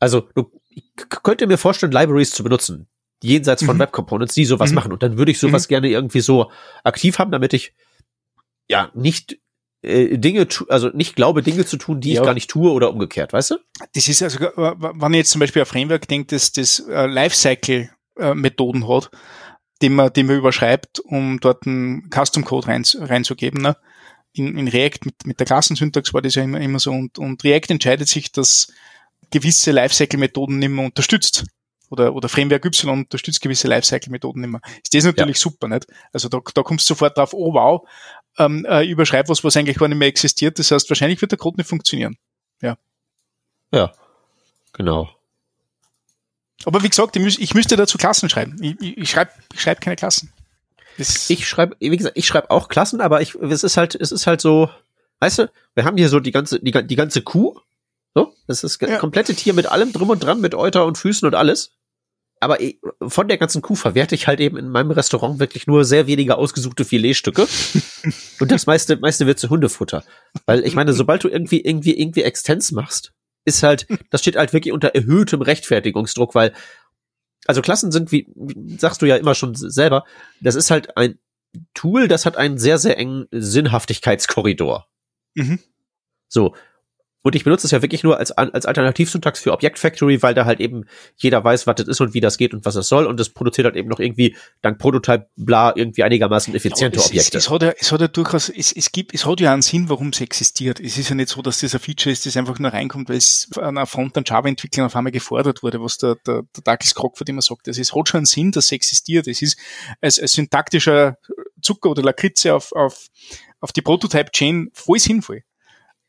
[0.00, 0.84] Also, du, ich
[1.22, 2.88] könnte mir vorstellen, Libraries zu benutzen,
[3.22, 3.80] jenseits von Mhm.
[3.80, 4.74] Web Components, die sowas Mhm.
[4.74, 4.92] machen.
[4.92, 6.50] Und dann würde ich sowas gerne irgendwie so
[6.82, 7.72] aktiv haben, damit ich
[8.68, 9.38] ja nicht
[9.82, 12.20] äh, Dinge, also nicht glaube, Dinge zu tun, die Ja.
[12.22, 13.58] ich gar nicht tue oder umgekehrt, weißt du?
[13.94, 16.80] Das ist also, äh, wenn ich jetzt zum Beispiel ein Framework denkt, das, das
[18.18, 19.10] äh, Lifecycle-Methoden hat,
[19.82, 23.60] die man, die man überschreibt, um dort einen Custom-Code rein, reinzugeben.
[23.60, 23.76] Ne?
[24.32, 26.90] In, in React mit, mit der Klassensyntax war das ja immer, immer so.
[26.92, 28.72] Und, und React entscheidet sich, dass
[29.30, 31.44] gewisse Lifecycle-Methoden nicht mehr unterstützt.
[31.90, 34.60] Oder, oder Framework Y unterstützt gewisse Lifecycle-Methoden nicht mehr.
[34.82, 35.86] Ist das natürlich super, nicht?
[36.12, 37.86] Also da, da kommst du sofort drauf, oh wow,
[38.38, 40.58] ähm, äh, überschreib was, was eigentlich gar nicht mehr existiert.
[40.58, 42.16] Das heißt, wahrscheinlich wird der Code nicht funktionieren.
[42.60, 43.92] Ja.
[44.72, 45.08] Genau.
[46.64, 48.56] Aber wie gesagt, ich, müsste dazu Klassen schreiben.
[48.60, 50.32] Ich, ich, ich schreibe ich schreib keine Klassen.
[50.98, 54.12] Das, Ich schreibe, wie gesagt, ich schreibe auch Klassen, aber ich, es ist halt, es
[54.12, 54.70] ist halt so,
[55.20, 57.58] weißt du, wir haben hier so die ganze, die, die ganze Kuh,
[58.14, 58.98] So, das ist das ja.
[58.98, 61.72] komplette Tier mit allem drum und dran, mit Euter und Füßen und alles.
[62.40, 62.58] Aber
[63.00, 66.36] von der ganzen Kuh verwerte ich halt eben in meinem Restaurant wirklich nur sehr wenige
[66.36, 67.46] ausgesuchte Filetstücke.
[68.40, 70.04] und das meiste, meiste wird zu Hundefutter.
[70.44, 73.12] Weil ich meine, sobald du irgendwie, irgendwie, irgendwie Extens machst,
[73.44, 76.52] ist halt, das steht halt wirklich unter erhöhtem Rechtfertigungsdruck, weil,
[77.46, 78.26] also Klassen sind, wie,
[78.78, 80.04] sagst du ja immer schon selber,
[80.40, 81.18] das ist halt ein
[81.74, 84.88] Tool, das hat einen sehr, sehr engen Sinnhaftigkeitskorridor.
[85.34, 85.60] Mhm.
[86.28, 86.54] So.
[87.24, 90.44] Und ich benutze es ja wirklich nur als, als Alternativsyntax für Object Factory, weil da
[90.44, 90.84] halt eben
[91.16, 93.06] jeder weiß, was das ist und wie das geht und was es soll.
[93.06, 97.38] Und es produziert halt eben noch irgendwie dank Prototype bla irgendwie einigermaßen effiziente es, Objekte.
[97.38, 99.62] Es, es, hat ja, es hat ja durchaus, es, es gibt, es hat ja einen
[99.62, 100.80] Sinn, warum es existiert.
[100.80, 103.16] Es ist ja nicht so, dass das ein Feature ist, das einfach nur reinkommt, weil
[103.16, 106.94] es an einer Front an Java-Entwicklern auf einmal gefordert wurde, was der, der, der Douglas
[106.94, 107.66] Crockford immer sagt.
[107.68, 109.28] Also es hat schon einen Sinn, dass es existiert.
[109.28, 109.58] Es ist
[110.02, 111.16] als, als syntaktischer
[111.62, 113.06] Zucker oder Lakritze auf, auf,
[113.60, 115.42] auf die Prototype-Chain voll sinnvoll.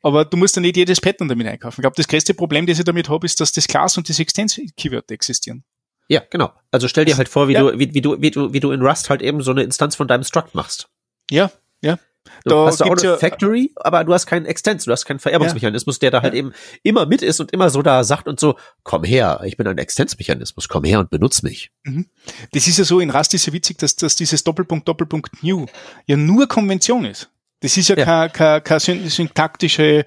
[0.05, 1.81] Aber du musst ja nicht jedes Pattern damit einkaufen.
[1.81, 4.19] Ich glaube, das größte Problem, das ich damit habe, ist, dass das Class und das
[4.19, 5.63] Extens-Keyword existieren.
[6.07, 6.53] Ja, genau.
[6.69, 7.61] Also stell dir halt vor, wie, ja.
[7.61, 9.95] du, wie, wie, du, wie, du, wie du in Rust halt eben so eine Instanz
[9.95, 10.89] von deinem Struct machst.
[11.31, 11.51] Ja,
[11.81, 11.97] ja.
[12.43, 15.05] Du da hast du auch eine ja, Factory, aber du hast keinen Extens, du hast
[15.05, 16.39] keinen Vererbungsmechanismus, der da halt ja.
[16.39, 16.53] eben
[16.83, 19.79] immer mit ist und immer so da sagt und so, komm her, ich bin ein
[19.79, 21.71] Extensmechanismus, komm her und benutz mich.
[21.83, 22.05] Mhm.
[22.51, 25.65] Das ist ja so, in Rust ist ja witzig, dass, dass dieses Doppelpunkt, Doppelpunkt New
[26.05, 27.31] ja nur Konvention ist.
[27.65, 28.29] Das ist ja, ja.
[28.29, 30.05] keine, keine, syntaktische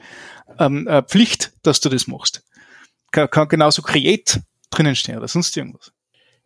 [0.60, 2.44] ähm, äh, Pflicht, dass du das machst.
[3.10, 4.40] Kann, kann genauso Create
[4.70, 5.90] drinnen stehen oder sonst irgendwas.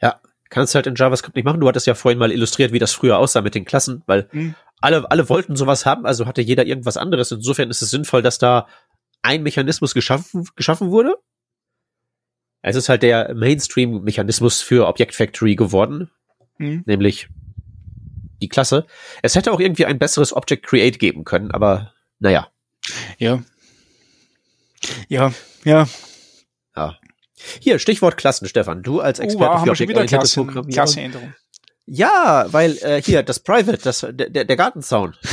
[0.01, 1.61] Ja, kannst du halt in JavaScript nicht machen.
[1.61, 4.55] Du hattest ja vorhin mal illustriert, wie das früher aussah mit den Klassen, weil mhm.
[4.81, 7.31] alle, alle wollten sowas haben, also hatte jeder irgendwas anderes.
[7.31, 8.67] Insofern ist es sinnvoll, dass da
[9.21, 11.17] ein Mechanismus geschaffen, geschaffen wurde.
[12.63, 16.11] Es ist halt der Mainstream-Mechanismus für Object Factory geworden,
[16.57, 16.85] mhm.
[16.87, 17.29] nämlich
[18.43, 18.87] die Klasse.
[19.23, 22.49] Es hätte auch irgendwie ein besseres Object Create geben können, aber naja.
[23.19, 23.43] Ja.
[25.09, 25.33] Ja,
[25.65, 25.89] ja.
[26.77, 26.99] Ja.
[27.61, 28.83] Hier, Stichwort Klassen, Stefan.
[28.83, 30.65] Du als Experte oh, wow, für objektorientierte.
[30.73, 31.35] Klassenänderung.
[31.87, 35.17] Ja, weil äh, hier, das Private, das, der, der Gartenzaun.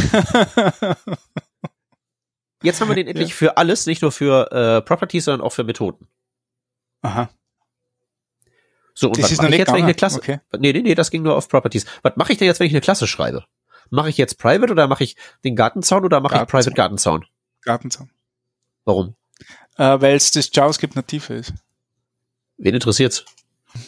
[2.63, 3.35] Jetzt haben wir den endlich ja.
[3.35, 6.07] für alles, nicht nur für äh, Properties, sondern auch für Methoden.
[7.01, 7.29] Aha.
[8.99, 10.17] So, und das was mache ich jetzt, wenn ich eine Klasse.
[10.17, 10.39] Okay.
[10.57, 11.85] Nee, nee, nee, das ging nur auf Properties.
[12.01, 13.45] Was mache ich denn jetzt, wenn ich eine Klasse schreibe?
[13.89, 17.25] Mache ich jetzt Private oder mache ich den Gartenzaun oder mache ich Private Gartenzaun?
[17.61, 18.09] Gartenzaun.
[18.83, 19.15] Warum?
[19.77, 21.53] Äh, Weil es das JavaScript native ist.
[22.57, 23.23] Wen interessiert's?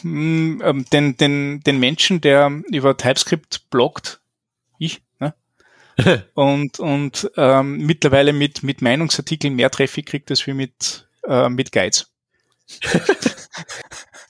[0.02, 4.22] Mm, ähm, den, den, den Menschen, der über TypeScript bloggt,
[4.80, 5.34] ich, ne?
[6.36, 11.74] und und ähm, mittlerweile mit, mit Meinungsartikeln mehr Traffic kriegt als wie mit, äh, mit
[11.74, 12.14] Guides.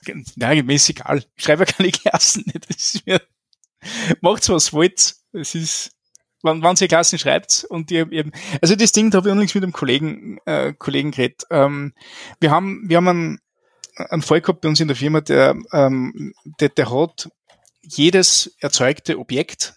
[0.05, 1.23] ja, mir ist egal.
[1.35, 2.45] Ich schreibe keine Klassen.
[2.67, 3.21] Das ist mir,
[4.21, 5.15] macht's was wollt.
[5.33, 5.91] Es ist,
[6.41, 8.31] wann, wann ihr Klassen schreibt und ihr eben,
[8.61, 11.43] also das Ding, da habe ich unlängst mit einem Kollegen, äh, Kollegen geredet.
[11.49, 11.93] Ähm,
[12.39, 13.39] wir haben, wir haben einen,
[13.95, 17.29] einen Fall gehabt bei uns in der Firma, der, ähm, der, der hat
[17.81, 19.75] jedes erzeugte Objekt,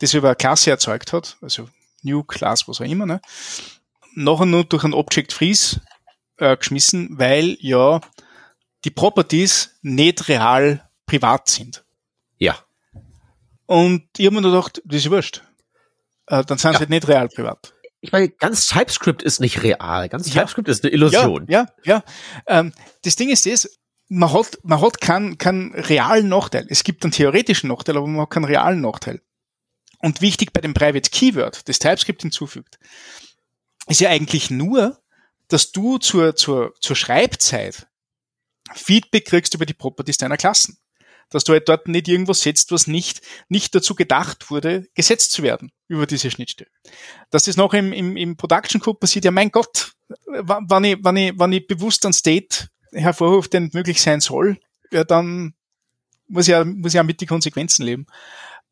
[0.00, 1.68] das über eine Klasse erzeugt hat, also
[2.02, 3.20] New Class, was auch immer, ne,
[4.14, 5.80] nachher nur durch ein Object Freeze
[6.38, 8.00] äh, geschmissen, weil ja
[8.88, 11.84] die Properties nicht real privat sind.
[12.38, 12.58] Ja.
[13.66, 15.42] Und ich habe mir gedacht, das ist wurscht.
[16.26, 16.72] Äh, dann sind ja.
[16.72, 17.74] sie halt nicht real privat.
[18.00, 20.08] Ich meine, ganz TypeScript ist nicht real.
[20.08, 20.40] Ganz ja.
[20.40, 21.46] TypeScript ist eine Illusion.
[21.50, 22.02] Ja, ja.
[22.46, 22.60] ja.
[22.60, 22.72] Ähm,
[23.02, 23.78] das Ding ist das,
[24.08, 26.66] man hat, man hat keinen, keinen realen Nachteil.
[26.70, 29.20] Es gibt einen theoretischen Nachteil, aber man hat keinen realen Nachteil.
[29.98, 32.78] Und wichtig bei dem Private Keyword, das TypeScript hinzufügt,
[33.86, 34.98] ist ja eigentlich nur,
[35.48, 37.87] dass du zur, zur, zur Schreibzeit
[38.74, 40.78] Feedback kriegst über die Properties deiner Klassen.
[41.30, 45.42] Dass du halt dort nicht irgendwas setzt, was nicht, nicht dazu gedacht wurde, gesetzt zu
[45.42, 46.70] werden über diese Schnittstelle.
[47.30, 49.92] Dass das noch im, im, im Production Code passiert, ja mein Gott,
[50.26, 54.58] wenn ich, wenn ich, wenn ich bewusst an State hervorrufe, der nicht möglich sein soll,
[54.90, 55.54] ja, dann
[56.28, 58.06] muss ich ja, muss ja mit die Konsequenzen leben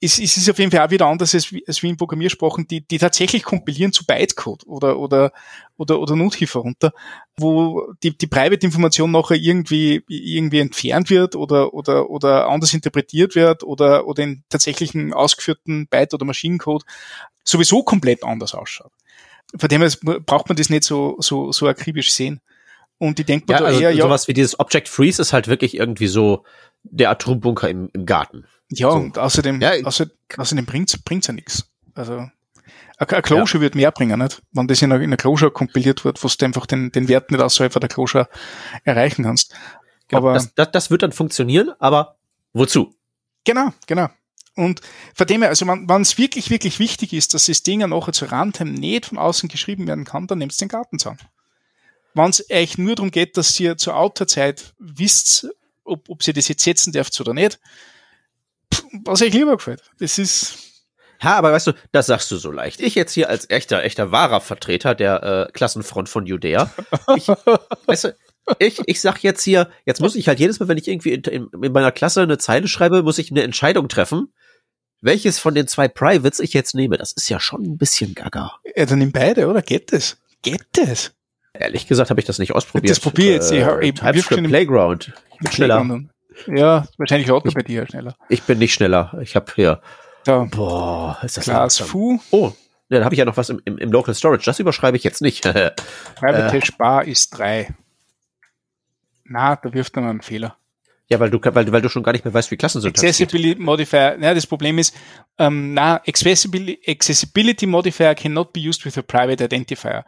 [0.01, 2.86] es, es ist auf jeden Fall auch wieder anders als, als wie in Programmiersprachen, die,
[2.86, 5.32] die tatsächlich kompilieren zu Bytecode oder, oder,
[5.77, 6.93] oder, oder Nothilfe runter,
[7.39, 13.64] wo die, die Private-Information nachher irgendwie, irgendwie entfernt wird oder, oder, oder anders interpretiert wird
[13.64, 16.85] oder, oder in tatsächlichen ausgeführten Byte- oder Maschinencode
[17.43, 18.93] sowieso komplett anders ausschaut.
[19.56, 19.90] Von dem her
[20.27, 22.40] braucht man das nicht so, so, so akribisch sehen.
[22.98, 24.05] Und ich denke ja, also eher, ja.
[24.05, 26.44] Sowas wie dieses Object Freeze ist halt wirklich irgendwie so
[26.90, 28.46] der Atombunker im, im Garten.
[28.70, 28.96] Ja, so.
[28.96, 30.06] und außerdem, ja, außer,
[30.36, 31.70] außerdem bringt's, bringt's ja nichts.
[31.94, 32.28] Also,
[32.98, 33.60] ein Closure ja.
[33.60, 34.42] wird mehr bringen, nicht?
[34.52, 37.30] Wenn das in einer, in einer Closure kompiliert wird, wo du einfach den, den Wert
[37.30, 38.28] nicht außerhalb der Closure
[38.84, 39.54] erreichen kannst.
[40.08, 42.16] Genau, aber das, das, das wird dann funktionieren, aber
[42.52, 42.94] wozu?
[43.44, 44.08] Genau, genau.
[44.54, 44.80] Und
[45.14, 48.12] von dem her, also wenn es wirklich, wirklich wichtig ist, dass das Ding ja nachher
[48.12, 51.18] zur Runtime nicht von außen geschrieben werden kann, dann nimmst du den Gartenzaun.
[52.14, 55.48] wenn es euch nur darum geht, dass ihr zur Autorzeit wisst,
[55.86, 57.58] ob, ob sie das jetzt setzen dürft oder nicht,
[59.04, 59.82] was euch lieber gefällt.
[59.98, 60.58] Das ist.
[61.22, 62.80] Ja, aber weißt du, das sagst du so leicht.
[62.80, 66.70] Ich jetzt hier als echter, echter wahrer Vertreter der äh, Klassenfront von Judäa.
[67.16, 67.28] Ich,
[67.86, 68.16] weißt du,
[68.58, 71.22] ich, ich sag jetzt hier, jetzt muss ich halt jedes Mal, wenn ich irgendwie in,
[71.22, 74.32] in, in meiner Klasse eine Zeile schreibe, muss ich eine Entscheidung treffen,
[75.00, 76.98] welches von den zwei Privates ich jetzt nehme.
[76.98, 78.52] Das ist ja schon ein bisschen gaga.
[78.76, 79.62] Ja, dann nimm beide, oder?
[79.62, 80.18] Geht das?
[80.42, 81.14] Geht das?
[81.60, 82.90] Ehrlich gesagt habe ich das nicht ausprobiert.
[82.90, 83.52] Das probier jetzt.
[83.52, 85.12] Äh, ich, ich, TypeScript Playground.
[85.32, 86.00] Ich bin schneller.
[86.46, 88.16] Ja, wahrscheinlich auch bei dir schneller.
[88.28, 89.16] Ich bin nicht schneller.
[89.22, 89.80] Ich habe hier.
[90.24, 90.44] Da.
[90.50, 92.20] Boah, ist das Class Fu.
[92.30, 92.52] Oh,
[92.88, 94.44] ja, da habe ich ja noch was im, im, im Local Storage.
[94.44, 95.42] Das überschreibe ich jetzt nicht.
[96.14, 97.74] Private Bar ist drei.
[99.24, 100.56] Na, da wirft er mal einen Fehler.
[101.08, 103.58] Ja, weil du, weil, weil du schon gar nicht mehr weißt, wie Klassensyntax Accessibility geht.
[103.60, 104.94] Modifier, ja, das Problem ist,
[105.38, 110.04] ähm, na, Accessibility, Accessibility Modifier cannot be used with a private identifier.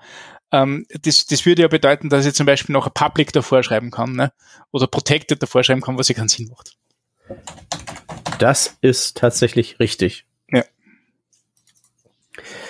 [0.51, 3.91] Ähm, das, das würde ja bedeuten, dass ich zum Beispiel noch ein Public davor schreiben
[3.91, 4.33] kann, ne?
[4.73, 6.77] oder Protected davor schreiben kann, was ja keinen Sinn macht.
[8.39, 10.27] Das ist tatsächlich richtig.
[10.51, 10.65] Ja.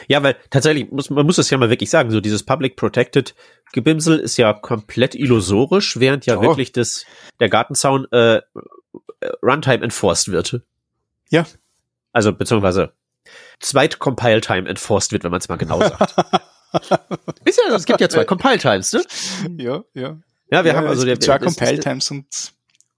[0.09, 3.34] Ja, weil tatsächlich muss man muss es ja mal wirklich sagen, so dieses Public Protected
[3.72, 6.42] Gebimsel ist ja komplett illusorisch, während ja oh.
[6.42, 7.05] wirklich das
[7.38, 8.40] der Gartenzaun äh,
[9.42, 10.62] Runtime enforced wird.
[11.30, 11.46] Ja.
[12.12, 12.94] Also beziehungsweise
[13.60, 16.14] Zweit Compile Time enforced wird, wenn man es mal genau sagt.
[17.45, 19.03] ist ja, es gibt ja zwei Compile Times, ne?
[19.57, 20.19] Ja, ja.
[20.51, 22.27] Ja, wir ja, haben also der, zwei Compile Times und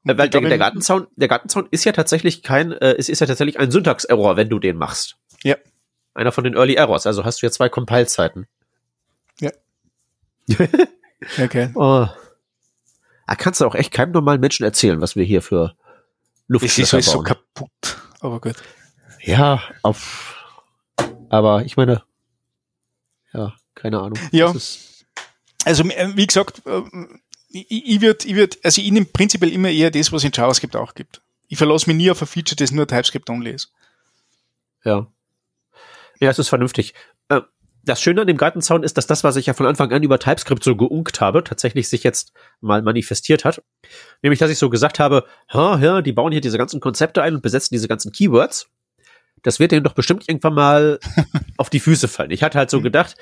[0.04, 3.58] weil der, der Gartenzaun, der Gartenzaun ist ja tatsächlich kein, äh, es ist ja tatsächlich
[3.58, 5.16] ein Syntax-Error, wenn du den machst.
[5.42, 5.56] Ja.
[6.14, 7.06] Einer von den Early Errors.
[7.06, 8.46] Also hast du ja zwei Compile-Zeiten.
[9.40, 9.50] Ja.
[11.38, 11.70] okay.
[11.74, 12.06] Oh.
[13.26, 15.74] Da kannst du auch echt keinem normalen Menschen erzählen, was wir hier für
[16.48, 17.98] Luft Es ist so kaputt.
[18.20, 18.56] Aber gut.
[19.22, 20.34] Ja, auf,
[21.28, 22.02] aber ich meine,
[23.32, 24.18] ja, keine Ahnung.
[24.30, 24.52] Ja.
[25.64, 26.82] Also, äh, wie gesagt, äh,
[27.48, 30.94] ich, würde, ich würd, also ich nehme prinzipiell immer eher das, was in JavaScript auch
[30.94, 31.22] gibt.
[31.48, 33.72] Ich verlasse mich nie auf ein Feature, das nur TypeScript-only ist.
[34.84, 35.06] Ja.
[36.20, 36.94] Ja, es ist vernünftig.
[37.28, 37.40] Äh,
[37.82, 40.18] das Schöne an dem Gartenzaun ist, dass das, was ich ja von Anfang an über
[40.18, 43.62] TypeScript so geunkt habe, tatsächlich sich jetzt mal manifestiert hat.
[44.22, 47.34] Nämlich, dass ich so gesagt habe, ha, ja, die bauen hier diese ganzen Konzepte ein
[47.34, 48.68] und besetzen diese ganzen Keywords.
[49.42, 51.00] Das wird denen doch bestimmt irgendwann mal
[51.56, 52.30] auf die Füße fallen.
[52.30, 52.84] Ich hatte halt so mhm.
[52.84, 53.16] gedacht,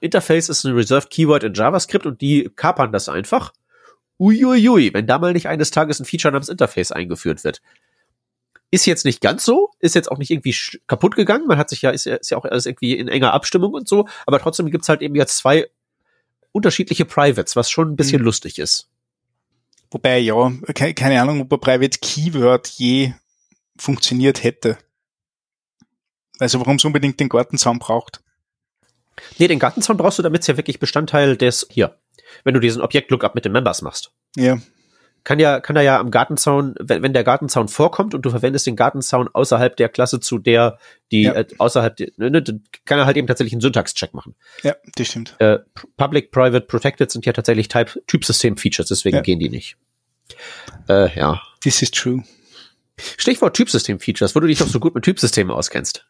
[0.00, 3.52] Interface ist ein Reserved Keyword in JavaScript und die kapern das einfach.
[4.18, 7.62] Uiuiui, wenn da mal nicht eines Tages ein Feature namens Interface eingeführt wird.
[8.70, 10.54] Ist jetzt nicht ganz so, ist jetzt auch nicht irgendwie
[10.86, 11.46] kaputt gegangen.
[11.46, 13.88] Man hat sich ja, ist ja, ist ja auch alles irgendwie in enger Abstimmung und
[13.88, 15.68] so, aber trotzdem gibt's halt eben jetzt zwei
[16.52, 18.26] unterschiedliche Privates, was schon ein bisschen mhm.
[18.26, 18.88] lustig ist.
[19.90, 23.12] Wobei, ja, keine, keine Ahnung, ob ein Private Keyword je
[23.76, 24.78] funktioniert hätte.
[26.40, 28.20] Also warum es unbedingt den Gartenzaun braucht.
[29.38, 31.98] Nee, den Gartenzaun brauchst du, damit es ja wirklich Bestandteil des, hier,
[32.44, 34.12] wenn du diesen Objekt-Lookup mit den Members machst.
[34.36, 34.58] Ja
[35.24, 38.66] kann ja, kann er ja am Gartenzaun, wenn, wenn der Gartenzaun vorkommt und du verwendest
[38.66, 40.78] den Gartenzaun außerhalb der Klasse zu der,
[41.12, 41.34] die ja.
[41.34, 42.44] äh, außerhalb, ne, ne,
[42.84, 44.34] kann er halt eben tatsächlich einen Syntax-Check machen.
[44.62, 45.36] Ja, das stimmt.
[45.38, 45.58] Äh,
[45.96, 49.22] Public, Private, Protected sind ja tatsächlich Typsystem-Features, deswegen ja.
[49.22, 49.76] gehen die nicht.
[50.88, 51.40] Äh, ja.
[51.62, 52.24] This is true.
[53.16, 56.06] Stichwort Typsystem-Features, wo du dich doch so gut mit Typsystemen auskennst.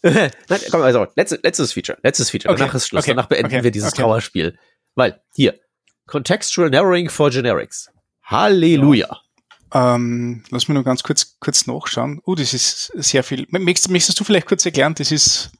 [0.02, 0.30] Nein,
[0.70, 2.60] komm, also, letztes, letztes Feature, letztes Feature, okay.
[2.60, 3.12] danach ist Schluss, okay.
[3.12, 3.64] danach beenden okay.
[3.64, 3.92] wir dieses.
[3.92, 4.56] Trauerspiel.
[4.94, 5.58] Weil, hier,
[6.06, 7.90] Contextual Narrowing for Generics.
[8.22, 9.08] Halleluja.
[9.08, 9.94] Ja.
[9.94, 12.20] Ähm, lass mich nur ganz kurz, kurz nachschauen.
[12.24, 13.46] Oh, das ist sehr viel.
[13.50, 14.94] Möchtest, möchtest du vielleicht kurz erklären?
[14.94, 15.50] Das ist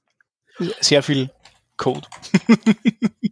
[0.80, 1.30] sehr viel
[1.76, 2.06] Code.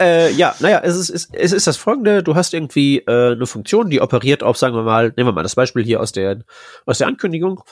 [0.00, 2.22] äh, ja, naja, es ist, es, es ist das folgende.
[2.22, 5.42] Du hast irgendwie äh, eine Funktion, die operiert auf, sagen wir mal, nehmen wir mal
[5.42, 6.44] das Beispiel hier aus der,
[6.86, 7.62] aus der Ankündigung,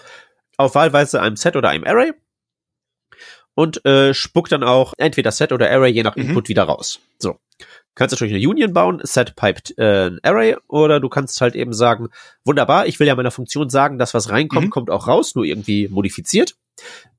[0.57, 2.13] auf wahlweise einem Set oder einem Array
[3.55, 6.29] und äh, spuckt dann auch entweder Set oder Array je nach mhm.
[6.29, 7.01] Input wieder raus.
[7.19, 7.39] So
[7.95, 11.73] kannst natürlich eine Union bauen, set piped äh, ein Array, oder du kannst halt eben
[11.73, 12.09] sagen,
[12.45, 14.71] wunderbar, ich will ja meiner Funktion sagen, dass was reinkommt, mhm.
[14.71, 16.55] kommt auch raus, nur irgendwie modifiziert.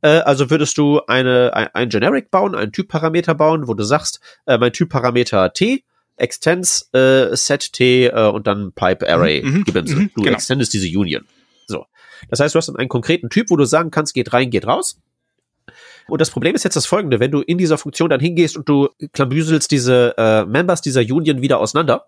[0.01, 4.19] Äh, also würdest du eine, ein, ein Generic bauen, einen Typparameter bauen, wo du sagst,
[4.45, 5.83] äh, mein Typparameter T,
[6.17, 9.95] extends äh, set T äh, und dann Pipe Array mhm, mhm Gebimse.
[9.95, 10.35] Mhm, du genau.
[10.35, 11.25] extendest diese Union.
[11.67, 11.85] So.
[12.29, 14.67] Das heißt, du hast dann einen konkreten Typ, wo du sagen kannst, geht rein, geht
[14.67, 14.99] raus.
[16.07, 18.67] Und das Problem ist jetzt das folgende, wenn du in dieser Funktion dann hingehst und
[18.67, 22.07] du klambüselst diese äh, Members dieser Union wieder auseinander,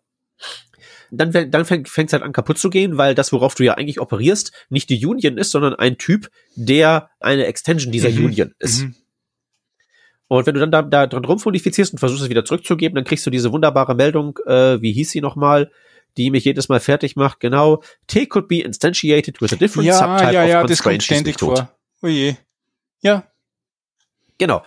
[1.18, 4.00] dann, dann fängt es halt an kaputt zu gehen, weil das, worauf du ja eigentlich
[4.00, 8.26] operierst, nicht die Union ist, sondern ein Typ, der eine Extension dieser mhm.
[8.26, 8.84] Union ist.
[8.84, 8.96] Mhm.
[10.28, 13.26] Und wenn du dann da, da dran rumfundifizierst und versuchst es wieder zurückzugeben, dann kriegst
[13.26, 15.72] du diese wunderbare Meldung, äh, wie hieß sie nochmal,
[16.18, 19.98] die mich jedes Mal fertig macht, genau, T could be instantiated with a different ja,
[19.98, 21.70] subtype ja, of ja, das kommt ständig vor.
[22.02, 22.36] Oh je.
[23.02, 23.28] Ja,
[24.38, 24.64] Genau.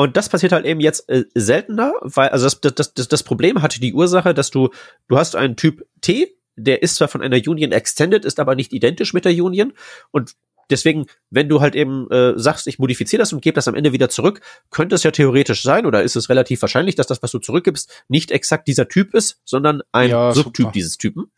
[0.00, 3.62] Und das passiert halt eben jetzt äh, seltener, weil, also das, das, das, das Problem
[3.62, 4.70] hatte die Ursache, dass du,
[5.08, 8.72] du hast einen Typ T, der ist zwar von einer Union extended, ist aber nicht
[8.72, 9.72] identisch mit der Union.
[10.12, 10.36] Und
[10.70, 13.92] deswegen, wenn du halt eben äh, sagst, ich modifiziere das und gebe das am Ende
[13.92, 17.32] wieder zurück, könnte es ja theoretisch sein oder ist es relativ wahrscheinlich, dass das, was
[17.32, 20.72] du zurückgibst, nicht exakt dieser Typ ist, sondern ein Ja, Subtyp super.
[20.72, 21.32] dieses Typen.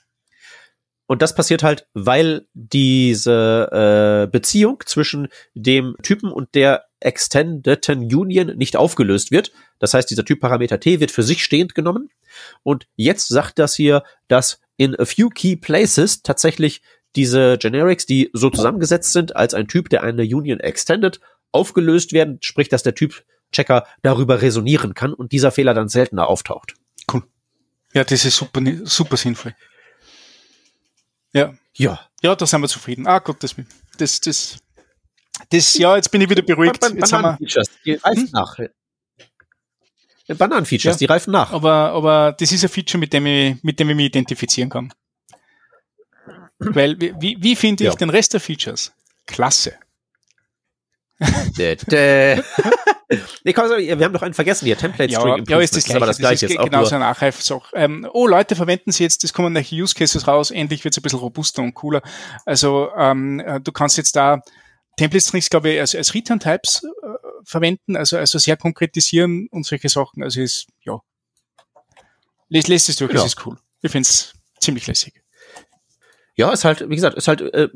[1.06, 8.56] Und das passiert halt, weil diese äh, Beziehung zwischen dem Typen und der extendeten Union
[8.56, 9.52] nicht aufgelöst wird.
[9.78, 12.10] Das heißt, dieser Typparameter T wird für sich stehend genommen.
[12.62, 16.82] Und jetzt sagt das hier, dass in a few key places tatsächlich
[17.16, 21.20] diese Generics, die so zusammengesetzt sind als ein Typ, der eine Union extended,
[21.52, 26.74] aufgelöst werden, sprich, dass der Typ-Checker darüber resonieren kann und dieser Fehler dann seltener auftaucht.
[27.12, 27.24] Cool.
[27.92, 29.54] Ja, das ist super, super sinnvoll.
[31.32, 31.54] Ja.
[31.74, 32.00] Ja.
[32.22, 33.06] Ja, da sind wir zufrieden.
[33.06, 33.56] Ah, Gott, das,
[33.98, 34.58] das, das,
[35.50, 36.80] das, ja, jetzt bin ich wieder beruhigt.
[36.80, 38.28] Ban- Jetzt haben wir, Bananenfeatures, die reifen Hm?
[38.32, 38.56] nach.
[40.28, 40.98] Bananenfeatures, Ja.
[40.98, 41.52] die reifen nach.
[41.52, 44.92] aber, aber das ist ein Feature, mit dem ich, mit dem ich mich identifizieren kann.
[46.58, 47.96] Weil, wie, wie finde ich Ja.
[47.96, 48.92] den Rest der Features?
[49.26, 49.74] Klasse.
[51.58, 52.36] Dä, dä.
[53.44, 54.76] nee, komm, wir haben noch einen vergessen hier.
[54.78, 56.46] Template Ja, String ja, ist das Improvements, aber das gleiche.
[56.46, 57.76] ist ist auch genauso nur, eine Nachreifsache.
[57.76, 60.98] Ähm, oh, Leute verwenden sie jetzt, es kommen neue Use Cases raus, endlich wird es
[60.98, 62.02] ein bisschen robuster und cooler.
[62.46, 64.40] Also ähm, äh, du kannst jetzt da
[65.00, 67.08] Template Strings, glaube ich, als, als Return Types äh,
[67.44, 70.22] verwenden, also, also sehr konkretisieren und solche Sachen.
[70.22, 71.00] Also ist, ja.
[72.50, 73.20] Lest, lest es durch, Ja.
[73.20, 73.56] es ist cool.
[73.80, 75.22] Ich finde es ziemlich lässig.
[76.36, 77.68] ja, ist halt, wie gesagt, ist halt äh,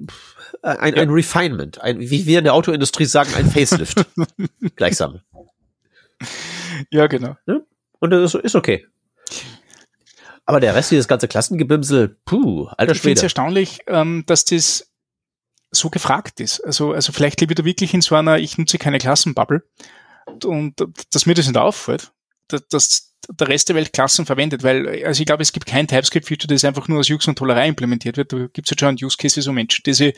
[0.63, 1.81] ein, ein Refinement.
[1.81, 4.05] Ein, wie wir in der Autoindustrie sagen, ein Facelift.
[4.77, 5.21] Gleichsam.
[6.91, 7.37] Ja, genau.
[8.01, 8.87] Und das ist, ist okay.
[10.45, 13.23] Aber der Rest, dieses ganze Klassengebimsel, puh, alter Ich finde es Schwede.
[13.23, 14.91] erstaunlich, ähm, dass das
[15.75, 16.61] so gefragt ist.
[16.61, 19.63] Also, also vielleicht lebe ich da wirklich in so einer, ich nutze keine Klassenbubble
[20.27, 20.81] und, und
[21.13, 22.13] dass mir das nicht auffällt,
[22.49, 26.53] dass, der Rest der Welt Klassen verwendet, weil also ich glaube, es gibt kein TypeScript-Feature,
[26.53, 28.33] das einfach nur aus Jux und Tollerei implementiert wird.
[28.33, 30.15] Da gibt es jetzt schon Use Cases so Menschen, die sich,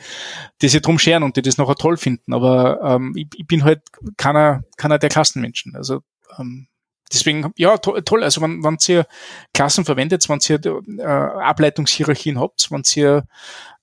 [0.60, 2.32] die sich drum scheren und die das nachher toll finden.
[2.32, 3.82] Aber ähm, ich, ich bin halt
[4.16, 5.76] keiner, keiner der Klassenmenschen.
[5.76, 6.00] Also
[6.38, 6.68] ähm,
[7.12, 8.24] Deswegen, ja, to toll.
[8.24, 9.06] Also, wenn, wenn ihr
[9.54, 13.28] Klassen verwendet, wenn ihr äh, Ableitungshierarchien habt, wenn ihr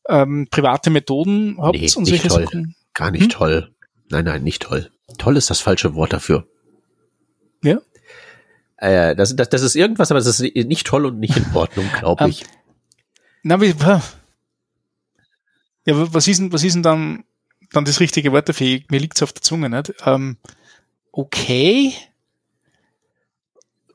[0.10, 2.44] ähm, private Methoden habt Nee, und solche toll.
[2.46, 2.76] Sachen.
[2.94, 3.30] Gar nicht Hm?
[3.30, 3.74] toll.
[4.10, 4.92] Nein, nein, nicht toll.
[5.18, 6.48] Toll ist das falsche Wort dafür.
[7.64, 7.80] Ja.
[8.78, 11.90] Äh, das, das, das ist irgendwas, aber das ist nicht toll und nicht in Ordnung,
[11.98, 12.44] glaube Ähm, ich.
[13.44, 14.02] Na, wie, ja,
[15.98, 17.24] wa- was ist denn, was ist denn dann,
[17.72, 18.80] dann das richtige Wort dafür?
[18.90, 19.94] Mir liegt's auf der Zunge, nicht?
[20.06, 20.38] Ähm,
[21.12, 21.94] okay.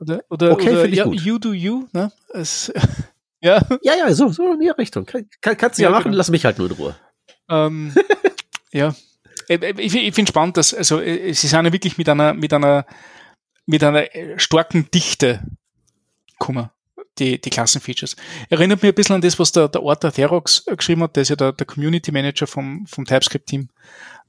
[0.01, 1.21] Oder, oder, Okay, oder ja, gut.
[1.21, 2.13] you do you, ne?
[2.33, 2.73] Es,
[3.40, 5.06] ja, Ja, ja, so, so in die Richtung.
[5.06, 6.16] Kann, kann, kannst du ja, Ja, machen, genau.
[6.16, 6.97] lass mich halt nur in Ruhe.
[7.48, 7.94] ähm,
[8.73, 8.94] ja.
[9.48, 12.85] Ich, ich finde spannend, dass, also, äh, sie sind ja wirklich mit einer, mit einer,
[13.66, 15.43] mit einer äh, starken Dichte
[16.39, 16.69] gekommen,
[17.19, 18.16] die, die Klassenfeatures.
[18.51, 21.23] Erinnert mich ein bisschen an das, was der, der Arthur Therox äh, geschrieben hat, der
[21.23, 23.69] ist ja der, der Community Manager vom, vom TypeScript-Team,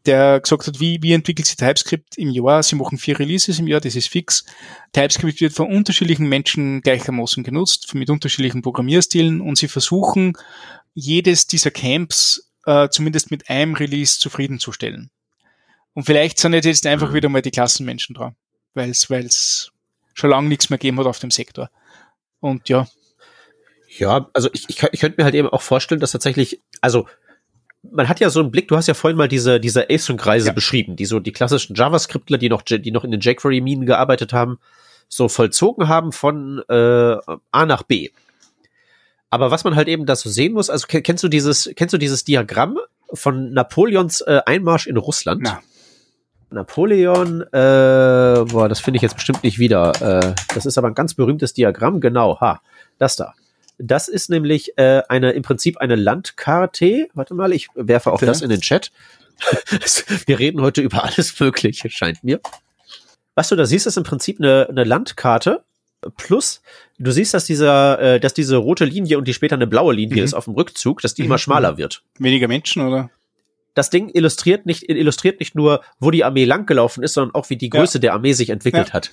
[0.06, 2.64] der gesagt hat, wie, wie entwickelt sich TypeScript im Jahr?
[2.64, 4.46] Sie machen vier Releases im Jahr, das ist fix.
[4.94, 10.34] TypeScript wird von unterschiedlichen Menschen gleichermaßen genutzt, mit unterschiedlichen Programmierstilen und sie versuchen,
[10.94, 15.10] jedes dieser Camps äh, zumindest mit einem Release zufriedenzustellen.
[15.94, 17.14] Und vielleicht sind jetzt einfach Mhm.
[17.16, 18.36] wieder mal die Klassenmenschen dran,
[18.74, 19.72] weil es
[20.14, 21.70] schon lange nichts mehr gegeben hat auf dem Sektor.
[22.40, 22.88] Und ja,
[23.98, 27.08] Ja, also ich, ich, ich könnte mir halt eben auch vorstellen, dass tatsächlich, also
[27.84, 30.54] man hat ja so einen Blick, du hast ja vorhin mal diese, diese Async-Reise Ja.
[30.54, 34.60] beschrieben, die so die klassischen JavaScriptler, die noch, die noch in den jQuery-Minen gearbeitet haben,
[35.08, 36.74] so vollzogen haben von äh,
[37.52, 38.10] A nach B.
[39.30, 41.94] Aber was man halt eben da so sehen muss, also ke- kennst du dieses, kennst
[41.94, 42.78] du dieses Diagramm
[43.14, 45.42] von Napoleons äh, Einmarsch in Russland?
[45.44, 45.62] na,
[46.52, 49.94] Napoleon, äh, boah, das finde ich jetzt bestimmt nicht wieder.
[50.02, 52.62] Äh, das ist aber ein ganz berühmtes Diagramm, genau, ha,
[52.98, 53.34] das da.
[53.82, 57.08] Das ist nämlich äh, eine im Prinzip eine Landkarte.
[57.14, 58.28] Warte mal, ich werfe auch Ja.
[58.28, 58.92] das in den Chat.
[60.26, 62.42] Wir reden heute über alles Mögliche, scheint mir.
[63.36, 65.64] Was du da siehst, ist im Prinzip eine, eine Landkarte.
[66.18, 66.62] Plus,
[66.98, 70.18] du siehst, dass dieser, äh, dass diese rote Linie und die später eine blaue Linie
[70.18, 70.24] Mhm.
[70.24, 71.28] ist auf dem Rückzug, dass die Mhm.
[71.28, 73.10] immer schmaler wird weniger Menschen oder?
[73.76, 77.56] das Ding illustriert nicht, illustriert nicht nur, wo die Armee langgelaufen ist, sondern auch, wie
[77.56, 78.94] die Größe der Armee sich entwickelt Ja.
[78.94, 79.12] hat.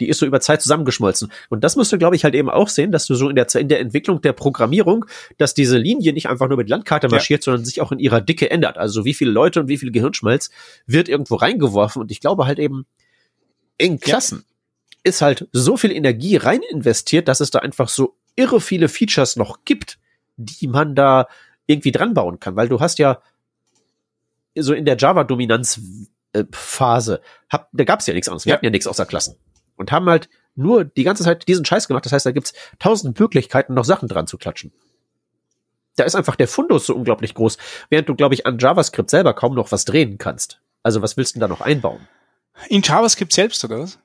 [0.00, 1.32] Die ist so über Zeit zusammengeschmolzen.
[1.48, 3.46] Und das musst du, glaube ich, halt eben auch sehen, dass du so in der,
[3.54, 5.06] in der Entwicklung der Programmierung,
[5.38, 7.10] dass diese Linie nicht einfach nur mit Landkarte Ja.
[7.10, 8.76] marschiert, sondern sich auch in ihrer Dicke ändert.
[8.76, 10.50] Also wie viele Leute und wie viel Gehirnschmalz
[10.86, 12.02] wird irgendwo reingeworfen.
[12.02, 12.84] Und ich glaube halt eben,
[13.78, 14.44] in Klassen
[15.02, 19.36] ist halt so viel Energie rein investiert, dass es da einfach so irre viele Features
[19.36, 19.98] noch gibt,
[20.36, 21.26] die man da
[21.66, 22.54] irgendwie dran bauen kann.
[22.56, 23.22] Weil du hast ja
[24.58, 25.80] so in der Java-Dominanz
[26.52, 28.44] Phase, hab, da gab es ja nichts anderes.
[28.44, 28.56] Wir Ja.
[28.56, 29.36] hatten ja nichts außer Klassen.
[29.76, 32.04] Und haben halt nur die ganze Zeit diesen Scheiß gemacht.
[32.06, 34.72] Das heißt, da gibt's tausend Möglichkeiten, noch Sachen dran zu klatschen.
[35.96, 37.56] Da ist einfach der Fundus so unglaublich groß,
[37.88, 40.60] während du, glaube ich, an JavaScript selber kaum noch was drehen kannst.
[40.82, 42.06] Also was willst du denn da noch einbauen?
[42.68, 43.98] In JavaScript selbst, oder was?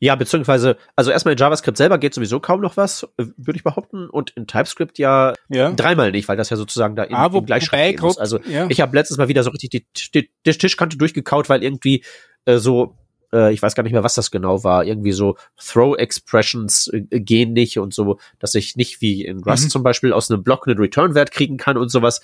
[0.00, 3.62] Ja, beziehungsweise, also erstmal in JavaScript selber geht sowieso kaum noch was, äh, würde ich
[3.62, 5.70] behaupten, und in TypeScript ja Ja.
[5.72, 8.66] dreimal nicht, weil das ja sozusagen da in, Ah, wo- im Gleichschritt grad- Also ja.
[8.68, 12.04] ich habe letztes Mal wieder so richtig die, die, die Tischkante durchgekaut, weil irgendwie
[12.46, 12.96] äh, so,
[13.32, 17.52] äh, ich weiß gar nicht mehr, was das genau war, irgendwie so Throw-Expressions äh, gehen
[17.52, 19.70] nicht und so, dass ich nicht wie in Rust Mhm.
[19.70, 22.20] zum Beispiel aus einem Block einen Return-Wert kriegen kann und sowas.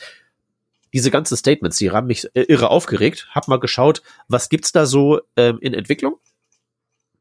[0.94, 3.28] Diese ganzen Statements, die haben mich äh, irre aufgeregt.
[3.30, 6.16] Hab mal geschaut, was gibt's da so ähm, in Entwicklung?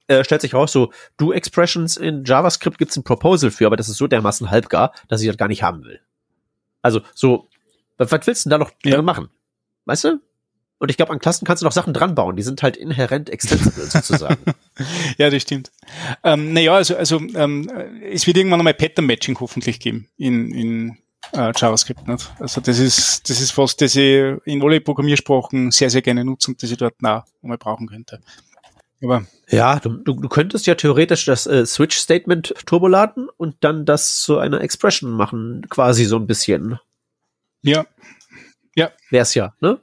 [0.07, 3.97] Äh, stellt sich raus, so Do-Expressions in JavaScript gibt's ein Proposal für, aber das ist
[3.97, 5.99] so dermaßen halbgar, dass ich das gar nicht haben will.
[6.81, 7.49] Also so,
[7.97, 8.95] was, willst du denn da noch Ja.
[8.95, 9.27] dran machen?
[9.83, 10.21] Weißt du?
[10.79, 12.35] Und ich glaube, an Klassen kannst du noch Sachen dran bauen.
[12.35, 14.37] Die sind halt inhärent extensible sozusagen.
[15.17, 15.71] Ja, das stimmt.
[16.23, 17.69] Ähm, naja, also, also ähm,
[18.03, 20.97] es wird irgendwann einmal Pattern-Matching hoffentlich geben in, in
[21.33, 22.07] äh, JavaScript.
[22.07, 22.31] Nicht?
[22.39, 26.51] Also das ist, das ist was, das ich in alle Programmiersprachen sehr, sehr gerne nutze
[26.51, 28.21] und das ich dort nah einmal brauchen könnte.
[29.03, 34.21] Aber ja, du, du, du könntest ja theoretisch das äh, Switch-Statement turboladen und dann das
[34.21, 36.79] zu einer Expression machen, quasi so ein bisschen.
[38.75, 39.79] ja, Wär's ja, ne?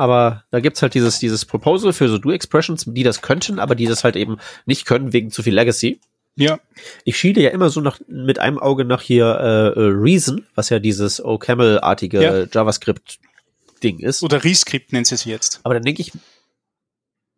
[0.00, 3.84] Aber da gibt's halt dieses, dieses Proposal für so Do-Expressions, die das könnten, aber die
[3.84, 6.00] das halt eben nicht können wegen zu viel Legacy.
[6.36, 6.58] ja,
[7.04, 10.70] Ich schiele ja immer so nach, mit einem Auge nach hier äh, äh, Reason, was
[10.70, 12.44] ja dieses OCaml-artige Ja.
[12.50, 14.22] JavaScript-Ding ist.
[14.22, 15.60] oder Rescript nennen sie es jetzt.
[15.64, 16.12] Aber dann denke ich,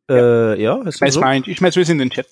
[0.08, 1.20] äh, ja, ist das Weiß so?
[1.20, 2.28] mein, ich schmeiß es in den Chat.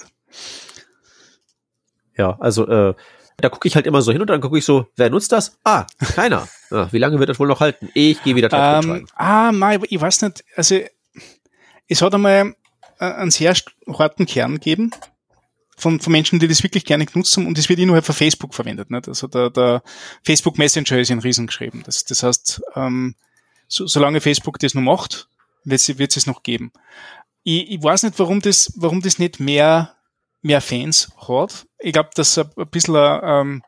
[2.17, 2.95] Ja, also äh,
[3.41, 5.59] da gucke ich halt immer so hin und dann gucke ich so, wer nutzt das?
[5.65, 6.49] Ah, keiner.
[6.73, 7.89] Ja, wie lange wird das wohl noch halten?
[7.95, 9.07] Ich gehe wieder TypeScript Ähm, schreiben.
[9.17, 10.45] ah, nein, ich weiß nicht.
[10.55, 10.79] Also
[11.89, 12.55] es hat einmal
[13.01, 13.55] äh, einen sehr
[13.89, 14.93] harten Kern gegeben
[15.77, 18.55] von, von Menschen, die das wirklich gerne genutzt haben und es wird innerhalb von Facebook
[18.55, 18.89] verwendet.
[18.93, 19.09] Nicht?
[19.09, 19.83] Also der, der
[20.23, 21.83] Facebook Messenger ist in Riesen geschrieben.
[21.85, 23.17] Das, das heißt, ähm,
[23.67, 25.29] so, solange Facebook das noch macht,
[25.65, 26.71] wird es wird es noch geben.
[27.43, 29.97] Ich, ich weiß nicht, warum das, warum das nicht mehr,
[30.43, 31.67] mehr Fans hat.
[31.79, 33.63] Ich glaube, dass ein bisschen ähm,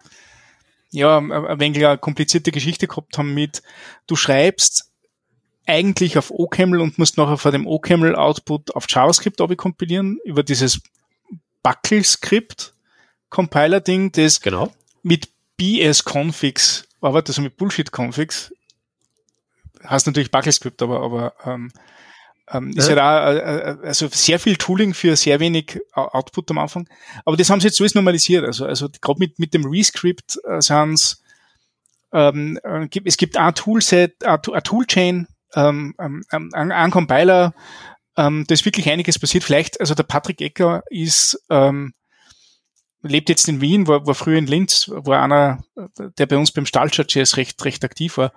[0.91, 3.63] ja, ein wenig eine komplizierte Geschichte gehabt haben mit,
[4.07, 4.91] du schreibst
[5.67, 10.81] eigentlich auf OCaml und musst nachher vor dem OCaml Output auf JavaScript kompilieren über dieses
[11.63, 12.75] Buckle-Skript
[13.31, 14.73] Compiler-Ding, das Genau.
[15.03, 18.53] mit BS-Configs arbeitet, also mit Bullshit-Configs.
[19.89, 21.73] Heißt natürlich Buckle-Skript, aber, aber ähm,
[22.51, 22.91] ähm, ist Ja.
[22.91, 26.89] ja da, äh, äh, also sehr viel Tooling für sehr wenig Output am Anfang.
[27.25, 28.45] Aber das haben sie jetzt alles normalisiert.
[28.45, 31.23] Also, also gerade mit, mit dem Rescript äh, sind's,
[32.13, 37.55] ähm, äh, gibt, es gibt ein Toolset, ein, Toolchain, ähm, ähm, ähm, ein, ein Compiler,
[38.17, 39.45] ähm, da ist wirklich einiges passiert.
[39.45, 41.95] Vielleicht, also der Patrick Ecker ist, ähm,
[43.03, 45.65] lebt jetzt in Wien, war, war früher in Linz, war einer,
[46.19, 48.33] der bei uns beim Stahlchat.js recht, recht aktiv war.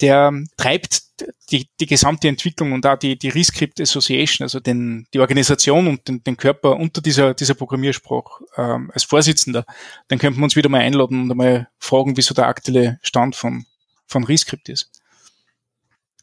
[0.00, 1.02] Der ähm, treibt
[1.50, 6.06] die, die gesamte Entwicklung und auch die, die Rescript Association, also den, die Organisation und
[6.06, 9.64] den, den Körper unter dieser, dieser Programmiersprache ähm, als Vorsitzender.
[10.08, 13.66] Dann könnten wir uns wieder mal einladen und einmal fragen, wieso der aktuelle Stand von,
[14.06, 14.90] von Rescript ist.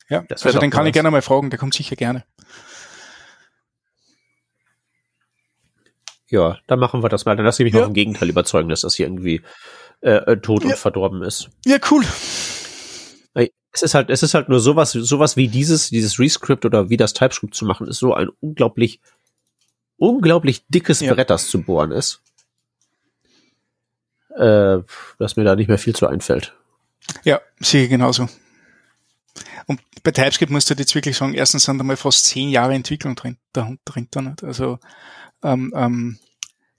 [0.09, 0.95] Ja, Das also den kann mal ich was.
[0.95, 2.25] gerne mal fragen, der kommt sicher gerne.
[6.29, 7.35] Ja, dann machen wir das mal.
[7.35, 7.81] Dann lass ich mich Ja.
[7.81, 9.41] noch im Gegenteil überzeugen, dass das hier irgendwie
[10.01, 10.69] äh, äh, tot Ja.
[10.71, 11.49] und verdorben ist.
[11.65, 12.03] Ja, cool.
[13.71, 16.95] Es ist halt, es ist halt nur sowas, sowas wie dieses, dieses Rescript oder wie
[16.95, 19.01] das TypeScript zu machen, ist so ein unglaublich,
[19.97, 21.13] unglaublich dickes Ja.
[21.13, 22.21] Brett, das zu bohren ist.
[24.29, 24.79] Äh,
[25.19, 26.53] dass mir da nicht mehr viel zu einfällt.
[27.25, 28.29] Ja, sicher genauso.
[29.67, 32.73] Und bei TypeScript musst du jetzt wirklich sagen, erstens sind da mal fast zehn Jahre
[32.75, 34.41] Entwicklung drin, da, drin da nicht.
[34.43, 34.79] Also
[35.45, 36.19] ähm, ähm,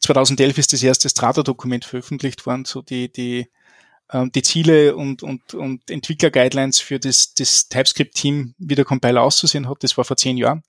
[0.01, 3.49] 2011 ist das erste Strata-Dokument veröffentlicht worden, so die, die,
[4.13, 9.69] ähm, die Ziele und, und, und Entwickler-Guidelines für das, das TypeScript-Team, wie der Compiler auszusehen
[9.69, 10.63] hat, das war vor zehn Jahren.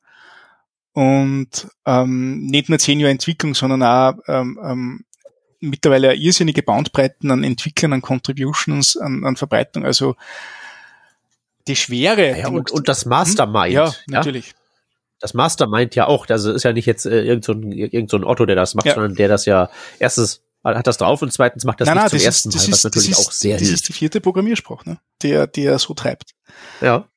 [0.93, 5.05] Und ähm, nicht nur zehn Jahre Entwicklung, sondern auch ähm, ähm,
[5.59, 9.85] mittlerweile eine irrsinnige Bandbreiten an Entwicklern, an Contributions, an, an Verbreitung.
[9.85, 10.15] Also
[11.67, 12.39] die Schwere.
[12.39, 13.73] Ja, und, und das Mastermind.
[13.73, 14.55] ja, natürlich.
[15.19, 16.27] Das Mastermind ja auch.
[16.29, 18.75] Also ist ja nicht jetzt äh, irgend, so ein, irgend so ein Otto, der das
[18.75, 18.93] macht, Ja.
[18.93, 19.69] sondern der das ja
[19.99, 22.83] erstens hat das drauf und zweitens macht das nicht zum ersten das Mal, was ist,
[22.83, 23.81] natürlich das ist, auch sehr das hilft.
[23.81, 24.99] ist die vierte Programmiersprache, ne?
[25.23, 26.31] der, der so treibt.
[26.81, 27.07] Ja.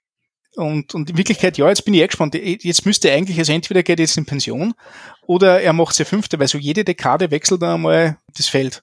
[0.57, 2.35] Und, und in Wirklichkeit, ja, jetzt bin ich eh gespannt.
[2.35, 4.75] Jetzt müsste er eigentlich, also entweder geht er jetzt in Pension
[5.27, 8.83] oder er macht seine fünfte, weil so jede Dekade wechselt er einmal das Feld.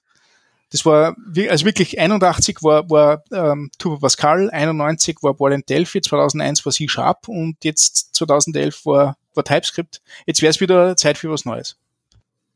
[0.70, 1.16] Das war,
[1.48, 6.88] also wirklich 81 war, war ähm, Turbo Pascal, 91 war Ball Delphi, 2001 war C
[6.88, 10.02] Sharp und jetzt 2011 war, war TypeScript.
[10.26, 11.76] Jetzt wäre es wieder Zeit für was Neues.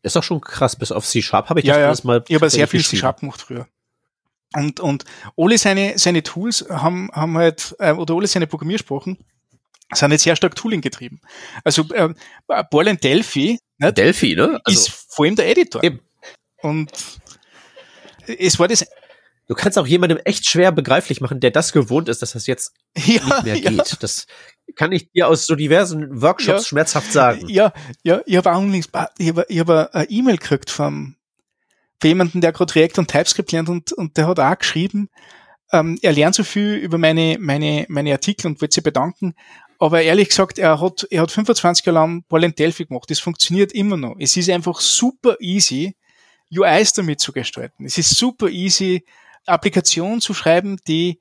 [0.02, 1.86] Ist doch schon krass, bis auf C Sharp habe ich ja, das ja.
[1.86, 2.24] alles mal.
[2.28, 3.66] Ich habe sehr viel C Sharp gemacht früher.
[4.54, 5.04] Und, und
[5.36, 9.16] alle seine, seine Tools haben, haben halt, äh, oder alle seine Programmiersprachen
[9.94, 11.20] sind jetzt sehr stark Tooling getrieben.
[11.64, 12.14] Also äh,
[12.46, 14.60] Ball Delphi nicht, Delphi, ne?
[14.64, 15.82] Also, ist vor allem der Editor.
[15.82, 16.00] Eben.
[16.62, 16.90] Und
[18.26, 18.86] es war das.
[19.48, 22.74] Du kannst auch jemandem echt schwer begreiflich machen, der das gewohnt ist, dass das jetzt
[22.96, 23.90] ja, nicht mehr geht.
[23.90, 23.96] Ja.
[24.00, 24.26] Das
[24.76, 27.48] kann ich dir aus so diversen Workshops ja, schmerzhaft sagen.
[27.48, 27.72] Ja,
[28.02, 28.88] ja, ich habe auch ich
[29.28, 31.16] habe ich hab eine E-Mail gekriegt vom
[32.00, 35.08] für jemanden, der gerade React und TypeScript lernt und, und der hat auch geschrieben,
[35.72, 39.34] ähm, er lernt so viel über meine, meine, meine Artikel und wollte sich bedanken.
[39.78, 43.08] Aber ehrlich gesagt, er hat, er hat 25 Jahre lang Ball Delphi gemacht.
[43.08, 44.16] Das funktioniert immer noch.
[44.18, 45.96] Es ist einfach super easy,
[46.52, 47.84] UIs damit zu gestalten.
[47.84, 49.04] Es ist super easy,
[49.46, 51.20] Applikationen zu schreiben, die,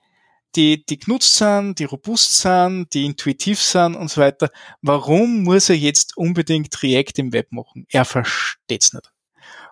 [0.56, 4.50] die, die genutzt sind, die robust sind, die intuitiv sind und so weiter.
[4.82, 7.86] Warum muss er jetzt unbedingt React im Web machen?
[7.90, 9.12] Er versteht's nicht.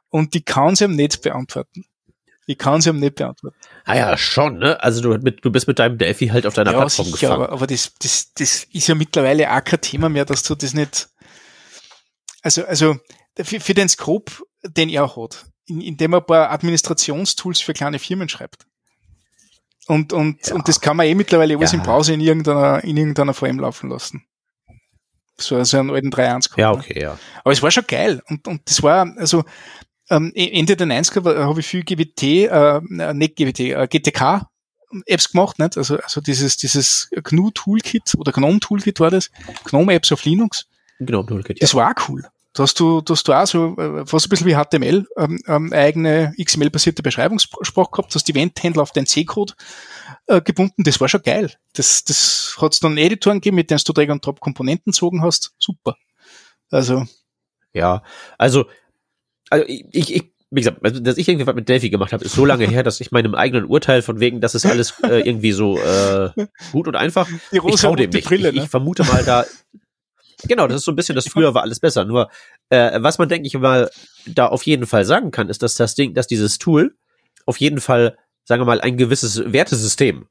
[0.10, 1.86] Und die kann sie ihm nicht beantworten.
[2.48, 3.57] Ich kann sie ihm nicht beantworten.
[3.86, 4.81] Ah ja, schon, ne?
[4.81, 7.44] Also du, mit, du bist mit deinem Delphi halt auf deiner ja, Plattform sicher, gefangen.
[7.44, 10.73] Aber, aber das, das, das ist ja mittlerweile auch kein Thema mehr, dass du das
[10.73, 11.10] nicht.
[12.41, 12.98] Also, also
[13.38, 14.31] für, für den Scope,
[14.64, 18.65] den er hat, in, indem er ein paar Administrationstools für kleine Firmen schreibt.
[19.87, 20.55] Und, und, ja.
[20.55, 21.79] und das kann man eh mittlerweile alles ja.
[21.79, 24.23] im Browser in irgendeiner, in irgendeiner VM laufen lassen.
[25.37, 27.17] So, so einen alten 3.1 Ja, okay, ja.
[27.43, 28.21] Aber es war schon geil.
[28.27, 29.43] Und, und das war, also,
[30.09, 34.47] ähm, e, Ende der 90er habe ich viel GWT, äh, nicht GWT, äh, GTK
[35.05, 35.77] Apps gemacht, nicht?
[35.77, 39.29] Also, also dieses, dieses GNU Toolkit oder GNOME Toolkit war das.
[39.65, 40.67] GNOME Apps auf Linux.
[40.99, 41.61] GNOME Toolkit, ja.
[41.61, 42.25] Das war auch cool.
[42.60, 45.40] Da hast du, da hast du auch so, äh, fast ein bisschen wie HTML, ähm,
[45.48, 49.53] ähm, eigene XML-basierte Beschreibungssprache gehabt, hast die Eventhändler auf den C-Code
[50.27, 50.84] äh, gebunden.
[50.84, 51.53] Das war schon geil.
[51.73, 55.23] Das, das hat es dann Editoren gegeben, mit denen du Drag und Drop Komponenten gezogen
[55.23, 55.53] hast.
[55.57, 55.95] Super.
[56.69, 57.06] Also.
[57.73, 58.03] Ja,
[58.38, 58.65] also
[59.49, 62.34] also ich, ich, wie gesagt, also, dass ich irgendwie was mit Delphi gemacht habe, ist
[62.34, 65.52] so lange her, dass ich meinem eigenen Urteil von wegen, das ist alles äh, irgendwie
[65.52, 66.31] so äh,
[66.72, 67.27] gut und einfach.
[67.52, 68.27] Die ich trau dem nicht.
[68.27, 68.57] Brille, ne?
[68.57, 69.45] ich, ich vermute mal da.
[70.43, 72.05] Genau, das ist so ein bisschen, das früher war alles besser.
[72.05, 72.29] Nur
[72.69, 73.89] äh, was man denke ich mal
[74.25, 76.95] da auf jeden Fall sagen kann, ist, dass das Ding, dass dieses Tool
[77.45, 80.27] auf jeden Fall, sagen wir mal, ein gewisses Wertesystem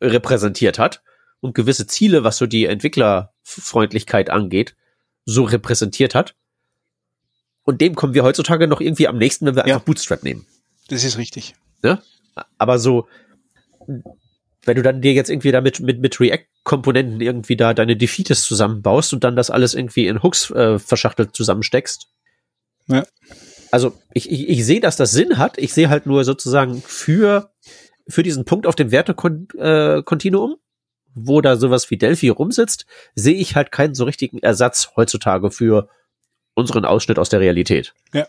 [0.00, 1.02] repräsentiert hat
[1.40, 4.74] und gewisse Ziele, was so die Entwicklerfreundlichkeit angeht,
[5.24, 6.34] so repräsentiert hat
[7.68, 9.74] und dem kommen wir heutzutage noch irgendwie am nächsten, wenn wir ja.
[9.74, 10.46] einfach Bootstrap nehmen.
[10.88, 11.54] Das ist richtig.
[11.82, 12.00] Ne?
[12.56, 13.06] Aber so,
[13.86, 16.18] wenn du dann dir jetzt irgendwie damit mit, mit
[16.68, 21.34] React-Komponenten irgendwie da deine Defeates zusammenbaust und dann das alles irgendwie in Hooks äh, verschachtelt
[21.34, 22.08] zusammensteckst.
[22.86, 23.04] Ja.
[23.70, 25.58] Also ich, ich, ich sehe, dass das Sinn hat.
[25.58, 27.50] Ich sehe halt nur sozusagen für,
[28.08, 30.56] für diesen Punkt auf dem Wertekontinuum, äh,
[31.14, 35.88] wo da sowas wie Delphi rumsitzt, sehe ich halt keinen so richtigen Ersatz heutzutage für
[36.54, 37.94] unseren Ausschnitt aus der Realität.
[38.12, 38.26] Ja.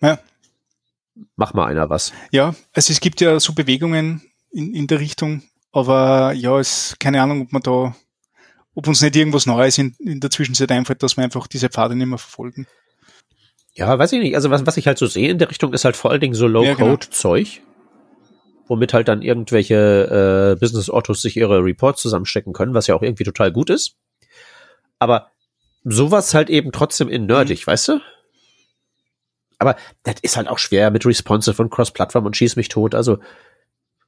[0.00, 0.18] ja.
[1.34, 2.12] Mach mal einer was.
[2.30, 4.22] Ja, also es gibt ja so Bewegungen
[4.52, 5.42] in, in der Richtung,
[5.72, 7.94] aber ja, es keine Ahnung, ob man da,
[8.74, 11.94] ob uns nicht irgendwas Neues in, in der Zwischenzeit einfällt, dass wir einfach diese Pfade
[11.94, 12.66] nicht mehr verfolgen.
[13.74, 14.34] Ja, weiß ich nicht.
[14.34, 16.34] Also was, was ich halt so sehe in der Richtung ist halt vor allen Dingen
[16.34, 18.62] so Low-Code-Zeug, ja, genau.
[18.66, 23.24] womit halt dann irgendwelche äh, Business-Autos sich ihre Reports zusammenstecken können, was ja auch irgendwie
[23.24, 23.96] total gut ist.
[24.98, 25.30] Aber
[25.84, 27.70] sowas halt eben trotzdem in nerdig, mhm.
[27.70, 28.00] weißt du?
[29.58, 32.94] Aber das ist halt auch schwer mit responsive und cross-Plattform und schieß mich tot.
[32.94, 33.18] Also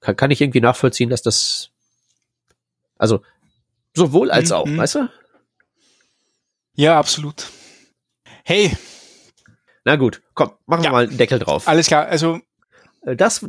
[0.01, 1.71] kann, kann ich irgendwie nachvollziehen, dass das
[2.97, 3.23] also
[3.95, 4.55] sowohl als mhm.
[4.55, 5.09] auch, weißt du?
[6.75, 7.47] Ja, absolut.
[8.45, 8.77] Hey.
[9.85, 10.91] Na gut, komm, machen ja.
[10.91, 11.67] wir mal einen Deckel drauf.
[11.67, 12.41] Alles klar, also
[13.03, 13.47] äh, das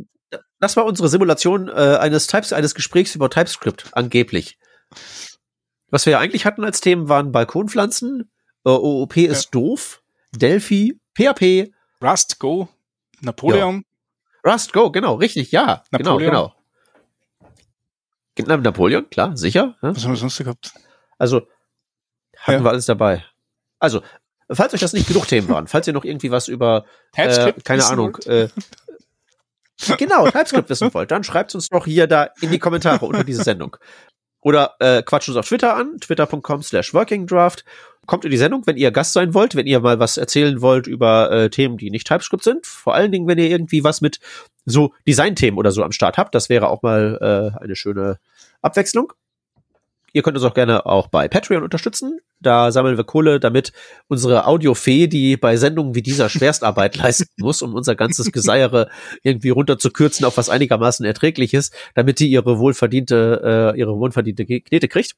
[0.58, 4.58] das war unsere Simulation äh, eines Types eines Gesprächs über TypeScript angeblich.
[5.90, 8.30] Was wir ja eigentlich hatten als Themen waren Balkonpflanzen,
[8.64, 9.50] äh, OOP ist ja.
[9.50, 10.02] doof,
[10.34, 11.72] Delphi, PHP,
[12.02, 12.68] Rust, Go,
[13.20, 13.84] Napoleon.
[14.44, 15.82] Rust, Go, genau, richtig, ja.
[15.90, 16.30] Genau, Napoleon.
[16.32, 16.54] Genau,
[18.34, 18.56] genau.
[18.56, 19.76] Napoleon, klar, sicher.
[19.82, 19.94] Ja?
[19.94, 20.72] Was haben wir sonst gehabt?
[21.18, 21.42] Also,
[22.36, 22.64] hatten ja.
[22.64, 23.24] wir alles dabei.
[23.78, 24.02] Also,
[24.50, 27.84] falls euch das nicht genug Themen waren, falls ihr noch irgendwie was über, äh, keine
[27.84, 28.48] Ahnung, äh,
[29.98, 33.42] genau, TypeScript wissen wollt, dann schreibt uns doch hier da in die Kommentare unter diese
[33.44, 33.76] Sendung.
[34.40, 37.64] Oder äh, quatscht uns auf Twitter an, twitter.com slash workingdraft.
[38.06, 40.88] Kommt in die Sendung, wenn ihr Gast sein wollt, wenn ihr mal was erzählen wollt
[40.88, 42.66] über äh, Themen, die nicht TypeScript sind.
[42.66, 44.18] Vor allen Dingen, wenn ihr irgendwie was mit
[44.64, 46.34] so Design-Themen oder so am Start habt.
[46.34, 47.18] Das wäre auch mal
[47.58, 48.18] äh, eine schöne
[48.60, 49.12] Abwechslung.
[50.12, 52.20] Ihr könnt uns auch gerne auch bei Patreon unterstützen.
[52.42, 53.72] Da sammeln wir Kohle, damit
[54.08, 58.88] unsere Audiofee, die bei Sendungen wie dieser Schwerstarbeit leisten muss, um unser ganzes Geseiere
[59.22, 64.88] irgendwie runterzukürzen auf was einigermaßen erträglich ist, damit die ihre wohlverdiente, äh, ihre wohlverdiente Knete
[64.88, 65.16] kriegt.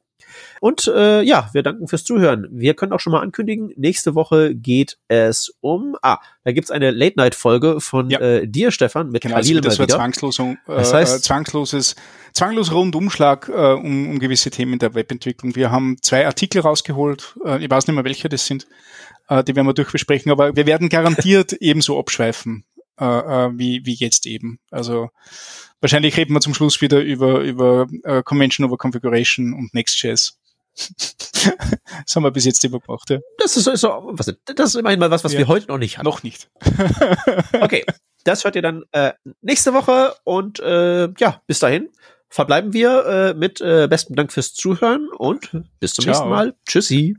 [0.60, 2.46] Und äh, ja, wir danken fürs Zuhören.
[2.50, 6.90] Wir können auch schon mal ankündigen, nächste Woche geht es um, ah, da gibt's eine
[6.90, 8.20] Late-Night-Folge von ja.
[8.20, 9.96] äh, dir, Stefan, mit genau, Khalil also mal wieder.
[9.96, 11.96] Zwangslos, äh, das heißt, äh, zwangsloses,
[12.32, 15.54] zwanglos Rundumschlag äh, um, um gewisse Themen der Webentwicklung.
[15.56, 17.13] Wir haben zwei Artikel rausgeholt,
[17.44, 18.66] äh, ich weiß nicht mehr, welche das sind,
[19.28, 22.64] äh, die werden wir durchbesprechen, aber wir werden garantiert ebenso abschweifen,
[22.98, 24.58] äh, wie, wie jetzt eben.
[24.70, 25.10] Also
[25.80, 27.86] wahrscheinlich reden wir zum Schluss wieder über, über
[28.24, 30.38] Convention over Configuration und Next.js.
[30.76, 33.20] das haben wir bis jetzt immer ja.
[33.38, 35.40] Das ist, so, was, das ist immerhin mal was, was ja.
[35.40, 36.04] wir heute noch nicht haben.
[36.04, 36.50] Noch nicht.
[37.60, 37.84] okay,
[38.24, 41.90] das hört ihr dann äh, nächste Woche und äh, ja, bis dahin
[42.34, 46.12] verbleiben wir äh, mit äh, besten Dank fürs Zuhören und bis zum Ciao.
[46.12, 46.54] nächsten Mal.
[46.66, 47.16] Tschüssi.